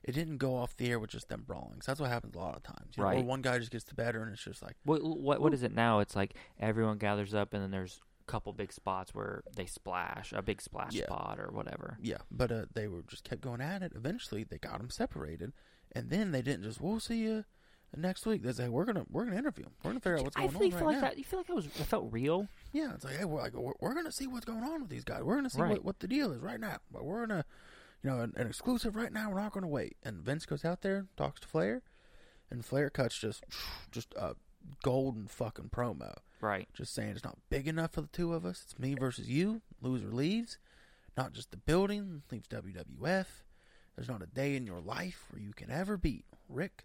It 0.02 0.12
didn't 0.12 0.36
go 0.38 0.56
off 0.56 0.76
the 0.76 0.90
air 0.90 0.98
with 0.98 1.10
just 1.10 1.28
them 1.28 1.44
brawling. 1.46 1.74
'cause 1.78 1.86
that's 1.86 2.00
what 2.00 2.10
happens 2.10 2.34
a 2.34 2.38
lot 2.38 2.56
of 2.56 2.62
times. 2.62 2.96
You 2.96 3.02
know, 3.02 3.08
Right. 3.08 3.18
Or 3.18 3.24
one 3.24 3.40
guy 3.42 3.58
just 3.58 3.70
gets 3.70 3.84
the 3.84 3.94
better, 3.94 4.22
and 4.22 4.32
it's 4.32 4.42
just 4.42 4.62
like, 4.62 4.76
What 4.84 5.02
what 5.02 5.40
what 5.40 5.54
is 5.54 5.62
it 5.62 5.72
now? 5.72 6.00
It's 6.00 6.16
like 6.16 6.34
everyone 6.58 6.98
gathers 6.98 7.34
up 7.34 7.52
and 7.54 7.62
then 7.62 7.70
there's 7.70 8.00
couple 8.26 8.52
big 8.52 8.72
spots 8.72 9.14
where 9.14 9.42
they 9.56 9.66
splash, 9.66 10.32
a 10.32 10.42
big 10.42 10.60
splash 10.62 10.92
Yeah. 10.94 11.04
spot 11.04 11.38
or 11.38 11.50
whatever. 11.52 11.98
yeah. 12.00 12.18
But 12.30 12.50
uh, 12.52 12.64
they 12.72 12.88
were 12.88 13.02
just 13.06 13.24
kept 13.24 13.40
going 13.42 13.60
at 13.60 13.82
it. 13.82 13.92
Eventually, 13.94 14.44
they 14.44 14.58
got 14.58 14.78
them 14.78 14.90
separated, 14.90 15.52
and 15.92 16.10
then 16.10 16.32
they 16.32 16.42
didn't 16.42 16.62
just, 16.64 16.80
"We'll 16.80 17.00
see 17.00 17.18
you 17.18 17.44
next 17.96 18.24
week." 18.26 18.42
They 18.42 18.52
say, 18.52 18.68
"We're 18.68 18.84
gonna 18.86 19.04
we're 19.10 19.24
gonna 19.24 19.36
interview. 19.36 19.66
'em. 19.66 19.72
We're 19.82 19.90
gonna 19.90 20.00
figure 20.00 20.18
out 20.18 20.24
what's 20.24 20.36
I 20.36 20.40
going 20.46 20.50
feel, 20.52 20.62
on 20.64 20.70
feel 20.70 20.78
right 20.80 20.86
like 20.86 20.94
now." 20.96 21.00
that. 21.08 21.18
You 21.18 21.24
feel 21.24 21.40
like 21.40 21.50
I 21.50 21.54
was. 21.54 21.66
I 21.66 21.82
felt 21.84 22.12
real. 22.12 22.48
Yeah, 22.72 22.94
it's 22.94 23.04
like, 23.04 23.16
hey, 23.16 23.24
we're 23.24 23.40
like, 23.42 23.52
we're, 23.54 23.72
we're 23.80 23.94
gonna 23.94 24.10
see 24.12 24.26
what's 24.26 24.44
going 24.46 24.64
on 24.64 24.80
with 24.80 24.90
these 24.90 25.04
guys. 25.04 25.22
We're 25.22 25.36
gonna 25.36 25.50
see 25.50 25.60
Right. 25.60 25.70
what, 25.72 25.84
what 25.84 25.98
the 26.00 26.08
deal 26.08 26.32
is 26.32 26.40
right 26.40 26.58
now. 26.60 26.78
But 26.90 27.04
we're 27.04 27.26
gonna, 27.26 27.44
you 28.02 28.10
know, 28.10 28.20
an, 28.20 28.32
an 28.36 28.46
exclusive 28.46 28.96
right 28.96 29.12
now. 29.12 29.30
We're 29.30 29.40
not 29.40 29.52
gonna 29.52 29.68
wait. 29.68 29.96
And 30.02 30.22
Vince 30.22 30.46
goes 30.46 30.64
out 30.64 30.80
there, 30.82 31.06
talks 31.16 31.40
to 31.40 31.46
Flair, 31.48 31.82
and 32.50 32.64
Flair 32.64 32.88
cuts 32.90 33.18
just, 33.18 33.44
just 33.92 34.14
a 34.14 34.34
golden 34.82 35.26
fucking 35.28 35.68
promo, 35.70 36.14
Right. 36.44 36.68
just 36.74 36.92
saying 36.94 37.10
it's 37.10 37.24
not 37.24 37.38
big 37.48 37.66
enough 37.66 37.92
for 37.92 38.00
the 38.02 38.06
two 38.08 38.34
of 38.34 38.44
us. 38.44 38.62
It's 38.64 38.78
me 38.78 38.94
versus 38.94 39.28
you. 39.28 39.62
Loser 39.80 40.08
leaves. 40.08 40.58
Not 41.16 41.32
just 41.32 41.50
the 41.50 41.56
building 41.56 42.22
leaves 42.30 42.48
WWF. 42.48 43.26
There's 43.96 44.08
not 44.08 44.22
a 44.22 44.26
day 44.26 44.56
in 44.56 44.66
your 44.66 44.80
life 44.80 45.24
where 45.30 45.40
you 45.40 45.52
can 45.52 45.70
ever 45.70 45.96
beat 45.96 46.24
Ric 46.48 46.84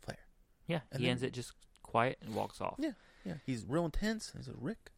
Flair. 0.00 0.18
Yeah. 0.66 0.80
And 0.90 1.00
he 1.00 1.06
then- 1.06 1.12
ends 1.12 1.22
it 1.22 1.32
just 1.32 1.52
quiet 1.82 2.18
and 2.20 2.34
walks 2.34 2.60
off. 2.60 2.74
Yeah, 2.78 2.92
yeah. 3.24 3.34
He's 3.46 3.64
real 3.64 3.84
intense. 3.84 4.32
He 4.36 4.42
says 4.42 4.54
Ric 4.58 4.90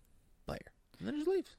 Flair, 0.44 0.58
and 0.98 1.06
then 1.06 1.16
just 1.16 1.28
leaves. 1.28 1.56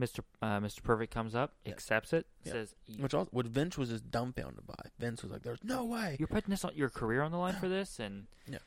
Mr. 0.00 0.20
Uh, 0.40 0.58
Mr. 0.58 0.82
Perfect 0.82 1.12
comes 1.12 1.34
up, 1.34 1.54
Yeah. 1.66 1.72
accepts 1.72 2.14
it, 2.14 2.26
Yeah. 2.44 2.52
says, 2.52 2.74
"You- 2.86 3.02
Which 3.02 3.12
also, 3.12 3.28
what 3.30 3.46
Vince 3.46 3.76
was 3.76 3.90
just 3.90 4.10
dumbfounded 4.10 4.66
by. 4.66 4.90
Vince 4.98 5.22
was 5.22 5.30
like, 5.30 5.42
"There's 5.42 5.62
no 5.62 5.84
way." 5.84 6.16
"You're 6.18 6.28
putting 6.28 6.48
this 6.50 6.64
on 6.64 6.74
your 6.74 6.88
career 6.88 7.20
on 7.20 7.30
the 7.30 7.36
line 7.36 7.54
for 7.56 7.68
this," 7.68 8.00
and 8.00 8.26
Yeah. 8.46 8.58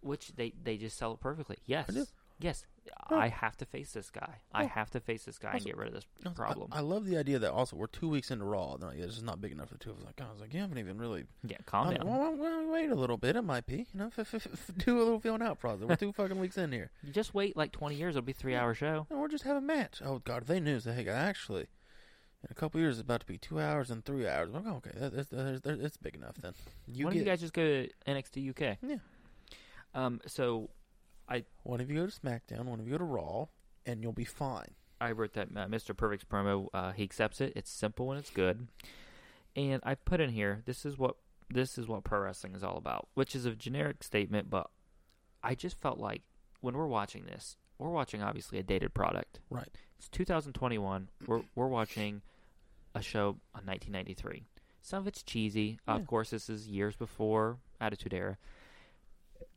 Which 0.00 0.32
they 0.36 0.52
they 0.62 0.76
just 0.76 0.96
sell 0.96 1.12
it 1.12 1.20
perfectly. 1.20 1.56
Yes, 1.66 1.86
I 1.90 2.04
yes, 2.40 2.66
Yeah. 3.10 3.16
I 3.16 3.28
have 3.28 3.56
to 3.58 3.64
face 3.66 3.92
this 3.92 4.10
guy. 4.10 4.40
I 4.52 4.64
have 4.64 4.90
to 4.90 5.00
face 5.00 5.24
this 5.24 5.38
guy 5.38 5.52
and 5.52 5.64
get 5.64 5.76
rid 5.76 5.88
of 5.88 5.94
this 5.94 6.04
I- 6.24 6.30
problem. 6.30 6.68
I, 6.72 6.80
love 6.80 7.04
the 7.04 7.16
idea 7.16 7.38
that 7.40 7.52
also 7.52 7.76
we're 7.76 7.86
two 7.86 8.08
weeks 8.08 8.30
into 8.30 8.44
Raw. 8.44 8.74
And 8.74 8.82
they're 8.82 8.90
like, 8.90 8.98
yeah, 8.98 9.06
this 9.06 9.16
is 9.16 9.22
not 9.22 9.40
big 9.40 9.52
enough 9.52 9.68
for 9.68 9.74
the 9.74 9.78
two 9.84 9.90
of 9.90 9.98
us. 9.98 10.04
Like, 10.04 10.20
I 10.20 10.30
was 10.30 10.40
like, 10.40 10.54
you 10.54 10.60
haven't 10.60 10.78
even 10.78 10.98
really. 10.98 11.24
yeah, 11.42 11.56
calm 11.66 11.92
down. 11.92 12.06
well, 12.06 12.34
well, 12.36 12.70
wait 12.70 12.90
a 12.90 12.94
little 12.94 13.16
bit. 13.16 13.36
It 13.36 13.42
might 13.42 13.66
be, 13.66 13.86
you 13.92 13.98
know, 14.00 14.10
f- 14.18 14.34
f- 14.34 14.46
f- 14.52 14.70
do 14.78 14.98
a 14.98 15.02
little 15.02 15.20
feeling 15.20 15.42
out 15.42 15.58
process. 15.58 15.86
We're 15.86 15.96
two 15.96 16.12
fucking 16.12 16.38
weeks 16.38 16.56
in 16.58 16.72
here. 16.72 16.90
You 17.02 17.12
just 17.12 17.34
wait 17.34 17.56
like 17.56 17.72
20 17.72 17.96
years; 17.96 18.16
it'll 18.16 18.24
be 18.24 18.32
a 18.32 18.34
three-hour 18.34 18.74
show. 18.74 19.06
No, 19.10 19.18
we're 19.18 19.28
just 19.28 19.44
having 19.44 19.64
a 19.64 19.66
match. 19.66 20.00
Oh 20.04 20.20
God, 20.20 20.42
if 20.42 20.48
they 20.48 20.60
knew, 20.60 20.78
say, 20.80 20.92
hey, 20.92 21.08
actually, 21.08 21.66
in 22.42 22.48
a 22.50 22.54
couple 22.54 22.80
years, 22.80 22.96
it's 22.98 23.02
about 23.02 23.20
to 23.20 23.26
be 23.26 23.36
two 23.36 23.60
hours 23.60 23.90
and 23.90 24.04
three 24.04 24.28
hours. 24.28 24.50
Like, 24.50 24.62
oh, 24.66 24.76
okay, 24.76 24.92
that, 24.94 25.14
that's, 25.14 25.28
that's, 25.28 25.60
that's, 25.64 25.96
big 25.96 26.14
enough 26.14 26.36
then. 26.40 26.54
You 26.86 27.04
Why 27.04 27.10
don't 27.10 27.18
you 27.18 27.24
guys 27.24 27.40
just 27.40 27.52
go 27.52 27.62
to 27.64 27.88
NXT 28.06 28.50
UK? 28.50 28.78
Yeah. 28.82 28.96
Um. 29.94 30.20
So 30.26 30.70
I 31.28 31.44
one 31.62 31.80
of 31.80 31.90
you 31.90 31.96
go 32.00 32.06
to 32.06 32.12
SmackDown, 32.20 32.64
one 32.64 32.80
of 32.80 32.86
you 32.86 32.92
go 32.92 32.98
to 32.98 33.04
Raw, 33.04 33.46
and 33.86 34.02
you'll 34.02 34.12
be 34.12 34.24
fine. 34.24 34.74
I 35.00 35.12
wrote 35.12 35.34
that 35.34 35.48
uh, 35.54 35.66
Mr. 35.66 35.96
Perfect's 35.96 36.24
promo. 36.24 36.68
Uh, 36.74 36.92
he 36.92 37.02
accepts 37.04 37.40
it. 37.40 37.52
It's 37.54 37.70
simple 37.70 38.10
and 38.10 38.18
it's 38.18 38.30
good. 38.30 38.66
And 39.54 39.80
I 39.84 39.94
put 39.94 40.20
in 40.20 40.30
here, 40.30 40.62
this 40.66 40.84
is 40.84 40.98
what 40.98 41.16
this 41.50 41.78
is 41.78 41.88
what 41.88 42.04
pro 42.04 42.20
wrestling 42.20 42.54
is 42.54 42.62
all 42.62 42.76
about, 42.76 43.08
which 43.14 43.34
is 43.34 43.46
a 43.46 43.52
generic 43.52 44.02
statement, 44.02 44.50
but 44.50 44.68
I 45.42 45.54
just 45.54 45.80
felt 45.80 45.98
like 45.98 46.22
when 46.60 46.76
we're 46.76 46.86
watching 46.86 47.24
this, 47.24 47.56
we're 47.78 47.90
watching 47.90 48.22
obviously 48.22 48.58
a 48.58 48.62
dated 48.62 48.92
product. 48.92 49.40
Right. 49.50 49.68
It's 49.98 50.08
2021. 50.08 51.08
We're 51.26 51.42
we're 51.54 51.68
watching 51.68 52.22
a 52.94 53.02
show 53.02 53.38
on 53.54 53.64
1993. 53.66 54.44
Some 54.82 55.00
of 55.00 55.06
it's 55.06 55.22
cheesy. 55.22 55.78
Yeah. 55.86 55.96
Of 55.96 56.06
course, 56.06 56.30
this 56.30 56.48
is 56.48 56.68
years 56.68 56.96
before 56.96 57.58
Attitude 57.80 58.14
Era. 58.14 58.38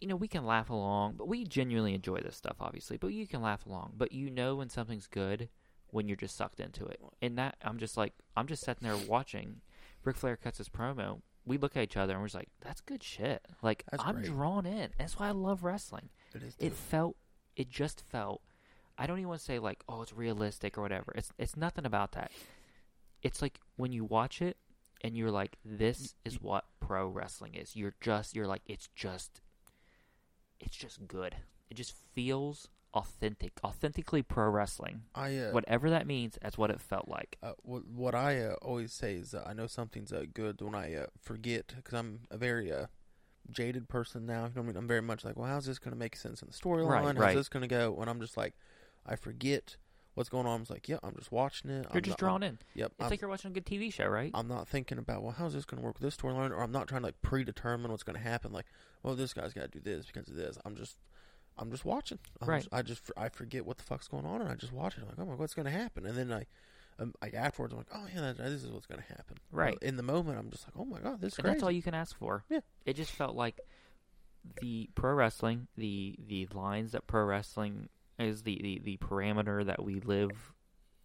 You 0.01 0.07
know, 0.07 0.15
we 0.15 0.27
can 0.27 0.45
laugh 0.45 0.69
along, 0.69 1.13
but 1.17 1.27
we 1.27 1.45
genuinely 1.45 1.93
enjoy 1.93 2.19
this 2.19 2.35
stuff, 2.35 2.57
obviously. 2.59 2.97
But 2.97 3.13
you 3.13 3.27
can 3.27 3.41
laugh 3.41 3.65
along, 3.65 3.93
but 3.97 4.11
you 4.11 4.29
know 4.29 4.55
when 4.55 4.67
something's 4.69 5.07
good 5.07 5.47
when 5.91 6.07
you're 6.07 6.17
just 6.17 6.35
sucked 6.35 6.59
into 6.59 6.85
it. 6.85 6.99
And 7.21 7.37
that 7.37 7.55
I'm 7.61 7.77
just 7.77 7.95
like 7.97 8.13
I'm 8.35 8.47
just 8.47 8.63
sitting 8.65 8.87
there 8.87 8.97
watching. 9.07 9.61
Ric 10.03 10.17
Flair 10.17 10.35
cuts 10.35 10.57
his 10.57 10.69
promo. 10.69 11.21
We 11.45 11.57
look 11.57 11.77
at 11.77 11.83
each 11.83 11.97
other 11.97 12.13
and 12.13 12.21
we're 12.21 12.27
just 12.27 12.35
like, 12.35 12.49
"That's 12.61 12.81
good 12.81 13.03
shit." 13.03 13.45
Like 13.61 13.83
That's 13.91 14.03
I'm 14.03 14.15
great. 14.15 14.25
drawn 14.27 14.65
in. 14.65 14.89
That's 14.97 15.19
why 15.19 15.27
I 15.27 15.31
love 15.31 15.63
wrestling 15.63 16.09
It 16.33 16.43
is. 16.43 16.55
it 16.59 16.73
felt 16.73 17.15
it 17.55 17.69
just 17.69 18.01
felt 18.09 18.41
I 18.97 19.05
don't 19.07 19.17
even 19.19 19.29
want 19.29 19.39
to 19.39 19.45
say 19.45 19.59
like 19.59 19.83
oh 19.89 20.01
it's 20.01 20.13
realistic 20.13 20.77
or 20.77 20.81
whatever. 20.81 21.11
It's 21.15 21.31
it's 21.37 21.55
nothing 21.57 21.85
about 21.85 22.13
that. 22.13 22.31
It's 23.21 23.41
like 23.41 23.59
when 23.75 23.91
you 23.91 24.03
watch 24.03 24.41
it 24.41 24.57
and 25.03 25.15
you're 25.15 25.31
like 25.31 25.57
this 25.65 26.15
is 26.25 26.41
what 26.41 26.65
pro 26.79 27.07
wrestling 27.07 27.53
is. 27.55 27.75
You're 27.75 27.93
just 28.01 28.35
you're 28.35 28.47
like 28.47 28.61
it's 28.65 28.87
just 28.95 29.41
it's 30.61 30.77
just 30.77 31.07
good. 31.07 31.35
It 31.69 31.75
just 31.75 31.93
feels 32.13 32.69
authentic. 32.93 33.53
Authentically 33.63 34.21
pro 34.21 34.49
wrestling. 34.49 35.03
I 35.15 35.37
uh, 35.37 35.51
Whatever 35.51 35.89
that 35.89 36.07
means, 36.07 36.37
that's 36.41 36.57
what 36.57 36.71
it 36.71 36.81
felt 36.81 37.07
like. 37.07 37.37
Uh, 37.41 37.53
what, 37.63 37.87
what 37.87 38.15
I 38.15 38.41
uh, 38.41 38.55
always 38.61 38.93
say 38.93 39.15
is 39.15 39.33
uh, 39.33 39.43
I 39.45 39.53
know 39.53 39.67
something's 39.67 40.11
uh, 40.11 40.25
good 40.33 40.61
when 40.61 40.75
I 40.75 40.95
uh, 40.95 41.05
forget 41.21 41.73
because 41.75 41.97
I'm 41.97 42.21
a 42.29 42.37
very 42.37 42.71
uh, 42.71 42.87
jaded 43.49 43.89
person 43.89 44.25
now. 44.25 44.45
You 44.45 44.51
know 44.55 44.61
I 44.61 44.65
mean? 44.65 44.77
I'm 44.77 44.87
very 44.87 45.01
much 45.01 45.23
like, 45.25 45.37
well, 45.37 45.47
how's 45.47 45.65
this 45.65 45.79
going 45.79 45.93
to 45.93 45.99
make 45.99 46.15
sense 46.15 46.41
in 46.41 46.47
the 46.47 46.53
storyline? 46.53 46.89
Right, 46.89 47.05
how's 47.05 47.15
right. 47.15 47.35
this 47.35 47.49
going 47.49 47.61
to 47.61 47.67
go? 47.67 47.91
When 47.91 48.07
I'm 48.07 48.21
just 48.21 48.37
like, 48.37 48.53
I 49.05 49.15
forget 49.15 49.77
what's 50.15 50.29
going 50.29 50.45
on. 50.45 50.55
I'm 50.55 50.61
just 50.61 50.71
like, 50.71 50.87
yeah, 50.89 50.97
I'm 51.03 51.15
just 51.15 51.31
watching 51.31 51.71
it. 51.71 51.83
You're 51.89 51.97
I'm 51.97 52.01
just 52.01 52.09
not- 52.09 52.19
drawn 52.19 52.43
in. 52.43 52.59
Yep. 52.75 52.91
It's 52.97 53.03
I'm, 53.05 53.09
like 53.09 53.21
you're 53.21 53.29
watching 53.29 53.51
a 53.51 53.53
good 53.53 53.65
TV 53.65 53.91
show, 53.93 54.07
right? 54.07 54.31
I'm 54.33 54.47
not 54.47 54.67
thinking 54.67 54.97
about 54.97 55.23
well, 55.23 55.35
how's 55.37 55.53
this 55.53 55.65
going 55.65 55.81
to 55.81 55.85
work 55.85 55.95
with 55.95 56.03
this 56.03 56.15
storyline, 56.15 56.51
or 56.51 56.61
I'm 56.61 56.71
not 56.71 56.87
trying 56.87 57.01
to 57.01 57.07
like 57.07 57.21
predetermine 57.21 57.89
what's 57.91 58.03
going 58.03 58.17
to 58.17 58.21
happen. 58.23 58.51
Like, 58.51 58.65
well, 59.03 59.15
this 59.15 59.33
guy's 59.33 59.53
got 59.53 59.71
to 59.71 59.79
do 59.79 59.79
this 59.79 60.05
because 60.05 60.27
of 60.29 60.35
this. 60.35 60.57
I'm 60.65 60.75
just. 60.75 60.97
I'm 61.57 61.69
just 61.69 61.83
watching. 61.85 62.17
I'm 62.41 62.47
Right. 62.47 62.61
just- 62.63 62.73
I 62.73 62.81
just 62.81 63.11
I 63.17 63.29
forget 63.29 63.65
what 63.65 63.77
the 63.77 63.83
fuck's 63.83 64.07
going 64.07 64.25
on, 64.25 64.41
and 64.41 64.49
I 64.49 64.55
just 64.55 64.71
watch 64.71 64.97
it. 64.97 65.01
I'm 65.01 65.07
like, 65.09 65.17
oh 65.19 65.25
my 65.25 65.31
god, 65.31 65.39
what's 65.39 65.53
going 65.53 65.65
to 65.65 65.71
happen? 65.71 66.05
And 66.05 66.17
then 66.17 66.31
I, 66.31 66.45
um, 66.97 67.13
like 67.21 67.33
afterwards, 67.33 67.73
I'm 67.73 67.77
like, 67.79 67.89
oh 67.93 68.05
yeah, 68.13 68.21
that, 68.21 68.37
this 68.37 68.63
is 68.63 68.71
what's 68.71 68.85
going 68.87 69.01
to 69.01 69.07
happen. 69.07 69.37
Right. 69.51 69.77
But 69.79 69.85
in 69.87 69.97
the 69.97 70.01
moment, 70.03 70.39
I'm 70.39 70.49
just 70.49 70.65
like, 70.65 70.73
oh 70.77 70.85
my 70.85 70.99
god, 70.99 71.19
this 71.19 71.33
is 71.33 71.39
And 71.39 71.43
crazy. 71.45 71.55
that's 71.55 71.63
all 71.63 71.71
you 71.71 71.81
can 71.83 71.93
ask 71.93 72.17
for. 72.17 72.45
Yeah. 72.49 72.61
It 72.85 72.95
just 72.95 73.11
felt 73.11 73.35
like 73.35 73.59
the 74.61 74.89
pro 74.95 75.13
wrestling, 75.13 75.67
the 75.77 76.15
the 76.25 76.47
lines 76.53 76.93
that 76.93 77.05
pro 77.05 77.25
wrestling 77.25 77.89
is 78.21 78.43
the, 78.43 78.59
the, 78.61 78.81
the 78.83 78.97
parameter 78.97 79.65
that 79.65 79.83
we 79.83 79.99
live 79.99 80.53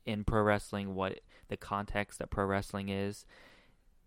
in 0.04 0.24
pro 0.24 0.42
wrestling, 0.42 0.94
what 0.94 1.20
the 1.48 1.56
context 1.56 2.18
that 2.18 2.30
pro 2.30 2.44
wrestling 2.44 2.88
is. 2.88 3.24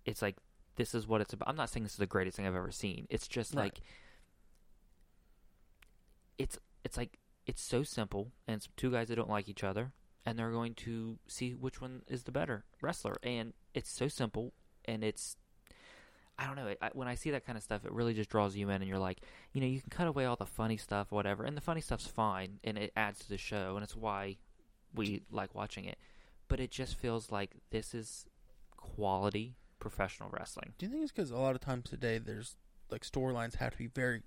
It's 0.05 0.21
like 0.21 0.37
this 0.75 0.95
is 0.95 1.07
what 1.07 1.21
it's 1.21 1.33
about. 1.33 1.49
I'm 1.49 1.55
not 1.57 1.69
saying 1.69 1.83
this 1.83 1.93
is 1.93 1.97
the 1.99 2.05
greatest 2.07 2.37
thing 2.37 2.47
I've 2.47 2.55
ever 2.55 2.71
seen. 2.71 3.05
It's 3.09 3.27
just 3.27 3.53
Right. 3.53 3.63
like 3.63 3.81
it's 6.37 6.57
it's 6.83 6.97
like 6.97 7.19
it's 7.45 7.61
so 7.61 7.83
simple 7.83 8.31
and 8.47 8.55
it's 8.57 8.69
two 8.77 8.91
guys 8.91 9.07
that 9.09 9.15
don't 9.15 9.29
like 9.29 9.49
each 9.49 9.63
other 9.63 9.91
and 10.25 10.37
they're 10.37 10.51
going 10.51 10.73
to 10.75 11.17
see 11.27 11.53
which 11.53 11.81
one 11.81 12.03
is 12.07 12.23
the 12.23 12.31
better 12.31 12.63
wrestler 12.81 13.17
and 13.23 13.53
it's 13.73 13.89
so 13.89 14.07
simple 14.07 14.53
and 14.85 15.03
it's 15.03 15.35
I 16.41 16.45
don't 16.47 16.56
know. 16.56 16.67
It, 16.67 16.78
I, 16.82 16.89
when 16.93 17.08
I 17.08 17.15
see 17.15 17.32
that 17.32 17.45
kind 17.45 17.58
of 17.58 17.63
stuff, 17.63 17.84
it 17.86 17.91
really 17.91 18.13
just 18.13 18.30
draws 18.30 18.56
you 18.56 18.69
in, 18.69 18.82
and 18.82 18.88
you're 18.88 18.97
like, 18.99 19.19
you 19.54 19.60
know, 19.62 19.67
you 19.67 19.82
can 19.82 19.89
cut 19.89 20.08
away 20.08 20.25
all 20.25 20.36
the 20.38 20.45
funny 20.45 20.78
stuff, 20.78 21.12
whatever, 21.12 21.43
and 21.43 21.58
the 21.58 21.62
funny 21.62 21.82
stuff's 21.82 22.08
fine, 22.08 22.60
and 22.63 22.78
it 22.78 22.93
adds 22.95 23.19
to 23.19 23.30
the 23.30 23.38
show, 23.38 23.75
and 23.75 23.84
it's 23.84 23.95
why 23.95 24.38
we 24.95 25.23
like 25.32 25.54
watching 25.54 25.86
it. 25.86 25.97
But 26.47 26.60
it 26.60 26.71
just 26.71 26.95
feels 26.95 27.32
like 27.32 27.52
this 27.71 27.93
is 27.93 28.25
quality 28.78 29.56
professional 29.80 30.30
wrestling. 30.32 30.73
Do 30.78 30.86
you 30.86 30.91
think 30.91 31.04
it's 31.04 31.12
because 31.12 31.32
a 31.32 31.38
lot 31.38 31.56
of 31.56 31.62
times 31.62 31.89
today 31.89 32.17
there's 32.17 32.56
like 32.89 33.04
storylines 33.04 33.56
have 33.58 33.71
to 33.73 33.78
be 33.78 33.88
very, 33.88 34.21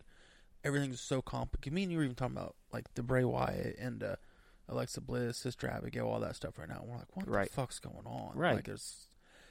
everything's 0.65 1.01
so 1.01 1.21
complicated. 1.23 1.73
Me 1.73 1.83
and 1.83 1.93
you 1.93 1.99
were 1.99 2.05
even 2.05 2.15
talking 2.17 2.37
about 2.37 2.55
like 2.73 2.93
the 2.95 3.03
Bray 3.03 3.25
Wyatt 3.25 3.77
and 3.79 4.03
uh, 4.03 4.17
Alexa 4.69 5.01
Bliss, 5.01 5.37
Sister 5.39 5.69
Abigail, 5.69 6.07
all 6.07 6.21
that 6.21 6.37
stuff 6.37 6.59
right 6.59 6.69
now. 6.69 6.83
We're 6.87 6.97
like, 6.99 7.17
what 7.17 7.29
Right. 7.29 7.49
the 7.49 7.55
fuck's 7.55 7.79
going 7.81 8.07
on? 8.07 8.37
Right. 8.37 8.55
Like 8.57 8.69
it's 8.69 9.09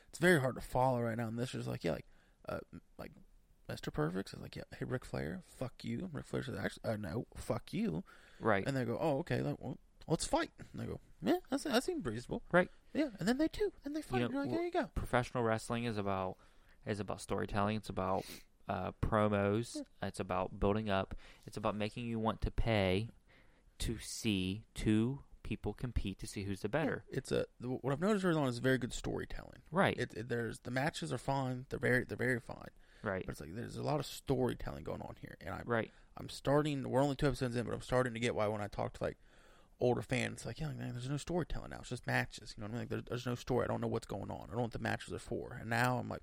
it's 0.10 0.20
very 0.20 0.40
hard 0.40 0.56
to 0.56 0.62
follow 0.62 1.02
right 1.02 1.18
now. 1.18 1.28
And 1.28 1.38
this 1.38 1.54
is 1.56 1.68
like, 1.68 1.84
yeah, 1.84 1.94
like, 1.94 2.06
uh, 2.48 2.60
like 2.98 3.12
Mr. 3.70 3.92
Perfect 3.94 4.30
says 4.30 4.42
like, 4.42 4.56
yeah, 4.56 4.64
hey 4.78 4.86
Ric 4.86 5.06
Flair, 5.06 5.44
fuck 5.48 5.74
you. 5.84 6.00
And 6.00 6.14
Ric 6.14 6.26
Flair 6.26 6.44
says, 6.44 6.56
actually, 6.62 6.84
uh, 6.86 6.98
no, 6.98 7.26
fuck 7.36 7.74
you. 7.74 8.04
Right. 8.40 8.66
And 8.66 8.76
they 8.76 8.84
go, 8.86 8.98
oh, 9.00 9.20
okay, 9.20 9.42
like, 9.42 9.56
well, 9.60 9.78
let's 10.08 10.26
fight. 10.26 10.52
And 10.74 10.82
they 10.82 10.86
go, 10.86 11.00
yeah, 11.22 11.38
that's, 11.50 11.64
that 11.64 11.84
seems 11.84 12.06
reasonable. 12.06 12.42
Right. 12.52 12.70
Yeah, 12.94 13.10
and 13.20 13.28
then 13.28 13.38
they 13.38 13.48
do, 13.48 13.72
and 13.86 13.96
they 13.96 14.02
fight. 14.02 14.20
know, 14.20 14.26
and 14.26 14.34
you're 14.34 14.44
like, 14.44 14.52
wh- 14.52 14.56
there 14.56 14.66
you 14.66 14.72
go. 14.72 14.90
professional 14.96 15.44
wrestling 15.44 15.86
is 15.86 15.98
about 15.98 16.38
is 16.86 17.00
about 17.00 17.22
storytelling. 17.22 17.78
It's 17.78 17.90
about 17.90 18.26
uh, 18.68 18.92
promos. 19.02 19.78
It's 20.02 20.20
about 20.20 20.60
building 20.60 20.90
up. 20.90 21.16
It's 21.46 21.56
about 21.58 21.76
making 21.76 22.06
you 22.08 22.20
want 22.20 22.42
to 22.42 22.52
pay 22.52 23.08
to 23.80 23.98
see 24.00 24.64
two 24.76 25.20
people 25.44 25.74
compete 25.74 26.20
to 26.20 26.28
see 26.28 26.44
who's 26.44 26.62
the 26.62 26.70
better. 26.70 27.04
It's 27.10 27.32
a 27.32 27.46
what 27.62 27.92
I've 27.94 28.02
noticed 28.02 28.26
early 28.26 28.40
on 28.40 28.48
is 28.48 28.60
very 28.60 28.78
good 28.78 28.94
storytelling. 28.94 29.62
Right. 29.72 29.98
It, 29.98 30.14
it, 30.16 30.30
there's 30.30 30.60
the 30.60 30.72
matches 30.72 31.12
are 31.14 31.18
fine. 31.18 31.66
They're 31.70 31.80
very 31.80 32.04
they're 32.04 32.18
very 32.18 32.40
fine. 32.40 32.70
right. 33.04 33.24
But 33.26 33.32
it's 33.34 33.42
like 33.42 33.56
there's 33.56 33.78
a 33.78 33.84
lot 33.84 34.00
of 34.00 34.06
storytelling 34.06 34.84
going 34.84 35.02
on 35.02 35.16
here, 35.22 35.38
and 35.42 35.54
I 35.54 35.62
Right. 35.66 35.92
I'm 36.18 36.30
starting. 36.30 36.90
We're 36.90 37.02
only 37.02 37.16
two 37.16 37.28
episodes 37.28 37.56
in, 37.56 37.66
but 37.66 37.74
I'm 37.74 37.82
starting 37.82 38.14
to 38.14 38.20
get 38.20 38.36
why 38.36 38.48
when 38.48 38.62
I 38.62 38.68
talk 38.68 38.94
to 38.94 39.04
like 39.04 39.18
older 39.80 40.02
fans, 40.04 40.46
like, 40.46 40.60
yeah, 40.60 40.68
man, 40.68 40.92
there's 40.92 41.10
no 41.10 41.18
storytelling 41.18 41.72
now. 41.72 41.78
It's 41.80 41.90
just 41.90 42.06
matches. 42.06 42.54
You 42.56 42.62
know 42.62 42.68
what 42.68 42.76
I 42.76 42.80
mean? 42.80 42.82
Like, 42.82 42.90
there's, 42.90 43.04
there's 43.06 43.26
no 43.26 43.36
story. 43.36 43.64
I 43.66 43.68
don't 43.68 43.82
know 43.82 43.88
what's 43.88 44.06
going 44.06 44.30
on. 44.30 44.42
I 44.44 44.48
don't 44.48 44.58
know 44.58 44.62
what 44.64 44.74
the 44.74 44.80
matches 44.80 45.12
are 45.14 45.18
for. 45.20 45.58
And 45.60 45.70
now 45.72 45.98
I'm 45.98 46.08
like, 46.08 46.22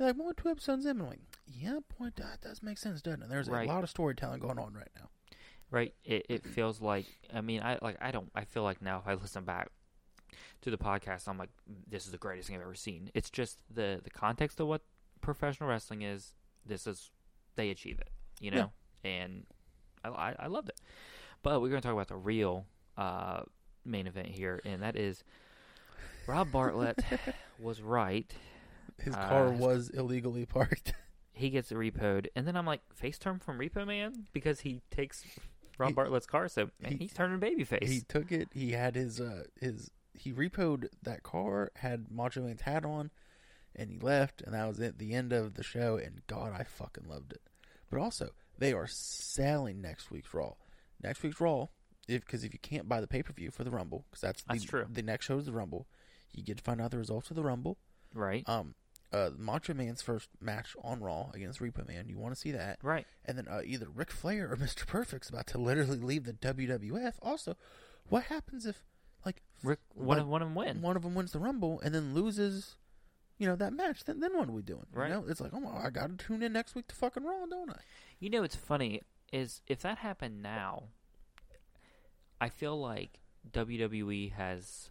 like, 0.00 0.16
well, 0.18 0.32
two 0.36 0.48
episodes 0.48 0.86
in. 0.86 1.00
I'm 1.00 1.06
like, 1.06 1.20
yeah, 1.46 1.78
boy, 1.98 2.08
that 2.16 2.40
does 2.40 2.62
make 2.62 2.78
sense, 2.78 3.00
doesn't 3.02 3.22
it? 3.22 3.28
There's 3.28 3.48
Right. 3.48 3.68
a 3.68 3.72
lot 3.72 3.84
of 3.84 3.90
storytelling 3.90 4.40
going 4.40 4.58
on 4.58 4.72
right 4.74 4.88
now. 4.96 5.10
Right. 5.70 5.94
It 6.04 6.26
it 6.28 6.44
feels 6.46 6.80
like 6.80 7.06
I 7.32 7.40
mean 7.40 7.62
I 7.62 7.78
like 7.80 7.96
I 8.00 8.10
don't 8.10 8.30
I 8.34 8.44
feel 8.44 8.62
like 8.64 8.82
now 8.82 8.98
if 8.98 9.06
I 9.06 9.14
listen 9.14 9.44
back 9.44 9.68
to 10.62 10.70
the 10.70 10.76
podcast 10.78 11.28
I'm 11.28 11.38
like 11.38 11.50
this 11.88 12.04
is 12.06 12.12
the 12.12 12.18
greatest 12.18 12.48
thing 12.48 12.56
I've 12.56 12.62
ever 12.62 12.74
seen. 12.74 13.10
It's 13.14 13.30
just 13.30 13.58
the 13.72 14.00
the 14.02 14.10
context 14.10 14.58
of 14.60 14.66
what 14.66 14.82
professional 15.20 15.68
wrestling 15.68 16.02
is. 16.02 16.32
This 16.66 16.86
is 16.86 17.10
they 17.56 17.70
achieve 17.70 17.98
it, 18.00 18.08
you 18.40 18.50
know, 18.50 18.70
and 19.04 19.44
I, 20.04 20.08
I 20.08 20.34
I 20.40 20.46
loved 20.48 20.68
it. 20.70 20.80
But 21.42 21.60
we're 21.62 21.68
going 21.70 21.80
to 21.80 21.86
talk 21.86 21.94
about 21.94 22.08
the 22.08 22.16
real 22.16 22.66
uh, 22.98 23.42
main 23.84 24.06
event 24.06 24.28
here, 24.28 24.60
and 24.64 24.82
that 24.82 24.94
is 24.96 25.24
Rob 26.26 26.52
Bartlett 26.52 26.98
was 27.58 27.80
right. 27.80 28.30
His 28.98 29.14
Uh, 29.14 29.28
car 29.28 29.50
his- 29.52 29.60
was 29.60 29.88
illegally 29.90 30.44
parked. 30.58 30.92
He 31.32 31.48
gets 31.48 31.72
repoed, 31.72 32.26
and 32.36 32.46
then 32.46 32.56
I'm 32.56 32.66
like, 32.66 32.82
face 32.94 33.18
turn 33.18 33.38
from 33.38 33.58
Repo 33.58 33.86
Man 33.86 34.26
because 34.34 34.60
he 34.60 34.82
takes 34.90 35.24
Rob 35.80 35.88
He- 35.90 35.94
Bartlett's 35.94 36.26
car. 36.26 36.48
So 36.48 36.70
man, 36.80 36.92
he- 36.92 36.98
he's 36.98 37.12
turning 37.12 37.40
babyface. 37.40 37.88
he 37.88 38.00
took 38.00 38.30
it. 38.30 38.48
He 38.52 38.72
had 38.72 38.94
his 38.94 39.20
uh 39.20 39.44
his 39.60 39.90
he 40.14 40.32
repoed 40.32 40.88
that 41.02 41.22
car, 41.22 41.70
had 41.76 42.10
Macho 42.10 42.42
Man's 42.42 42.60
hat 42.62 42.84
on, 42.84 43.10
and 43.74 43.90
he 43.90 43.98
left, 43.98 44.42
and 44.42 44.54
that 44.54 44.68
was 44.68 44.78
it. 44.80 44.98
The 44.98 45.14
end 45.14 45.32
of 45.32 45.54
the 45.54 45.62
show. 45.62 45.96
And 45.96 46.20
God, 46.26 46.52
I 46.52 46.64
fucking 46.64 47.08
loved 47.08 47.32
it. 47.32 47.42
But 47.90 48.00
also, 48.00 48.30
they 48.58 48.72
are 48.72 48.86
selling 48.86 49.80
next 49.80 50.10
week's 50.10 50.32
Raw. 50.34 50.52
Next 51.02 51.22
week's 51.22 51.40
Raw, 51.40 51.68
if 52.06 52.20
because 52.24 52.44
if 52.44 52.52
you 52.52 52.58
can't 52.60 52.88
buy 52.88 53.00
the 53.00 53.06
pay 53.06 53.22
per 53.22 53.32
view 53.32 53.50
for 53.50 53.64
the 53.64 53.70
Rumble, 53.70 54.04
because 54.10 54.20
that's 54.20 54.42
the, 54.42 54.52
That's 54.52 54.64
true. 54.64 54.86
The 54.90 55.02
next 55.02 55.24
show 55.26 55.38
is 55.38 55.46
the 55.46 55.52
Rumble. 55.52 55.86
You 56.32 56.42
get 56.44 56.58
to 56.58 56.62
find 56.62 56.80
out 56.80 56.90
the 56.90 56.98
results 56.98 57.30
of 57.30 57.36
the 57.36 57.42
Rumble. 57.42 57.78
right, 58.14 58.46
Um, 58.48 58.74
uh, 59.12 59.30
Macho 59.36 59.74
Man's 59.74 60.02
first 60.02 60.28
match 60.40 60.76
on 60.82 61.00
Raw 61.00 61.30
against 61.34 61.60
Repo 61.60 61.86
Man. 61.86 62.08
You 62.08 62.18
want 62.18 62.34
to 62.34 62.40
see 62.40 62.52
that? 62.52 62.78
right. 62.82 63.06
And 63.24 63.36
then 63.36 63.48
uh, 63.48 63.62
either 63.64 63.88
Ric 63.88 64.10
Flair 64.10 64.50
or 64.50 64.56
Mr. 64.60 64.86
Perfect's 64.86 65.28
about 65.28 65.46
to 65.48 65.58
literally 65.58 65.98
leave 65.98 66.24
the 66.24 66.32
WWF. 66.32 67.14
Also, 67.22 67.56
what 68.08 68.24
happens 68.24 68.66
if, 68.66 68.82
like, 69.24 69.42
Ric, 69.62 69.78
one 69.94 70.18
like, 70.18 70.22
of 70.22 70.28
one 70.28 70.42
of 70.42 70.48
them 70.48 70.54
win. 70.54 70.82
one 70.82 70.96
of 70.96 71.02
them 71.02 71.14
wins 71.14 71.32
the 71.32 71.38
Rumble 71.38 71.80
and 71.80 71.94
then 71.94 72.14
loses, 72.14 72.76
you 73.38 73.46
know, 73.46 73.56
that 73.56 73.72
match? 73.72 74.04
Then 74.04 74.20
then 74.20 74.36
what 74.36 74.48
are 74.48 74.52
we 74.52 74.62
doing? 74.62 74.86
Right. 74.92 75.08
You 75.08 75.14
know, 75.14 75.24
it's 75.28 75.40
like, 75.40 75.52
oh, 75.52 75.60
my, 75.60 75.86
I 75.86 75.90
got 75.90 76.16
to 76.16 76.24
tune 76.24 76.42
in 76.42 76.52
next 76.52 76.74
week 76.74 76.88
to 76.88 76.94
fucking 76.94 77.24
Raw, 77.24 77.46
don't 77.46 77.70
I? 77.70 77.80
You 78.18 78.30
know, 78.30 78.42
it's 78.42 78.56
funny 78.56 79.02
is 79.32 79.60
if 79.68 79.80
that 79.82 79.98
happened 79.98 80.42
now, 80.42 80.84
I 82.40 82.48
feel 82.48 82.78
like 82.80 83.20
WWE 83.50 84.32
has 84.32 84.90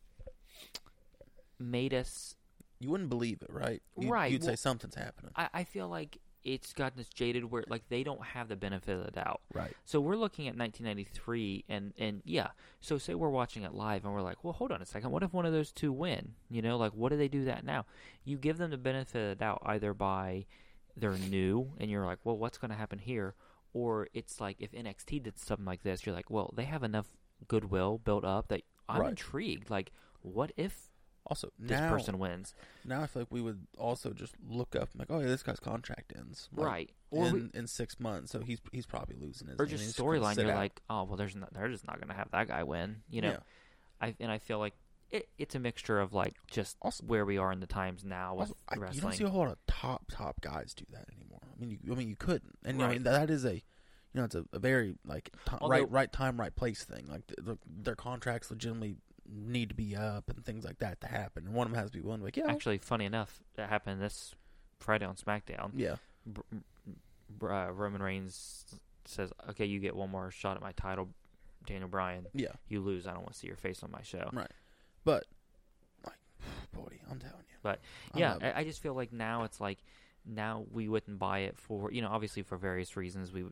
made 1.59 1.93
us. 1.93 2.35
You 2.79 2.89
wouldn't 2.89 3.09
believe 3.09 3.41
it, 3.41 3.49
right? 3.51 3.81
You, 3.97 4.09
Right, 4.09 4.31
You'd 4.31 4.43
say 4.43 4.55
something's 4.55 4.95
happening. 4.95 5.31
I, 5.35 5.49
I 5.53 5.63
feel 5.63 5.89
like 5.89 6.19
it's 6.43 6.71
gotten 6.71 6.99
us 7.01 7.09
jaded 7.09 7.43
where 7.51 7.65
like 7.67 7.83
they 7.89 8.01
don't 8.03 8.23
have 8.23 8.47
the 8.47 8.55
benefit 8.55 8.97
of 8.97 9.05
the 9.05 9.11
doubt. 9.11 9.41
Right. 9.53 9.75
So 9.83 9.99
we're 9.99 10.15
looking 10.15 10.47
at 10.47 10.55
1993, 10.57 11.65
and 11.67 11.93
and 11.97 12.21
yeah. 12.25 12.49
So 12.79 12.97
say 12.97 13.13
we're 13.13 13.29
watching 13.29 13.63
it 13.63 13.73
live, 13.73 14.05
and 14.05 14.13
we're 14.13 14.21
like, 14.21 14.43
well, 14.43 14.53
hold 14.53 14.71
on 14.71 14.81
a 14.81 14.85
second. 14.85 15.11
What 15.11 15.23
if 15.23 15.33
one 15.33 15.45
of 15.45 15.51
those 15.51 15.71
two 15.71 15.91
win? 15.91 16.33
You 16.49 16.61
know, 16.61 16.77
like 16.77 16.93
what 16.93 17.09
do 17.11 17.17
they 17.17 17.27
do 17.27 17.45
that 17.45 17.65
now? 17.65 17.85
You 18.23 18.37
give 18.37 18.57
them 18.57 18.71
the 18.71 18.77
benefit 18.77 19.21
of 19.21 19.29
the 19.29 19.35
doubt 19.35 19.61
either 19.65 19.93
by 19.93 20.45
they're 20.95 21.17
new, 21.17 21.73
and 21.77 21.89
you're 21.91 22.05
like, 22.05 22.19
well, 22.23 22.37
what's 22.37 22.57
going 22.57 22.71
to 22.71 22.77
happen 22.77 22.99
here? 22.99 23.35
Or 23.73 24.07
it's 24.13 24.39
like 24.41 24.57
if 24.59 24.71
NXT 24.71 25.23
did 25.23 25.37
something 25.37 25.65
like 25.65 25.83
this, 25.83 26.05
you're 26.05 26.15
like, 26.15 26.29
well, 26.29 26.53
they 26.55 26.63
have 26.65 26.83
enough 26.83 27.07
goodwill 27.47 27.99
built 27.99 28.25
up 28.25 28.47
that 28.47 28.61
I'm 28.87 29.01
Right. 29.01 29.09
intrigued. 29.11 29.69
Like, 29.69 29.91
what 30.21 30.51
if 30.57 30.88
Also, 31.29 31.51
this 31.59 31.79
now, 31.79 31.89
person 31.89 32.17
wins? 32.19 32.55
now 32.83 33.01
I 33.03 33.07
feel 33.07 33.21
like 33.21 33.31
we 33.31 33.41
would 33.41 33.67
also 33.77 34.11
just 34.13 34.33
look 34.49 34.75
up, 34.75 34.89
like, 34.97 35.07
oh, 35.11 35.19
yeah, 35.19 35.27
this 35.27 35.43
guy's 35.43 35.59
contract 35.59 36.11
ends. 36.17 36.49
like, 36.55 36.65
right. 36.67 36.91
Or 37.11 37.27
in, 37.27 37.33
we- 37.33 37.49
in 37.53 37.67
six 37.67 37.99
months, 37.99 38.31
so 38.31 38.39
he's 38.39 38.59
he's 38.71 38.85
probably 38.85 39.15
losing 39.15 39.47
his. 39.47 39.59
or 39.59 39.65
just 39.65 39.95
storyline. 39.97 40.35
You're 40.37 40.51
out. 40.51 40.57
like, 40.57 40.81
oh 40.89 41.03
well, 41.03 41.17
there's 41.17 41.35
not, 41.35 41.53
they're 41.53 41.67
just 41.69 41.85
not 41.87 41.97
going 41.99 42.09
to 42.09 42.15
have 42.15 42.29
that 42.31 42.47
guy 42.47 42.63
win. 42.63 42.97
You 43.09 43.21
know, 43.21 43.29
Yeah. 43.31 43.37
I 44.01 44.15
and 44.19 44.31
I 44.31 44.37
feel 44.39 44.59
like 44.59 44.73
it, 45.11 45.27
it's 45.39 45.55
a 45.55 45.59
mixture 45.59 45.99
of 45.99 46.13
like 46.13 46.35
just 46.49 46.77
Also- 46.81 47.03
where 47.05 47.25
we 47.25 47.37
are 47.37 47.51
in 47.51 47.59
the 47.59 47.67
times 47.67 48.03
now 48.03 48.33
with 48.35 48.49
Also, 48.49 48.55
I, 48.69 48.91
you 48.91 49.01
don't 49.01 49.13
see 49.13 49.23
a 49.23 49.29
whole 49.29 49.41
lot 49.41 49.51
of 49.51 49.57
top 49.67 50.03
top 50.11 50.41
guys 50.41 50.73
do 50.73 50.85
that 50.91 51.05
anymore. 51.15 51.39
I 51.55 51.59
mean, 51.59 51.79
you, 51.83 51.93
I 51.93 51.95
mean, 51.95 52.09
you 52.09 52.15
couldn't, 52.15 52.57
and 52.63 52.81
I 52.81 52.85
Right. 52.85 52.91
mean 52.93 53.03
that 53.03 53.29
is 53.31 53.43
a, 53.45 53.55
you 53.55 53.61
know, 54.13 54.23
it's 54.23 54.35
a, 54.35 54.45
a 54.53 54.59
very 54.59 54.95
like 55.05 55.31
ti- 55.45 55.55
Although- 55.59 55.71
right 55.73 55.91
right 55.91 56.11
time 56.13 56.39
right 56.39 56.55
place 56.55 56.83
thing. 56.83 57.07
Like 57.09 57.25
the, 57.27 57.41
the, 57.41 57.57
their 57.65 57.95
contracts 57.95 58.49
legitimately 58.51 58.97
need 59.31 59.69
to 59.69 59.75
be 59.75 59.95
up 59.95 60.29
and 60.29 60.43
things 60.45 60.63
like 60.65 60.79
that 60.79 60.99
to 61.01 61.07
happen. 61.07 61.45
And 61.45 61.53
one 61.53 61.67
of 61.67 61.71
them 61.73 61.79
has 61.81 61.91
to 61.91 61.97
be 61.97 62.03
to 62.03 62.09
like, 62.23 62.37
yeah, 62.37 62.45
Actually, 62.49 62.77
funny 62.79 63.05
enough, 63.05 63.41
that 63.55 63.69
happened 63.69 64.01
this 64.01 64.33
Friday 64.79 65.05
on 65.05 65.15
SmackDown. 65.15 65.71
yeah, 65.75 65.95
Br- 66.25 66.41
Br- 67.29 67.51
uh, 67.53 67.69
Roman 67.71 68.01
Reigns 68.01 68.65
says, 69.05 69.31
"Okay, 69.49 69.65
you 69.65 69.79
get 69.79 69.95
one 69.95 70.09
more 70.09 70.31
shot 70.31 70.55
at 70.57 70.61
my 70.63 70.71
title, 70.73 71.09
Daniel 71.65 71.89
Bryan. 71.89 72.25
yeah, 72.33 72.53
You 72.67 72.79
lose. 72.81 73.05
I 73.07 73.11
don't 73.11 73.21
want 73.21 73.33
to 73.33 73.39
see 73.39 73.47
your 73.47 73.55
face 73.57 73.83
on 73.83 73.91
my 73.91 74.01
show." 74.01 74.29
right. 74.33 74.51
But 75.03 75.25
like, 76.05 76.15
boy, 76.73 76.99
I'm 77.09 77.19
telling 77.19 77.35
you, 77.49 77.55
But, 77.61 77.79
yeah. 78.15 78.37
I, 78.41 78.61
I 78.61 78.63
just 78.63 78.81
feel 78.81 78.93
like 78.93 79.11
now 79.13 79.43
it's 79.43 79.59
like 79.61 79.79
now 80.25 80.65
we 80.71 80.87
wouldn't 80.89 81.17
buy 81.19 81.39
it 81.39 81.57
for 81.57 81.91
you 81.91 82.01
know 82.01 82.09
obviously 82.09 82.43
for 82.43 82.57
various 82.57 82.95
reasons 82.97 83.31
we 83.31 83.45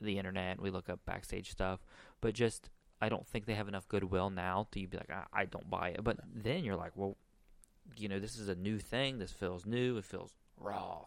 the 0.00 0.18
internet 0.18 0.60
we 0.60 0.70
look 0.70 0.88
up 0.88 0.98
backstage 1.04 1.50
stuff 1.50 1.78
but 2.20 2.34
just 2.34 2.68
I 3.00 3.08
don't 3.08 3.26
think 3.26 3.46
they 3.46 3.54
have 3.54 3.68
enough 3.68 3.88
goodwill 3.88 4.30
now 4.30 4.68
to 4.72 4.86
be 4.86 4.96
like 4.96 5.10
I, 5.10 5.24
I 5.32 5.44
don't 5.44 5.68
buy 5.70 5.90
it 5.90 6.02
but 6.04 6.18
then 6.34 6.64
you're 6.64 6.76
like 6.76 6.92
well 6.96 7.16
you 7.96 8.08
know 8.08 8.18
this 8.18 8.36
is 8.36 8.48
a 8.48 8.54
new 8.54 8.78
thing 8.78 9.18
this 9.18 9.32
feels 9.32 9.66
new 9.66 9.96
it 9.98 10.04
feels 10.04 10.32
raw 10.58 11.04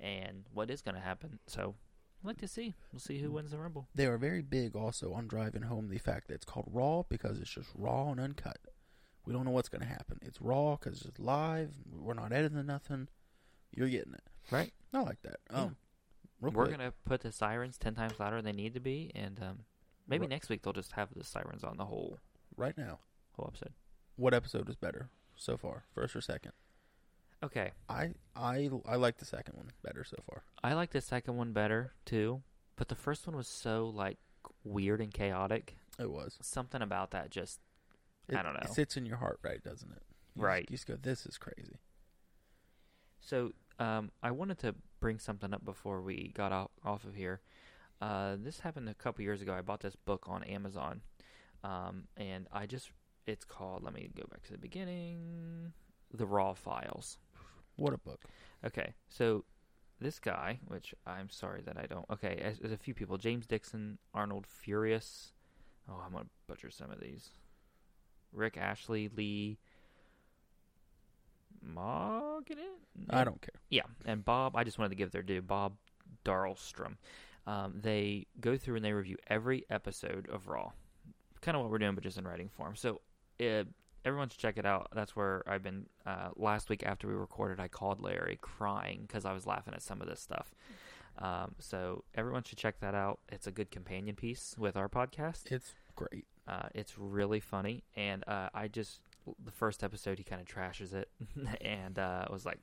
and 0.00 0.44
what 0.52 0.70
is 0.70 0.80
going 0.82 0.94
to 0.94 1.00
happen 1.00 1.38
so 1.46 1.74
I'd 2.22 2.26
like 2.26 2.38
to 2.38 2.48
see 2.48 2.74
we'll 2.92 3.00
see 3.00 3.18
who 3.18 3.30
wins 3.30 3.50
the 3.52 3.58
rumble 3.58 3.88
they 3.94 4.06
are 4.06 4.18
very 4.18 4.42
big 4.42 4.74
also 4.74 5.12
on 5.12 5.28
driving 5.28 5.62
home 5.62 5.88
the 5.88 5.98
fact 5.98 6.28
that 6.28 6.34
it's 6.34 6.44
called 6.44 6.68
raw 6.72 7.02
because 7.08 7.38
it's 7.38 7.50
just 7.50 7.70
raw 7.74 8.10
and 8.10 8.20
uncut. 8.20 8.58
We 9.24 9.32
don't 9.34 9.44
know 9.44 9.50
what's 9.50 9.68
going 9.68 9.82
to 9.82 9.88
happen. 9.88 10.18
It's 10.22 10.40
raw 10.40 10.76
because 10.76 11.02
it's 11.02 11.18
live. 11.18 11.74
We're 11.92 12.14
not 12.14 12.32
editing 12.32 12.64
nothing. 12.64 13.08
You're 13.74 13.88
getting 13.88 14.14
it. 14.14 14.22
right 14.50 14.72
I 14.94 15.00
like 15.02 15.20
that. 15.22 15.36
Um, 15.50 15.76
we're 16.40 16.50
going 16.50 16.78
to 16.78 16.94
put 17.04 17.20
the 17.20 17.30
sirens 17.30 17.76
10 17.76 17.94
times 17.94 18.14
louder 18.18 18.36
than 18.36 18.46
they 18.46 18.62
need 18.62 18.74
to 18.74 18.80
be 18.80 19.12
and 19.14 19.38
um, 19.42 19.58
maybe 20.08 20.22
Right. 20.22 20.30
next 20.30 20.48
week 20.48 20.62
they'll 20.62 20.72
just 20.72 20.92
have 20.92 21.12
the 21.14 21.22
sirens 21.24 21.62
on 21.62 21.76
the 21.76 21.84
whole 21.84 22.18
right 22.56 22.76
now, 22.76 22.98
whole 23.32 23.46
episode 23.48 23.72
what 24.16 24.34
episode 24.34 24.68
is 24.68 24.74
better 24.76 25.10
so 25.36 25.56
far, 25.56 25.84
first 25.94 26.16
or 26.16 26.20
second? 26.20 26.52
okay 27.42 27.70
I 27.88 28.14
I 28.34 28.68
I 28.84 28.96
like 28.96 29.18
the 29.18 29.24
second 29.24 29.56
one 29.56 29.70
better 29.82 30.02
so 30.04 30.16
far. 30.28 30.42
I 30.64 30.74
like 30.74 30.90
the 30.90 31.00
second 31.00 31.36
one 31.36 31.52
better 31.52 31.92
too, 32.04 32.42
but 32.76 32.88
the 32.88 32.96
first 32.96 33.26
one 33.28 33.36
was 33.36 33.46
so 33.46 33.86
like 33.94 34.18
weird 34.64 35.00
and 35.00 35.12
chaotic. 35.14 35.76
It 36.00 36.10
was. 36.10 36.36
Something 36.42 36.82
about 36.82 37.10
that 37.12 37.30
just 37.30 37.60
It, 38.28 38.36
I 38.36 38.42
don't 38.42 38.54
know. 38.54 38.60
It 38.62 38.70
sits 38.70 38.96
in 38.96 39.06
your 39.06 39.18
heart, 39.18 39.38
right? 39.42 39.62
Doesn't 39.62 39.90
it? 39.92 40.02
You 40.34 40.42
Right. 40.42 40.62
Just, 40.62 40.70
you 40.70 40.76
just 40.76 40.86
go, 40.88 41.10
this 41.10 41.26
is 41.26 41.38
crazy. 41.38 41.76
so. 43.20 43.52
Um, 43.80 44.10
I 44.24 44.32
wanted 44.32 44.58
to 44.60 44.74
bring 44.98 45.20
something 45.20 45.54
up 45.54 45.64
before 45.64 46.00
we 46.02 46.32
got 46.34 46.50
off, 46.50 46.70
off 46.84 47.04
of 47.04 47.14
here. 47.14 47.40
Uh, 48.00 48.36
this 48.38 48.60
happened 48.60 48.88
a 48.88 48.94
couple 48.94 49.22
years 49.22 49.42
ago. 49.42 49.52
I 49.52 49.60
bought 49.60 49.80
this 49.80 49.96
book 49.96 50.26
on 50.28 50.44
Amazon, 50.44 51.00
um, 51.64 52.04
and 52.16 52.46
I 52.52 52.66
just 52.66 52.90
it's 53.26 53.44
called. 53.44 53.82
Let 53.82 53.94
me 53.94 54.08
go 54.16 54.24
back 54.30 54.42
to 54.44 54.52
the 54.52 54.58
beginning. 54.58 55.72
The 56.12 56.26
Raw 56.26 56.54
Files. 56.54 57.18
What 57.76 57.92
a 57.92 57.98
book. 57.98 58.22
Okay, 58.64 58.94
so 59.08 59.44
this 60.00 60.18
guy, 60.18 60.60
which 60.68 60.94
I'm 61.06 61.28
sorry 61.28 61.60
that 61.66 61.76
I 61.76 61.86
don't. 61.86 62.06
Okay, 62.10 62.54
there's 62.60 62.72
a 62.72 62.76
few 62.76 62.94
people: 62.94 63.18
James 63.18 63.46
Dixon, 63.46 63.98
Arnold 64.14 64.46
Furious. 64.46 65.32
Oh, 65.88 66.02
I'm 66.04 66.12
gonna 66.12 66.26
butcher 66.46 66.70
some 66.70 66.90
of 66.90 67.00
these. 67.00 67.30
Rick 68.32 68.56
Ashley, 68.58 69.08
Lee, 69.08 69.58
Maughan. 71.66 72.58
I 73.10 73.24
don't 73.24 73.40
care. 73.40 73.60
Yeah, 73.70 73.82
and 74.04 74.24
Bob. 74.24 74.54
I 74.56 74.64
just 74.64 74.78
wanted 74.78 74.90
to 74.90 74.96
give 74.96 75.10
their 75.10 75.22
due. 75.22 75.42
Bob 75.42 75.74
Dahlstrom. 76.24 76.96
Um, 77.48 77.80
they 77.80 78.26
go 78.40 78.58
through 78.58 78.76
and 78.76 78.84
they 78.84 78.92
review 78.92 79.16
every 79.26 79.64
episode 79.70 80.28
of 80.30 80.48
Raw. 80.48 80.72
Kind 81.40 81.56
of 81.56 81.62
what 81.62 81.70
we're 81.70 81.78
doing, 81.78 81.94
but 81.94 82.04
just 82.04 82.18
in 82.18 82.24
writing 82.24 82.50
form. 82.50 82.76
So, 82.76 83.00
uh, 83.40 83.64
everyone 84.04 84.28
should 84.28 84.38
check 84.38 84.58
it 84.58 84.66
out. 84.66 84.88
That's 84.94 85.16
where 85.16 85.42
I've 85.46 85.62
been. 85.62 85.86
Uh, 86.04 86.28
last 86.36 86.68
week 86.68 86.82
after 86.84 87.08
we 87.08 87.14
recorded, 87.14 87.58
I 87.58 87.68
called 87.68 88.02
Larry 88.02 88.38
crying 88.42 89.04
because 89.08 89.24
I 89.24 89.32
was 89.32 89.46
laughing 89.46 89.72
at 89.72 89.80
some 89.80 90.02
of 90.02 90.08
this 90.08 90.20
stuff. 90.20 90.54
Um, 91.20 91.54
so 91.58 92.04
everyone 92.14 92.42
should 92.42 92.58
check 92.58 92.80
that 92.80 92.94
out. 92.94 93.20
It's 93.30 93.46
a 93.46 93.50
good 93.50 93.70
companion 93.70 94.14
piece 94.14 94.54
with 94.58 94.76
our 94.76 94.90
podcast. 94.90 95.50
It's 95.50 95.72
great. 95.96 96.26
Uh, 96.46 96.68
it's 96.74 96.98
really 96.98 97.40
funny, 97.40 97.82
and 97.96 98.24
uh, 98.28 98.50
I 98.52 98.68
just 98.68 99.00
the 99.44 99.52
first 99.52 99.82
episode 99.82 100.18
he 100.18 100.24
kind 100.24 100.40
of 100.40 100.46
trashes 100.46 100.92
it, 100.92 101.08
and 101.62 101.98
uh, 101.98 102.26
was 102.30 102.44
like, 102.44 102.58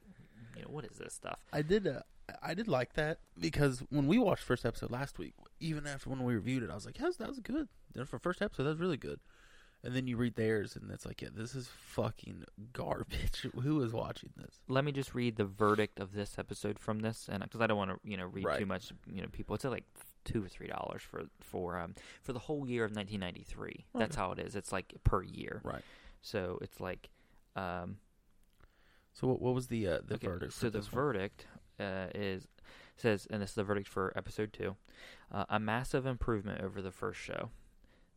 you 0.56 0.62
know, 0.62 0.70
what 0.70 0.86
is 0.86 0.98
this 0.98 1.14
stuff? 1.14 1.40
I 1.52 1.64
did. 1.64 1.88
Uh, 1.88 2.02
I 2.42 2.54
did 2.54 2.68
like 2.68 2.94
that 2.94 3.20
because 3.40 3.84
when 3.90 4.08
we 4.08 4.18
watched 4.18 4.44
first 4.44 4.66
episode 4.66 4.92
last 4.92 5.20
week, 5.20 5.34
even 5.60 5.86
after 5.86 6.10
when 6.10 6.24
we 6.24 6.34
reviewed 6.36 6.64
it, 6.64 6.70
I 6.72 6.76
was 6.76 6.86
like, 6.86 7.00
yes, 7.00 7.18
that 7.18 7.28
was 7.28 7.40
good. 7.40 7.68
Then 7.94 8.06
for 8.06 8.18
first 8.20 8.42
episode, 8.42 8.64
that 8.64 8.70
was 8.72 8.80
really 8.80 8.98
good. 8.98 9.20
And 9.84 9.96
then 9.96 10.08
you 10.08 10.18
read 10.18 10.36
theirs, 10.36 10.76
and 10.76 10.90
it's 10.90 11.06
like, 11.06 11.22
yeah, 11.22 11.30
this 11.32 11.54
is 11.54 11.68
fucking 11.68 12.46
garbage. 12.74 13.46
Who 13.62 13.84
is 13.84 13.94
watching 13.94 14.32
this? 14.36 14.62
Let 14.68 14.84
me 14.84 14.92
just 14.92 15.14
read 15.14 15.36
the 15.36 15.46
verdict 15.46 16.00
of 16.00 16.14
this 16.14 16.40
episode 16.40 16.80
from 16.80 17.02
this, 17.02 17.30
and 17.32 17.44
because 17.44 17.62
I 17.62 17.68
don't 17.68 17.78
want 17.78 17.92
to, 17.92 18.00
you 18.04 18.18
know, 18.18 18.26
read 18.26 18.46
Right. 18.46 18.58
too 18.60 18.66
much, 18.66 18.92
you 19.08 19.22
know, 19.22 19.28
people. 19.32 19.54
It's 19.54 19.64
like 19.64 19.84
two 20.24 20.44
or 20.44 20.48
three 20.50 20.66
dollars 20.66 21.04
for 21.04 21.26
for 21.40 21.78
um 21.78 21.94
for 22.24 22.34
the 22.34 22.40
whole 22.40 22.66
year 22.68 22.84
of 22.84 22.96
1993. 22.96 23.86
That's 23.94 24.16
how 24.16 24.32
it 24.32 24.40
is. 24.40 24.56
It's 24.56 24.72
like 24.72 24.92
per 25.04 25.22
year. 25.22 25.62
Right. 25.64 25.84
So 26.22 26.58
it's 26.64 26.80
like, 26.80 27.10
um, 27.56 27.98
So 29.14 29.28
what, 29.28 29.40
what 29.40 29.54
was 29.54 29.68
the 29.68 29.88
uh, 29.88 30.00
the 30.04 30.16
okay, 30.16 30.26
verdict? 30.28 30.54
So 30.54 30.72
the 30.72 30.82
verdict 30.82 31.46
uh, 31.80 32.08
is 32.14 32.48
says, 32.98 33.28
and 33.30 33.42
this 33.42 33.50
is 33.50 33.56
the 33.56 33.64
verdict 33.64 33.88
for 33.88 34.14
episode 34.16 34.54
two, 34.54 34.76
uh, 35.32 35.46
a 35.50 35.60
massive 35.60 36.06
improvement 36.06 36.62
over 36.62 36.82
the 36.82 36.92
first 36.92 37.20
show. 37.20 37.50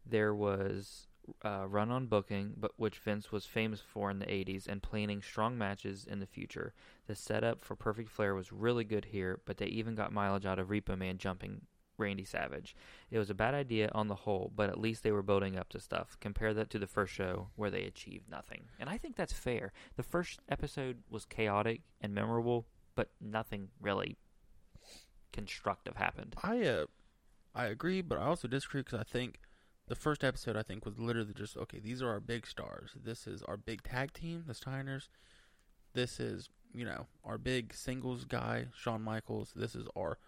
There 0.06 0.34
was 0.34 1.08
uh, 1.44 1.66
run 1.68 1.90
on 1.90 2.06
booking, 2.06 2.54
but 2.56 2.72
which 2.76 2.98
Vince 2.98 3.32
was 3.32 3.44
famous 3.44 3.80
for 3.80 4.10
in 4.10 4.18
the 4.18 4.26
'80s, 4.26 4.66
and 4.66 4.82
planning 4.82 5.20
strong 5.22 5.58
matches 5.58 6.06
in 6.08 6.20
the 6.20 6.26
future. 6.26 6.72
The 7.06 7.14
setup 7.14 7.60
for 7.60 7.74
Perfect 7.76 8.08
Flair 8.08 8.34
was 8.34 8.52
really 8.52 8.84
good 8.84 9.06
here, 9.06 9.40
but 9.44 9.58
they 9.58 9.66
even 9.66 9.94
got 9.94 10.12
mileage 10.12 10.46
out 10.46 10.58
of 10.58 10.68
Repo 10.68 10.96
Man 10.96 11.18
jumping 11.18 11.62
Randy 11.98 12.24
Savage. 12.24 12.74
It 13.10 13.18
was 13.18 13.30
a 13.30 13.34
bad 13.34 13.54
idea 13.54 13.90
on 13.92 14.08
the 14.08 14.14
whole, 14.14 14.52
but 14.54 14.70
at 14.70 14.80
least 14.80 15.02
they 15.02 15.12
were 15.12 15.22
building 15.22 15.58
up 15.58 15.68
to 15.70 15.80
stuff. 15.80 16.16
Compare 16.20 16.54
that 16.54 16.70
to 16.70 16.78
the 16.78 16.86
first 16.86 17.12
show 17.12 17.48
where 17.56 17.70
they 17.70 17.82
achieved 17.82 18.30
nothing. 18.30 18.68
And 18.78 18.88
I 18.88 18.96
think 18.96 19.16
that's 19.16 19.32
fair. 19.32 19.72
The 19.96 20.02
first 20.02 20.40
episode 20.48 20.98
was 21.10 21.24
chaotic 21.24 21.82
and 22.00 22.14
memorable, 22.14 22.66
but 22.98 23.10
nothing 23.20 23.68
really 23.80 24.16
constructive 25.32 25.94
happened. 25.94 26.34
I 26.42 26.64
uh, 26.64 26.86
I 27.54 27.66
agree, 27.66 28.02
but 28.02 28.18
I 28.18 28.24
also 28.24 28.48
disagree 28.48 28.80
because 28.80 28.98
I 28.98 29.04
think 29.04 29.38
the 29.86 29.94
first 29.94 30.24
episode 30.24 30.56
I 30.56 30.64
think 30.64 30.84
was 30.84 30.98
literally 30.98 31.32
just 31.32 31.56
okay. 31.56 31.78
These 31.78 32.02
are 32.02 32.08
our 32.08 32.18
big 32.18 32.44
stars. 32.44 32.90
This 33.00 33.28
is 33.28 33.40
our 33.44 33.56
big 33.56 33.84
tag 33.84 34.12
team, 34.12 34.42
the 34.48 34.52
Steiners. 34.52 35.06
This 35.94 36.18
is 36.18 36.50
you 36.74 36.84
know 36.84 37.06
our 37.24 37.38
big 37.38 37.72
singles 37.72 38.24
guy, 38.24 38.66
Shawn 38.74 39.02
Michaels. 39.02 39.52
This 39.54 39.76
is 39.76 39.86
our 39.96 40.18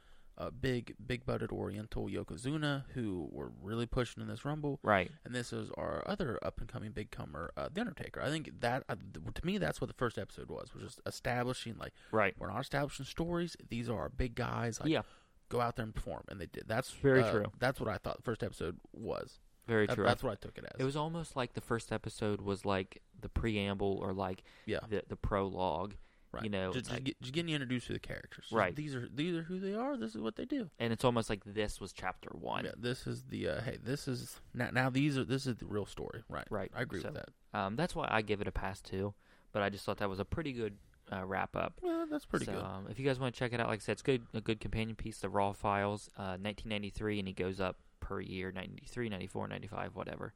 uh, 0.41 0.51
big 0.51 0.95
big 1.07 1.27
butted 1.27 1.51
Oriental 1.53 2.07
Yokozuna, 2.09 2.85
who 2.95 3.29
we're 3.31 3.51
really 3.63 3.87
pushing 3.87 4.23
in 4.23 4.29
this 4.29 4.45
Rumble. 4.45 4.81
Right. 4.83 5.11
And 5.25 5.35
this 5.35 5.53
is 5.53 5.71
our 5.77 6.03
other 6.07 6.39
up 6.43 6.59
and 6.61 6.69
coming 6.69 6.93
big 6.93 7.11
comer, 7.11 7.53
uh, 7.57 7.69
The 7.73 7.83
Undertaker. 7.83 8.23
I 8.23 8.31
think 8.31 8.51
that 8.61 8.85
uh, 8.89 8.97
to 9.35 9.47
me 9.47 9.59
that's 9.59 9.81
what 9.81 9.89
the 9.89 9.95
first 9.95 10.19
episode 10.19 10.49
was, 10.49 10.75
was 10.75 10.83
just 10.85 11.01
establishing 11.07 11.77
like 11.79 11.93
Right. 12.11 12.35
we're 12.39 12.49
not 12.51 12.61
establishing 12.61 13.05
stories. 13.05 13.57
These 13.69 13.89
are 13.91 13.99
our 13.99 14.09
big 14.09 14.35
guys. 14.35 14.81
Like, 14.81 14.89
yeah. 14.89 15.03
go 15.51 15.61
out 15.61 15.77
there 15.77 15.85
and 15.85 15.95
perform, 15.95 16.23
and 16.29 16.41
they 16.41 16.47
did. 16.47 16.65
That's 16.67 16.91
Very 16.91 17.23
uh, 17.23 17.31
true. 17.31 17.47
That's 17.59 17.79
what 17.79 17.89
I 17.91 17.99
thought 17.99 18.17
the 18.17 18.23
first 18.23 18.43
episode 18.43 18.79
was. 18.93 19.41
Very 19.67 19.87
That- 19.87 19.95
true. 19.95 20.05
that's 20.05 20.23
what 20.23 20.33
I 20.33 20.37
took 20.37 20.57
it 20.59 20.65
as. 20.65 20.81
It 20.81 20.85
was 20.85 20.97
almost 20.97 21.37
like 21.37 21.53
the 21.53 21.61
first 21.61 21.93
episode 21.93 22.41
was 22.41 22.65
like 22.65 23.03
the 23.21 23.29
preamble 23.29 23.99
or 24.03 24.13
like 24.15 24.43
yeah, 24.67 24.79
the 24.89 25.03
the 25.07 25.17
prologue, 25.17 25.95
right. 26.33 26.45
you 26.45 26.51
know, 26.51 26.73
just, 26.73 26.91
like- 26.91 27.15
just 27.21 27.33
getting 27.33 27.49
you 27.49 27.55
introduced 27.57 27.87
to 27.89 27.93
the 27.93 27.99
characters. 27.99 28.47
Right. 28.53 28.75
These 28.75 28.95
are 28.95 29.09
these 29.13 29.37
are 29.37 29.43
who 29.43 29.59
they 29.61 29.75
are. 29.75 29.97
This 29.97 30.15
is 30.15 30.21
what 30.21 30.37
they 30.37 30.45
do. 30.45 30.71
and 30.79 30.93
it's 30.93 31.05
almost 31.05 31.29
like 31.31 31.43
this 31.45 31.81
was 31.81 31.93
chapter 31.93 32.31
one. 32.33 32.65
Yeah, 32.65 32.73
this 32.79 33.07
is 33.07 33.25
the 33.25 33.49
uh, 33.49 33.61
hey. 33.63 33.79
This 33.83 34.09
is 34.09 34.41
now. 34.55 34.71
Now 34.73 34.91
these 34.91 35.19
are 35.19 35.25
this 35.25 35.47
is 35.47 35.57
the 35.57 35.67
real 35.67 35.87
story. 35.87 36.23
Right. 36.29 36.47
Right. 36.51 36.71
I 36.75 36.83
agree 36.83 37.01
So- 37.01 37.09
with 37.09 37.15
that. 37.17 37.59
Um, 37.59 37.77
that's 37.77 37.97
why 37.97 38.07
I 38.11 38.23
give 38.23 38.41
it 38.41 38.47
a 38.49 38.53
pass 38.53 38.81
too. 38.81 39.15
But 39.53 39.63
I 39.63 39.69
just 39.71 39.85
thought 39.85 39.99
that 39.99 40.09
was 40.09 40.21
a 40.21 40.25
pretty 40.25 40.53
good 40.53 40.77
uh, 41.13 41.25
wrap 41.25 41.57
up. 41.57 41.73
Yeah, 41.83 42.05
that's 42.09 42.25
pretty 42.25 42.45
so, 42.45 42.53
good. 42.53 42.63
Um, 42.63 42.87
if 42.89 42.99
you 43.01 43.05
guys 43.05 43.19
want 43.19 43.35
to 43.35 43.39
check 43.39 43.53
it 43.53 43.59
out, 43.59 43.67
like 43.69 43.81
I 43.81 43.83
said, 43.83 43.93
it's 43.93 44.03
good. 44.03 44.23
A 44.33 44.41
good 44.41 44.61
companion 44.61 44.95
piece. 44.95 45.19
The 45.19 45.29
Raw 45.29 45.53
Files, 45.53 46.09
uh, 46.17 46.39
1993, 46.39 47.19
and 47.19 47.27
he 47.27 47.35
goes 47.35 47.61
up 47.61 47.77
per 47.99 48.21
year, 48.21 48.53
93, 48.53 49.09
94, 49.09 49.49
95, 49.49 49.97
whatever. 49.97 50.33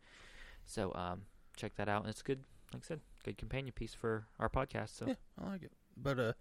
So 0.67 0.93
um, 0.95 1.23
check 1.57 1.77
that 1.77 1.89
out. 1.89 2.03
And 2.03 2.11
it's 2.11 2.21
a 2.23 2.25
good. 2.25 2.41
Like 2.73 2.83
I 2.83 2.87
said, 2.89 3.01
good 3.25 3.39
companion 3.39 3.73
piece 3.73 3.95
for 3.95 4.27
our 4.41 4.49
podcast. 4.49 4.97
So 4.99 5.07
Yeah, 5.07 5.15
I 5.41 5.49
like 5.51 5.63
it. 5.63 5.71
But 5.97 6.19
uh, 6.19 6.33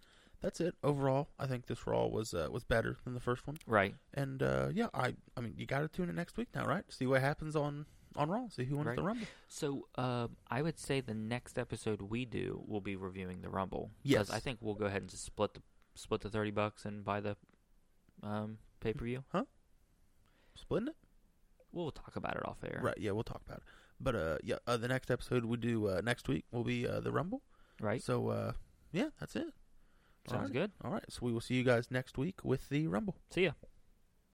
that's 0.41 0.59
it. 0.59 0.75
Overall, 0.83 1.29
I 1.39 1.45
think 1.47 1.65
this 1.67 1.85
Raw 1.87 2.07
was 2.07 2.33
uh, 2.33 2.47
was 2.51 2.63
better 2.63 2.97
than 3.03 3.13
the 3.13 3.19
first 3.19 3.47
one. 3.47 3.57
right, 3.67 3.95
And 4.13 4.41
uh, 4.43 4.69
yeah, 4.73 4.87
I 4.93 5.15
I 5.37 5.41
mean, 5.41 5.53
you 5.57 5.65
got 5.65 5.79
to 5.79 5.87
tune 5.87 6.09
in 6.09 6.15
next 6.15 6.37
week 6.37 6.49
now, 6.55 6.65
right? 6.65 6.83
See 6.89 7.05
what 7.07 7.21
happens 7.21 7.55
on 7.55 7.85
on 8.15 8.29
Raw. 8.29 8.47
See 8.49 8.65
who 8.65 8.75
wins 8.77 8.87
Right. 8.87 8.97
the 8.97 9.03
Rumble. 9.03 9.27
So 9.47 9.87
uh, 9.95 10.27
I 10.51 10.61
would 10.61 10.77
say 10.77 11.01
the 11.01 11.13
next 11.15 11.57
episode 11.57 12.01
we 12.01 12.25
do 12.25 12.61
will 12.67 12.81
be 12.81 12.95
reviewing 12.95 13.41
the 13.41 13.49
Rumble. 13.49 13.91
Yes. 14.03 14.29
I 14.29 14.39
think 14.39 14.59
we'll 14.61 14.75
go 14.75 14.85
ahead 14.85 15.01
and 15.01 15.09
just 15.09 15.25
split 15.25 15.53
the 15.55 15.61
split 15.95 16.21
the 16.21 16.29
thirty 16.29 16.51
bucks 16.51 16.85
and 16.85 17.03
buy 17.05 17.19
the 17.21 17.35
um, 18.21 18.57
pay 18.81 18.93
per 18.93 19.05
view. 19.05 19.23
Huh? 19.31 19.45
Splitting 20.55 20.89
it. 20.89 20.95
We'll 21.71 21.91
talk 21.91 22.15
about 22.15 22.35
it 22.35 22.45
off 22.47 22.57
air. 22.63 22.81
Right. 22.83 22.97
Yeah, 22.99 23.11
we'll 23.11 23.23
talk 23.23 23.41
about 23.45 23.57
it. 23.57 23.63
But 23.99 24.15
uh, 24.15 24.37
yeah, 24.43 24.57
uh, 24.67 24.77
the 24.77 24.87
next 24.87 25.09
episode 25.09 25.45
we 25.45 25.57
do 25.57 25.87
uh, 25.87 26.01
next 26.03 26.27
week 26.27 26.45
will 26.51 26.63
be 26.63 26.87
uh, 26.87 26.99
the 26.99 27.11
Rumble. 27.11 27.41
Right. 27.81 28.01
So 28.03 28.27
uh, 28.29 28.51
yeah, 28.93 29.09
that's 29.19 29.35
it. 29.35 29.47
Sounds 30.29 30.51
good. 30.51 30.71
All 30.83 30.91
right. 30.91 31.03
So 31.09 31.19
we 31.23 31.33
will 31.33 31.41
see 31.41 31.55
you 31.55 31.63
guys 31.63 31.91
next 31.91 32.17
week 32.17 32.45
with 32.45 32.69
the 32.69 32.87
Rumble. 32.87 33.17
See 33.29 33.43
ya. 33.43 33.51